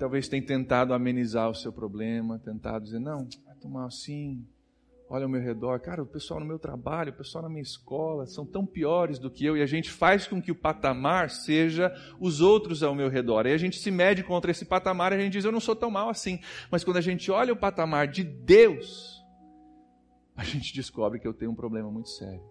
talvez 0.00 0.26
tenha 0.26 0.44
tentado 0.44 0.92
amenizar 0.92 1.48
o 1.48 1.54
seu 1.54 1.72
problema, 1.72 2.40
tentado 2.40 2.86
dizer, 2.86 2.98
não, 2.98 3.18
vai 3.46 3.54
tomar 3.60 3.86
assim, 3.86 4.44
olha 5.14 5.24
ao 5.24 5.30
meu 5.30 5.40
redor, 5.40 5.78
cara, 5.78 6.02
o 6.02 6.06
pessoal 6.06 6.40
no 6.40 6.46
meu 6.46 6.58
trabalho, 6.58 7.12
o 7.12 7.16
pessoal 7.16 7.42
na 7.42 7.48
minha 7.48 7.62
escola 7.62 8.26
são 8.26 8.44
tão 8.44 8.66
piores 8.66 9.16
do 9.16 9.30
que 9.30 9.44
eu 9.46 9.56
e 9.56 9.62
a 9.62 9.66
gente 9.66 9.88
faz 9.88 10.26
com 10.26 10.42
que 10.42 10.50
o 10.50 10.56
patamar 10.56 11.30
seja 11.30 11.94
os 12.18 12.40
outros 12.40 12.82
ao 12.82 12.96
meu 12.96 13.08
redor. 13.08 13.46
E 13.46 13.52
a 13.52 13.56
gente 13.56 13.78
se 13.78 13.92
mede 13.92 14.24
contra 14.24 14.50
esse 14.50 14.64
patamar 14.64 15.12
e 15.12 15.14
a 15.14 15.18
gente 15.20 15.34
diz, 15.34 15.44
eu 15.44 15.52
não 15.52 15.60
sou 15.60 15.76
tão 15.76 15.88
mal 15.88 16.08
assim. 16.08 16.40
Mas 16.68 16.82
quando 16.82 16.96
a 16.96 17.00
gente 17.00 17.30
olha 17.30 17.52
o 17.52 17.56
patamar 17.56 18.08
de 18.08 18.24
Deus, 18.24 19.24
a 20.36 20.42
gente 20.42 20.74
descobre 20.74 21.20
que 21.20 21.28
eu 21.28 21.34
tenho 21.34 21.52
um 21.52 21.56
problema 21.56 21.88
muito 21.88 22.08
sério. 22.08 22.42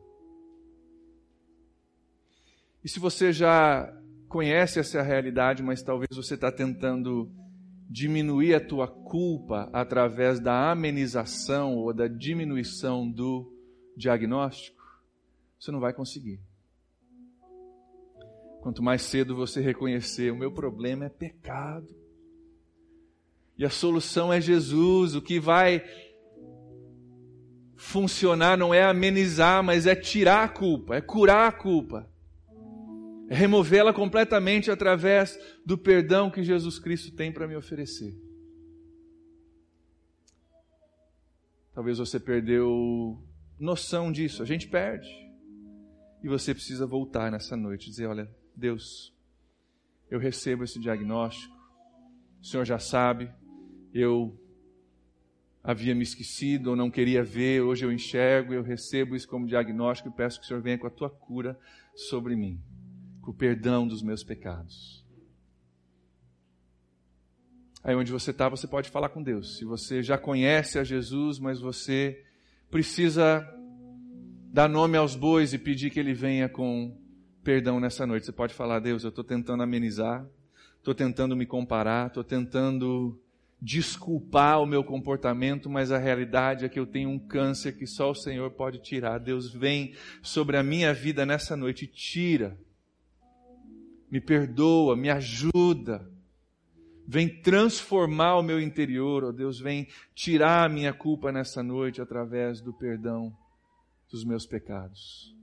E 2.82 2.88
se 2.88 2.98
você 2.98 3.34
já 3.34 3.94
conhece 4.30 4.80
essa 4.80 5.02
realidade, 5.02 5.62
mas 5.62 5.84
talvez 5.84 6.16
você 6.16 6.36
está 6.36 6.50
tentando 6.50 7.30
diminuir 7.90 8.56
a 8.56 8.60
tua 8.60 8.88
culpa 8.88 9.70
através 9.74 10.40
da 10.40 10.72
amenização 10.72 11.76
ou 11.76 11.94
da 11.94 12.08
diminuição 12.08 13.10
do 13.10 13.52
diagnóstico, 13.96 14.82
você 15.60 15.72
não 15.72 15.80
vai 15.80 15.94
conseguir. 15.94 16.40
Quanto 18.62 18.82
mais 18.82 19.02
cedo 19.02 19.36
você 19.36 19.62
reconhecer, 19.62 20.32
o 20.32 20.38
meu 20.38 20.52
problema 20.52 21.06
é 21.06 21.10
pecado. 21.10 21.94
E 23.58 23.66
a 23.66 23.70
solução 23.70 24.32
é 24.32 24.40
Jesus. 24.40 25.16
O 25.16 25.22
que 25.22 25.40
vai 25.40 25.84
funcionar 27.76 28.58
não 28.58 28.74
é 28.74 28.84
amenizar, 28.84 29.62
mas 29.62 29.86
é 29.86 29.96
tirar 29.96 30.46
a 30.46 30.48
culpa, 30.48 30.96
é 30.96 31.02
curar 31.02 31.50
a 31.50 31.52
culpa 31.52 32.13
é 33.30 33.36
removê-la 33.36 33.94
completamente 33.94 34.70
através 34.70 35.40
do 35.66 35.78
perdão 35.78 36.30
que 36.30 36.44
Jesus 36.44 36.78
Cristo 36.80 37.16
tem 37.16 37.32
para 37.32 37.48
me 37.48 37.56
oferecer. 37.56 38.14
Talvez 41.74 41.98
você 41.98 42.20
perdeu 42.20 43.22
noção 43.60 44.12
disso, 44.12 44.44
a 44.44 44.46
gente 44.46 44.68
perde. 44.68 45.10
E 46.22 46.28
você 46.28 46.54
precisa 46.54 46.86
voltar 46.86 47.32
nessa 47.32 47.58
noite 47.58 47.88
e 47.88 47.90
dizer: 47.90 48.08
Olha, 48.08 48.30
Deus, 48.56 49.14
eu 50.10 50.20
recebo 50.20 50.64
esse 50.64 50.80
diagnóstico, 50.80 51.56
o 52.42 52.46
Senhor 52.46 52.66
já 52.66 52.78
sabe, 52.78 53.32
eu 53.94 54.40
havia 55.64 55.96
me 55.96 56.04
esquecido 56.04 56.72
ou 56.72 56.76
não 56.76 56.92
queria 56.92 57.24
ver, 57.24 57.62
hoje 57.62 57.86
eu 57.86 57.92
enxergo, 57.92 58.54
eu 58.54 58.62
recebo 58.62 59.16
isso 59.16 59.28
como 59.28 59.48
diagnóstico 59.48 60.10
e 60.10 60.12
peço 60.12 60.40
que 60.40 60.46
o 60.46 60.48
Senhor 60.48 60.62
venha 60.62 60.78
com 60.78 60.88
a 60.88 60.92
tua 60.92 61.10
cura 61.10 61.58
sobre 61.96 62.36
mim 62.36 62.62
com 63.24 63.32
o 63.32 63.34
perdão 63.34 63.88
dos 63.88 64.04
meus 64.04 64.22
pecados. 64.22 65.02
Aí 67.82 67.96
onde 67.96 68.12
você 68.12 68.32
está, 68.32 68.48
você 68.50 68.68
pode 68.68 68.90
falar 68.90 69.10
com 69.10 69.24
Deus. 69.24 69.58
Se 69.58 69.66
você 69.66 70.04
já 70.04 70.18
conhece 70.18 70.78
a 70.78 70.84
Jesus, 70.84 71.40
mas 71.40 71.60
você 71.60 72.22
precisa 72.70 73.48
dar 74.52 74.70
nome 74.70 74.98
aos 74.98 75.16
bois 75.16 75.54
e 75.54 75.58
pedir 75.58 75.90
que 75.90 76.00
ele 76.00 76.14
venha 76.14 76.48
com 76.48 76.98
perdão 77.44 77.80
nessa 77.80 78.06
noite, 78.06 78.26
você 78.26 78.32
pode 78.32 78.54
falar: 78.54 78.80
Deus, 78.80 79.04
eu 79.04 79.10
estou 79.10 79.24
tentando 79.24 79.64
amenizar, 79.64 80.26
estou 80.78 80.94
tentando 80.94 81.36
me 81.36 81.46
comparar, 81.46 82.08
estou 82.08 82.24
tentando 82.24 83.20
desculpar 83.62 84.62
o 84.62 84.66
meu 84.66 84.84
comportamento, 84.84 85.70
mas 85.70 85.92
a 85.92 85.98
realidade 85.98 86.66
é 86.66 86.70
que 86.70 86.80
eu 86.80 86.86
tenho 86.86 87.10
um 87.10 87.20
câncer 87.20 87.78
que 87.78 87.88
só 87.88 88.12
o 88.12 88.16
Senhor 88.16 88.52
pode 88.52 88.80
tirar. 88.80 89.18
Deus 89.18 89.50
vem 89.50 89.94
sobre 90.22 90.58
a 90.58 90.64
minha 90.64 90.94
vida 90.94 91.26
nessa 91.26 91.56
noite 91.56 91.88
tira 91.88 92.58
me 94.14 94.22
perdoa, 94.22 94.96
me 94.96 95.10
ajuda. 95.10 96.08
Vem 97.08 97.42
transformar 97.42 98.38
o 98.38 98.44
meu 98.44 98.62
interior, 98.62 99.24
ó 99.24 99.30
oh 99.30 99.32
Deus, 99.32 99.60
vem 99.60 99.88
tirar 100.14 100.66
a 100.66 100.70
minha 100.70 100.94
culpa 100.94 101.32
nessa 101.32 101.64
noite 101.64 102.00
através 102.00 102.62
do 102.62 102.72
perdão 102.72 103.36
dos 104.12 104.24
meus 104.24 104.46
pecados. 104.46 105.36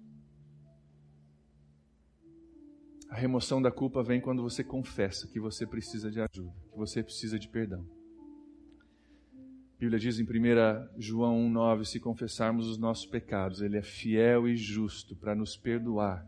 A 3.09 3.17
remoção 3.17 3.61
da 3.61 3.73
culpa 3.73 4.05
vem 4.05 4.21
quando 4.21 4.41
você 4.41 4.63
confessa 4.63 5.27
que 5.27 5.41
você 5.41 5.67
precisa 5.67 6.09
de 6.09 6.21
ajuda, 6.21 6.55
que 6.71 6.79
você 6.79 7.03
precisa 7.03 7.41
de 7.41 7.49
perdão. 7.49 7.85
A 9.75 9.81
Bíblia 9.81 9.99
diz 9.99 10.21
em 10.21 10.23
1 10.23 10.27
João 10.97 11.51
1,9: 11.51 11.87
se 11.87 11.99
confessarmos 11.99 12.69
os 12.69 12.79
nossos 12.79 13.07
pecados, 13.07 13.63
Ele 13.63 13.79
é 13.79 13.83
fiel 13.83 14.47
e 14.47 14.55
justo 14.55 15.17
para 15.17 15.35
nos 15.35 15.57
perdoar 15.57 16.25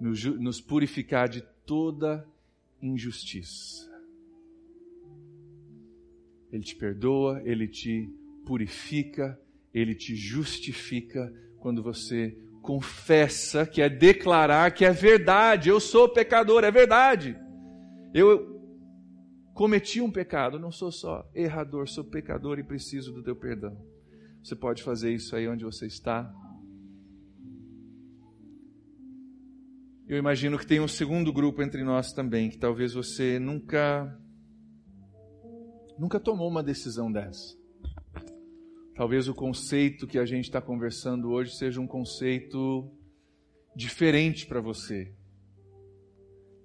nos 0.00 0.60
purificar 0.60 1.28
de 1.28 1.42
toda 1.66 2.26
injustiça. 2.80 3.88
Ele 6.50 6.62
te 6.62 6.74
perdoa, 6.76 7.42
ele 7.44 7.68
te 7.68 8.08
purifica, 8.46 9.38
ele 9.74 9.94
te 9.94 10.16
justifica 10.16 11.32
quando 11.58 11.82
você 11.82 12.36
confessa, 12.62 13.66
que 13.66 13.82
é 13.82 13.88
declarar 13.88 14.70
que 14.72 14.84
é 14.84 14.92
verdade. 14.92 15.68
Eu 15.68 15.80
sou 15.80 16.08
pecador, 16.08 16.64
é 16.64 16.70
verdade. 16.70 17.36
Eu 18.14 18.58
cometi 19.54 20.00
um 20.00 20.10
pecado, 20.10 20.58
não 20.58 20.70
sou 20.70 20.90
só 20.90 21.28
errador, 21.34 21.88
sou 21.88 22.04
pecador 22.04 22.58
e 22.58 22.62
preciso 22.62 23.12
do 23.12 23.22
teu 23.22 23.36
perdão. 23.36 23.76
Você 24.42 24.54
pode 24.54 24.82
fazer 24.82 25.12
isso 25.12 25.34
aí 25.36 25.48
onde 25.48 25.64
você 25.64 25.86
está. 25.86 26.32
Eu 30.08 30.16
imagino 30.16 30.58
que 30.58 30.66
tem 30.66 30.80
um 30.80 30.88
segundo 30.88 31.30
grupo 31.30 31.62
entre 31.62 31.84
nós 31.84 32.14
também, 32.14 32.48
que 32.48 32.56
talvez 32.56 32.94
você 32.94 33.38
nunca 33.38 34.18
nunca 35.98 36.18
tomou 36.18 36.48
uma 36.48 36.62
decisão 36.62 37.12
dessa. 37.12 37.54
Talvez 38.94 39.28
o 39.28 39.34
conceito 39.34 40.06
que 40.06 40.18
a 40.18 40.24
gente 40.24 40.44
está 40.44 40.62
conversando 40.62 41.28
hoje 41.28 41.54
seja 41.54 41.78
um 41.78 41.86
conceito 41.86 42.90
diferente 43.76 44.46
para 44.46 44.62
você. 44.62 45.12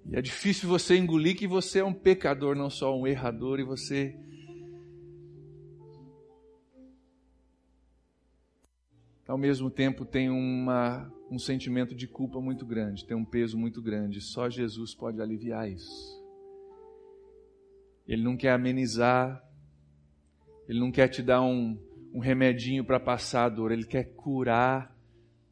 E 0.06 0.16
é 0.16 0.22
difícil 0.22 0.66
você 0.66 0.96
engolir 0.96 1.36
que 1.36 1.46
você 1.46 1.80
é 1.80 1.84
um 1.84 1.92
pecador, 1.92 2.56
não 2.56 2.70
só 2.70 2.98
um 2.98 3.06
errador, 3.06 3.60
e 3.60 3.62
você. 3.62 4.16
Ao 9.26 9.38
mesmo 9.38 9.70
tempo 9.70 10.04
tem 10.04 10.28
uma, 10.28 11.10
um 11.30 11.38
sentimento 11.38 11.94
de 11.94 12.06
culpa 12.06 12.40
muito 12.40 12.66
grande, 12.66 13.06
tem 13.06 13.16
um 13.16 13.24
peso 13.24 13.56
muito 13.56 13.80
grande. 13.80 14.20
Só 14.20 14.50
Jesus 14.50 14.94
pode 14.94 15.20
aliviar 15.20 15.70
isso. 15.70 16.22
Ele 18.06 18.22
não 18.22 18.36
quer 18.36 18.52
amenizar, 18.52 19.42
ele 20.68 20.78
não 20.78 20.92
quer 20.92 21.08
te 21.08 21.22
dar 21.22 21.40
um, 21.40 21.78
um 22.12 22.18
remedinho 22.18 22.84
para 22.84 23.00
passar 23.00 23.46
a 23.46 23.48
dor, 23.48 23.72
ele 23.72 23.86
quer 23.86 24.14
curar 24.14 24.94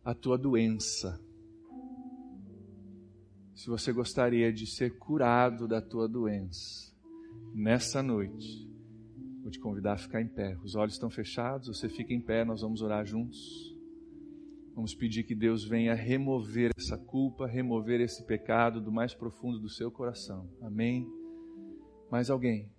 a 0.04 0.14
tua 0.14 0.36
doença. 0.36 1.18
Se 3.54 3.68
você 3.68 3.92
gostaria 3.92 4.52
de 4.52 4.66
ser 4.66 4.98
curado 4.98 5.66
da 5.66 5.80
tua 5.80 6.08
doença, 6.08 6.92
nessa 7.54 8.02
noite, 8.02 8.71
vou 9.42 9.50
te 9.50 9.58
convidar 9.58 9.94
a 9.94 9.98
ficar 9.98 10.22
em 10.22 10.28
pé. 10.28 10.56
Os 10.62 10.76
olhos 10.76 10.94
estão 10.94 11.10
fechados, 11.10 11.66
você 11.66 11.88
fica 11.88 12.14
em 12.14 12.20
pé, 12.20 12.44
nós 12.44 12.62
vamos 12.62 12.80
orar 12.80 13.04
juntos. 13.04 13.76
Vamos 14.74 14.94
pedir 14.94 15.24
que 15.24 15.34
Deus 15.34 15.64
venha 15.64 15.94
remover 15.94 16.70
essa 16.78 16.96
culpa, 16.96 17.46
remover 17.46 18.00
esse 18.00 18.24
pecado 18.24 18.80
do 18.80 18.90
mais 18.90 19.12
profundo 19.12 19.58
do 19.58 19.68
seu 19.68 19.90
coração. 19.90 20.48
Amém. 20.62 21.06
Mais 22.10 22.30
alguém? 22.30 22.70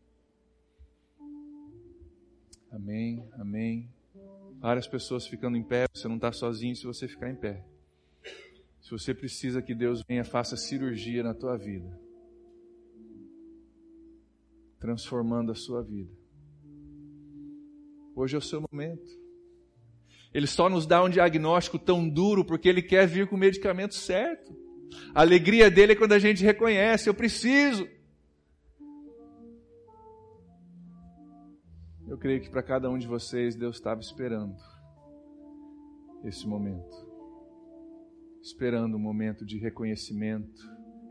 Amém, 2.72 3.24
amém. 3.34 3.90
Várias 4.60 4.88
pessoas 4.88 5.28
ficando 5.28 5.58
em 5.58 5.64
pé, 5.64 5.86
você 5.94 6.08
não 6.08 6.16
está 6.16 6.32
sozinho 6.32 6.76
se 6.76 6.86
você 6.86 7.08
ficar 7.08 7.30
em 7.30 7.36
pé. 7.36 7.64
Se 8.82 8.90
você 8.90 9.14
precisa 9.14 9.62
que 9.62 9.76
Deus 9.76 10.02
venha, 10.08 10.24
faça 10.24 10.58
cirurgia 10.58 11.22
na 11.22 11.34
tua 11.34 11.58
vida, 11.58 12.00
transformando 14.80 15.52
a 15.52 15.56
sua 15.56 15.84
vida. 15.84 16.23
Hoje 18.16 18.36
é 18.36 18.38
o 18.38 18.42
seu 18.42 18.64
momento. 18.72 19.24
Ele 20.34 20.48
só 20.48 20.70
nos 20.70 20.86
dá 20.86 21.04
um 21.04 21.10
diagnóstico 21.10 21.78
tão 21.78 22.08
duro 22.08 22.44
porque 22.44 22.68
ele 22.68 22.82
quer 22.82 23.08
vir 23.08 23.28
com 23.28 23.36
o 23.36 23.40
medicamento 23.40 23.94
certo. 23.94 24.56
A 25.14 25.22
alegria 25.22 25.70
dele 25.70 25.94
é 25.94 25.96
quando 25.96 26.14
a 26.14 26.20
gente 26.20 26.44
reconhece: 26.44 27.10
eu 27.10 27.14
preciso. 27.14 27.88
Eu 32.08 32.18
creio 32.18 32.42
que 32.42 32.50
para 32.50 32.62
cada 32.62 32.90
um 32.90 32.98
de 32.98 33.08
vocês 33.08 33.56
Deus 33.56 33.76
estava 33.78 34.02
esperando 34.02 34.56
esse 36.24 36.48
momento. 36.48 36.96
Esperando 38.42 38.98
um 38.98 39.00
momento 39.00 39.46
de 39.46 39.58
reconhecimento 39.58 40.62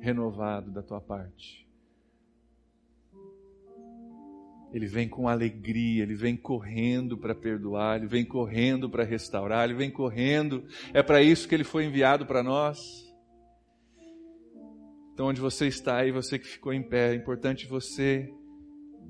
renovado 0.01 0.71
da 0.71 0.83
tua 0.83 1.01
parte. 1.01 1.69
Ele 4.73 4.87
vem 4.87 5.09
com 5.09 5.29
alegria, 5.29 6.03
ele 6.03 6.15
vem 6.15 6.37
correndo 6.37 7.19
para 7.19 7.35
perdoar, 7.35 7.99
ele 7.99 8.07
vem 8.07 8.25
correndo 8.25 8.89
para 8.89 9.05
restaurar, 9.05 9.65
ele 9.65 9.75
vem 9.75 9.91
correndo. 9.91 10.65
É 10.95 11.03
para 11.03 11.23
isso 11.23 11.47
que 11.47 11.55
ele 11.55 11.65
foi 11.65 11.85
enviado 11.85 12.25
para 12.25 12.43
nós. 12.43 12.79
Então, 15.13 15.27
onde 15.27 15.41
você 15.41 15.67
está 15.67 15.99
aí, 15.99 16.11
você 16.11 16.39
que 16.39 16.47
ficou 16.47 16.73
em 16.73 16.83
pé, 16.83 17.13
é 17.13 17.15
importante 17.15 17.67
você 17.67 18.33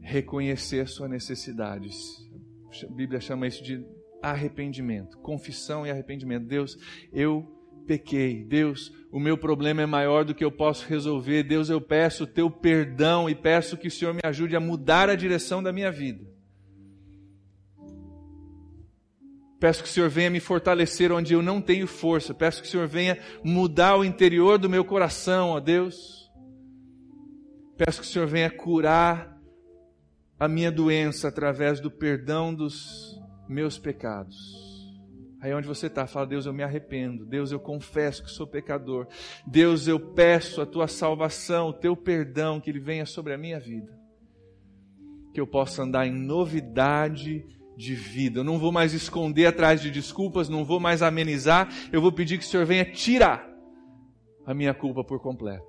reconhecer 0.00 0.80
a 0.80 0.86
sua 0.86 1.08
necessidade. 1.08 1.88
A 2.82 2.92
Bíblia 2.92 3.20
chama 3.20 3.46
isso 3.46 3.62
de 3.62 3.86
arrependimento, 4.20 5.16
confissão 5.18 5.86
e 5.86 5.90
arrependimento. 5.90 6.46
Deus, 6.46 6.76
eu 7.12 7.61
pequei. 7.86 8.44
Deus, 8.44 8.92
o 9.10 9.20
meu 9.20 9.36
problema 9.36 9.82
é 9.82 9.86
maior 9.86 10.24
do 10.24 10.34
que 10.34 10.44
eu 10.44 10.50
posso 10.50 10.86
resolver. 10.86 11.42
Deus, 11.42 11.68
eu 11.68 11.80
peço 11.80 12.24
o 12.24 12.26
teu 12.26 12.50
perdão 12.50 13.28
e 13.28 13.34
peço 13.34 13.76
que 13.76 13.88
o 13.88 13.90
Senhor 13.90 14.14
me 14.14 14.20
ajude 14.24 14.56
a 14.56 14.60
mudar 14.60 15.10
a 15.10 15.14
direção 15.14 15.62
da 15.62 15.72
minha 15.72 15.90
vida. 15.90 16.24
Peço 19.60 19.82
que 19.82 19.88
o 19.88 19.92
Senhor 19.92 20.08
venha 20.08 20.28
me 20.28 20.40
fortalecer 20.40 21.12
onde 21.12 21.34
eu 21.34 21.40
não 21.40 21.60
tenho 21.60 21.86
força. 21.86 22.34
Peço 22.34 22.62
que 22.62 22.66
o 22.66 22.70
Senhor 22.70 22.88
venha 22.88 23.16
mudar 23.44 23.96
o 23.96 24.04
interior 24.04 24.58
do 24.58 24.68
meu 24.68 24.84
coração, 24.84 25.50
ó 25.50 25.60
Deus. 25.60 26.28
Peço 27.76 28.00
que 28.00 28.06
o 28.06 28.10
Senhor 28.10 28.26
venha 28.26 28.50
curar 28.50 29.40
a 30.38 30.48
minha 30.48 30.72
doença 30.72 31.28
através 31.28 31.78
do 31.78 31.90
perdão 31.90 32.52
dos 32.52 33.20
meus 33.48 33.78
pecados. 33.78 34.71
Aí 35.43 35.53
onde 35.53 35.66
você 35.66 35.88
está, 35.88 36.07
fala, 36.07 36.24
Deus, 36.24 36.47
eu 36.47 36.53
me 36.53 36.62
arrependo. 36.62 37.26
Deus, 37.26 37.51
eu 37.51 37.59
confesso 37.59 38.22
que 38.22 38.30
sou 38.30 38.47
pecador. 38.47 39.09
Deus, 39.45 39.88
eu 39.88 39.99
peço 39.99 40.62
a 40.62 40.66
tua 40.66 40.86
salvação, 40.86 41.70
o 41.70 41.72
teu 41.72 41.97
perdão, 41.97 42.61
que 42.61 42.70
ele 42.70 42.78
venha 42.78 43.05
sobre 43.05 43.34
a 43.34 43.38
minha 43.38 43.59
vida. 43.59 43.93
Que 45.34 45.40
eu 45.40 45.47
possa 45.47 45.82
andar 45.82 46.07
em 46.07 46.12
novidade 46.12 47.45
de 47.76 47.93
vida. 47.93 48.38
Eu 48.38 48.45
não 48.45 48.57
vou 48.57 48.70
mais 48.70 48.95
esconder 48.95 49.47
atrás 49.47 49.80
de 49.80 49.90
desculpas, 49.90 50.49
não 50.49 50.64
vou 50.64 50.78
mais 50.78 51.03
amenizar. 51.03 51.68
Eu 51.93 52.01
vou 52.01 52.12
pedir 52.12 52.38
que 52.38 52.45
o 52.45 52.49
Senhor 52.49 52.64
venha 52.64 52.84
tirar 52.84 53.45
a 54.47 54.55
minha 54.55 54.72
culpa 54.72 55.03
por 55.03 55.20
completo. 55.20 55.66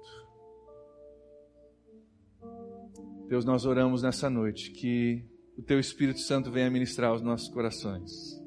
Deus, 3.28 3.44
nós 3.44 3.66
oramos 3.66 4.04
nessa 4.04 4.30
noite 4.30 4.70
que 4.70 5.26
o 5.58 5.64
Teu 5.64 5.80
Espírito 5.80 6.20
Santo 6.20 6.52
venha 6.52 6.70
ministrar 6.70 7.12
os 7.12 7.24
nossos 7.24 7.50
corações. 7.50 8.43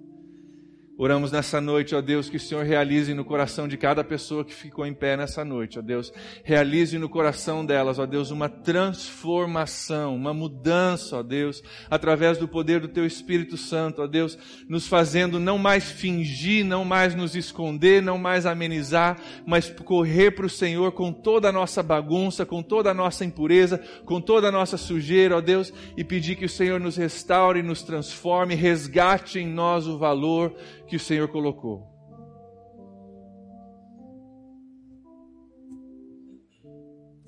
Oramos 0.98 1.30
nessa 1.30 1.60
noite, 1.60 1.94
ó 1.94 2.00
Deus, 2.00 2.30
que 2.30 2.38
o 2.38 2.40
Senhor 2.40 2.64
realize 2.64 3.12
no 3.12 3.22
coração 3.22 3.68
de 3.68 3.76
cada 3.76 4.02
pessoa 4.02 4.42
que 4.42 4.54
ficou 4.54 4.86
em 4.86 4.94
pé 4.94 5.14
nessa 5.14 5.44
noite, 5.44 5.78
ó 5.78 5.82
Deus. 5.82 6.10
Realize 6.42 6.96
no 6.96 7.06
coração 7.06 7.66
delas, 7.66 7.98
ó 7.98 8.06
Deus, 8.06 8.30
uma 8.30 8.48
transformação, 8.48 10.16
uma 10.16 10.32
mudança, 10.32 11.18
ó 11.18 11.22
Deus, 11.22 11.62
através 11.90 12.38
do 12.38 12.48
poder 12.48 12.80
do 12.80 12.88
Teu 12.88 13.04
Espírito 13.04 13.58
Santo, 13.58 14.00
ó 14.00 14.06
Deus, 14.06 14.38
nos 14.70 14.86
fazendo 14.86 15.38
não 15.38 15.58
mais 15.58 15.90
fingir, 15.90 16.64
não 16.64 16.82
mais 16.82 17.14
nos 17.14 17.36
esconder, 17.36 18.00
não 18.00 18.16
mais 18.16 18.46
amenizar, 18.46 19.20
mas 19.46 19.68
correr 19.68 20.30
para 20.30 20.46
o 20.46 20.50
Senhor 20.50 20.92
com 20.92 21.12
toda 21.12 21.50
a 21.50 21.52
nossa 21.52 21.82
bagunça, 21.82 22.46
com 22.46 22.62
toda 22.62 22.92
a 22.92 22.94
nossa 22.94 23.22
impureza, 23.22 23.78
com 24.06 24.18
toda 24.18 24.48
a 24.48 24.52
nossa 24.52 24.78
sujeira, 24.78 25.36
ó 25.36 25.40
Deus, 25.42 25.70
e 25.94 26.02
pedir 26.02 26.36
que 26.36 26.46
o 26.46 26.48
Senhor 26.48 26.80
nos 26.80 26.96
restaure, 26.96 27.62
nos 27.62 27.82
transforme, 27.82 28.54
resgate 28.54 29.38
em 29.38 29.46
nós 29.46 29.86
o 29.86 29.98
valor 29.98 30.56
que 30.86 30.96
o 30.96 31.00
Senhor 31.00 31.28
colocou. 31.28 31.94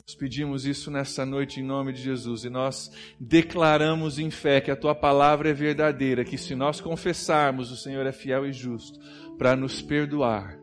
Nós 0.06 0.14
pedimos 0.14 0.64
isso 0.64 0.90
nessa 0.90 1.26
noite 1.26 1.60
em 1.60 1.62
nome 1.62 1.92
de 1.92 2.00
Jesus 2.00 2.44
e 2.44 2.48
nós 2.48 2.90
declaramos 3.20 4.18
em 4.18 4.30
fé 4.30 4.58
que 4.58 4.70
a 4.70 4.76
tua 4.76 4.94
palavra 4.94 5.50
é 5.50 5.52
verdadeira, 5.52 6.24
que 6.24 6.38
se 6.38 6.54
nós 6.54 6.80
confessarmos, 6.80 7.70
o 7.70 7.76
Senhor 7.76 8.06
é 8.06 8.12
fiel 8.12 8.46
e 8.46 8.52
justo 8.52 8.98
para 9.36 9.54
nos 9.54 9.82
perdoar 9.82 10.57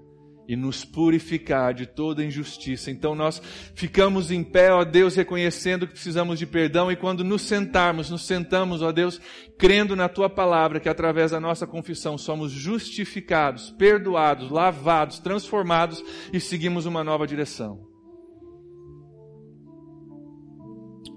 e 0.47 0.55
nos 0.55 0.85
purificar 0.85 1.73
de 1.73 1.85
toda 1.85 2.23
injustiça. 2.23 2.91
Então 2.91 3.15
nós 3.15 3.41
ficamos 3.73 4.31
em 4.31 4.43
pé, 4.43 4.71
ó 4.71 4.83
Deus, 4.83 5.15
reconhecendo 5.15 5.87
que 5.87 5.93
precisamos 5.93 6.37
de 6.39 6.45
perdão 6.45 6.91
e 6.91 6.95
quando 6.95 7.23
nos 7.23 7.41
sentarmos, 7.41 8.09
nos 8.09 8.25
sentamos, 8.25 8.81
ó 8.81 8.91
Deus, 8.91 9.19
crendo 9.57 9.95
na 9.95 10.07
tua 10.07 10.29
palavra 10.29 10.79
que 10.79 10.89
através 10.89 11.31
da 11.31 11.39
nossa 11.39 11.65
confissão 11.65 12.17
somos 12.17 12.51
justificados, 12.51 13.71
perdoados, 13.71 14.51
lavados, 14.51 15.19
transformados 15.19 16.03
e 16.31 16.39
seguimos 16.39 16.85
uma 16.85 17.03
nova 17.03 17.25
direção. 17.25 17.95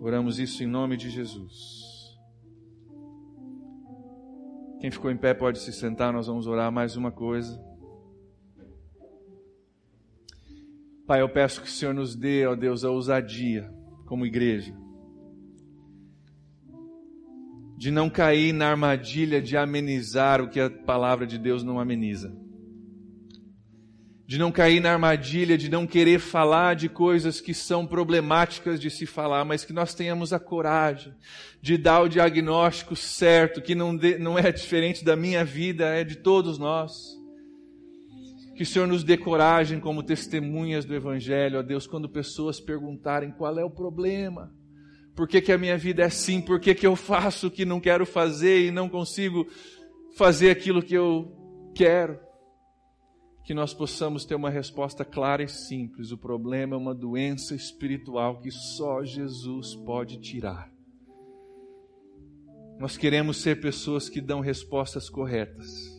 Oramos 0.01 0.39
isso 0.39 0.63
em 0.63 0.67
nome 0.67 0.97
de 0.97 1.11
Jesus. 1.11 1.89
Quem 4.81 4.93
ficou 4.93 5.11
em 5.11 5.17
pé 5.17 5.35
pode 5.35 5.59
se 5.59 5.73
sentar, 5.73 6.13
nós 6.13 6.29
vamos 6.29 6.47
orar 6.47 6.71
mais 6.71 6.97
uma 6.97 7.11
coisa. 7.11 7.61
Pai, 11.09 11.23
eu 11.23 11.29
peço 11.31 11.63
que 11.63 11.69
o 11.69 11.71
Senhor 11.71 11.95
nos 11.95 12.15
dê, 12.15 12.47
ó 12.47 12.55
Deus, 12.55 12.85
a 12.85 12.91
ousadia 12.91 13.73
como 14.05 14.27
igreja, 14.27 14.75
de 17.79 17.91
não 17.91 18.11
cair 18.11 18.53
na 18.53 18.69
armadilha 18.69 19.41
de 19.41 19.57
amenizar 19.57 20.43
o 20.43 20.51
que 20.51 20.61
a 20.61 20.69
palavra 20.69 21.27
de 21.27 21.39
Deus 21.39 21.65
não 21.65 21.81
ameniza, 21.81 22.37
de 24.27 24.37
não 24.37 24.53
cair 24.53 24.81
na 24.81 24.93
armadilha 24.93 25.57
de 25.57 25.71
não 25.71 25.87
querer 25.87 26.19
falar 26.19 26.77
de 26.77 26.91
coisas 26.91 27.41
que 27.41 27.55
são 27.55 27.87
problemáticas 27.87 28.79
de 28.79 28.91
se 28.91 29.07
falar, 29.07 29.47
mas 29.47 29.65
que 29.65 29.73
nós 29.73 29.95
tenhamos 29.95 30.35
a 30.35 30.39
coragem 30.39 31.15
de 31.63 31.79
dar 31.79 32.03
o 32.03 32.09
diagnóstico 32.09 32.95
certo, 32.95 33.63
que 33.63 33.75
não, 33.75 33.97
de, 33.97 34.19
não 34.19 34.39
é 34.39 34.53
diferente 34.53 35.03
da 35.03 35.17
minha 35.17 35.43
vida, 35.43 35.87
é 35.87 36.05
de 36.05 36.17
todos 36.17 36.59
nós 36.59 37.18
que 38.59 38.65
o 38.65 38.67
Senhor 38.67 38.89
nos 38.89 39.05
dê 39.05 39.17
coragem 39.17 39.79
como 39.79 40.03
testemunhas 40.03 40.85
do 40.85 40.93
Evangelho, 40.95 41.61
ó 41.61 41.63
Deus, 41.63 41.87
quando 41.87 42.09
pessoas 42.09 42.61
perguntarem 42.61 43.31
qual 43.31 43.57
é 43.57 43.65
o 43.65 43.71
problema, 43.71 44.53
Por 45.19 45.27
que, 45.27 45.41
que 45.41 45.51
a 45.51 45.59
minha 45.59 45.77
vida 45.77 46.03
é 46.03 46.07
assim? 46.07 46.41
Por 46.41 46.61
que, 46.61 46.73
que 46.73 46.87
eu 46.87 46.95
faço 46.95 47.49
o 47.49 47.51
que 47.51 47.65
não 47.65 47.81
quero 47.81 48.07
fazer 48.07 48.67
e 48.67 48.71
não 48.71 48.89
consigo 48.89 49.49
fazer 50.17 50.49
aquilo 50.49 50.81
que 50.81 50.95
eu 50.95 51.73
quero? 51.75 52.21
Que 53.45 53.53
nós 53.53 53.75
possamos 53.75 54.25
ter 54.25 54.37
uma 54.37 54.49
resposta 54.49 55.05
clara 55.05 55.43
e 55.43 55.49
simples. 55.49 56.13
O 56.13 56.19
problema 56.19 56.77
é 56.77 56.79
uma 56.79 56.95
doença 56.95 57.57
espiritual 57.57 58.41
que 58.41 58.53
só 58.53 59.05
Jesus 59.05 59.75
pode 59.75 60.21
tirar. 60.21 60.71
Nós 62.79 62.97
queremos 62.97 63.39
ser 63.39 63.61
pessoas 63.61 64.09
que 64.09 64.21
dão 64.21 64.39
respostas 64.39 65.11
corretas, 65.11 65.98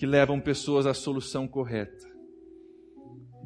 que 0.00 0.06
levam 0.06 0.40
pessoas 0.40 0.86
à 0.86 0.94
solução 0.94 1.46
correta. 1.46 2.08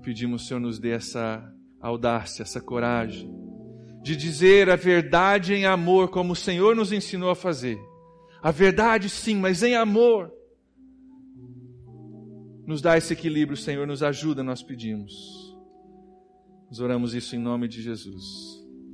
Pedimos, 0.00 0.46
Senhor, 0.46 0.60
nos 0.60 0.78
dê 0.78 0.90
essa 0.90 1.52
audácia, 1.80 2.44
essa 2.44 2.60
coragem 2.60 3.28
de 4.00 4.14
dizer 4.14 4.70
a 4.70 4.76
verdade 4.76 5.52
em 5.52 5.66
amor, 5.66 6.10
como 6.10 6.32
o 6.32 6.36
Senhor 6.36 6.76
nos 6.76 6.92
ensinou 6.92 7.28
a 7.28 7.34
fazer. 7.34 7.76
A 8.40 8.52
verdade, 8.52 9.08
sim, 9.08 9.34
mas 9.34 9.64
em 9.64 9.74
amor. 9.74 10.32
Nos 12.64 12.80
dá 12.80 12.96
esse 12.96 13.12
equilíbrio, 13.12 13.56
Senhor, 13.56 13.84
nos 13.84 14.00
ajuda, 14.00 14.44
nós 14.44 14.62
pedimos. 14.62 15.12
Nós 16.70 16.78
oramos 16.78 17.14
isso 17.14 17.34
em 17.34 17.40
nome 17.40 17.66
de 17.66 17.82
Jesus. 17.82 18.53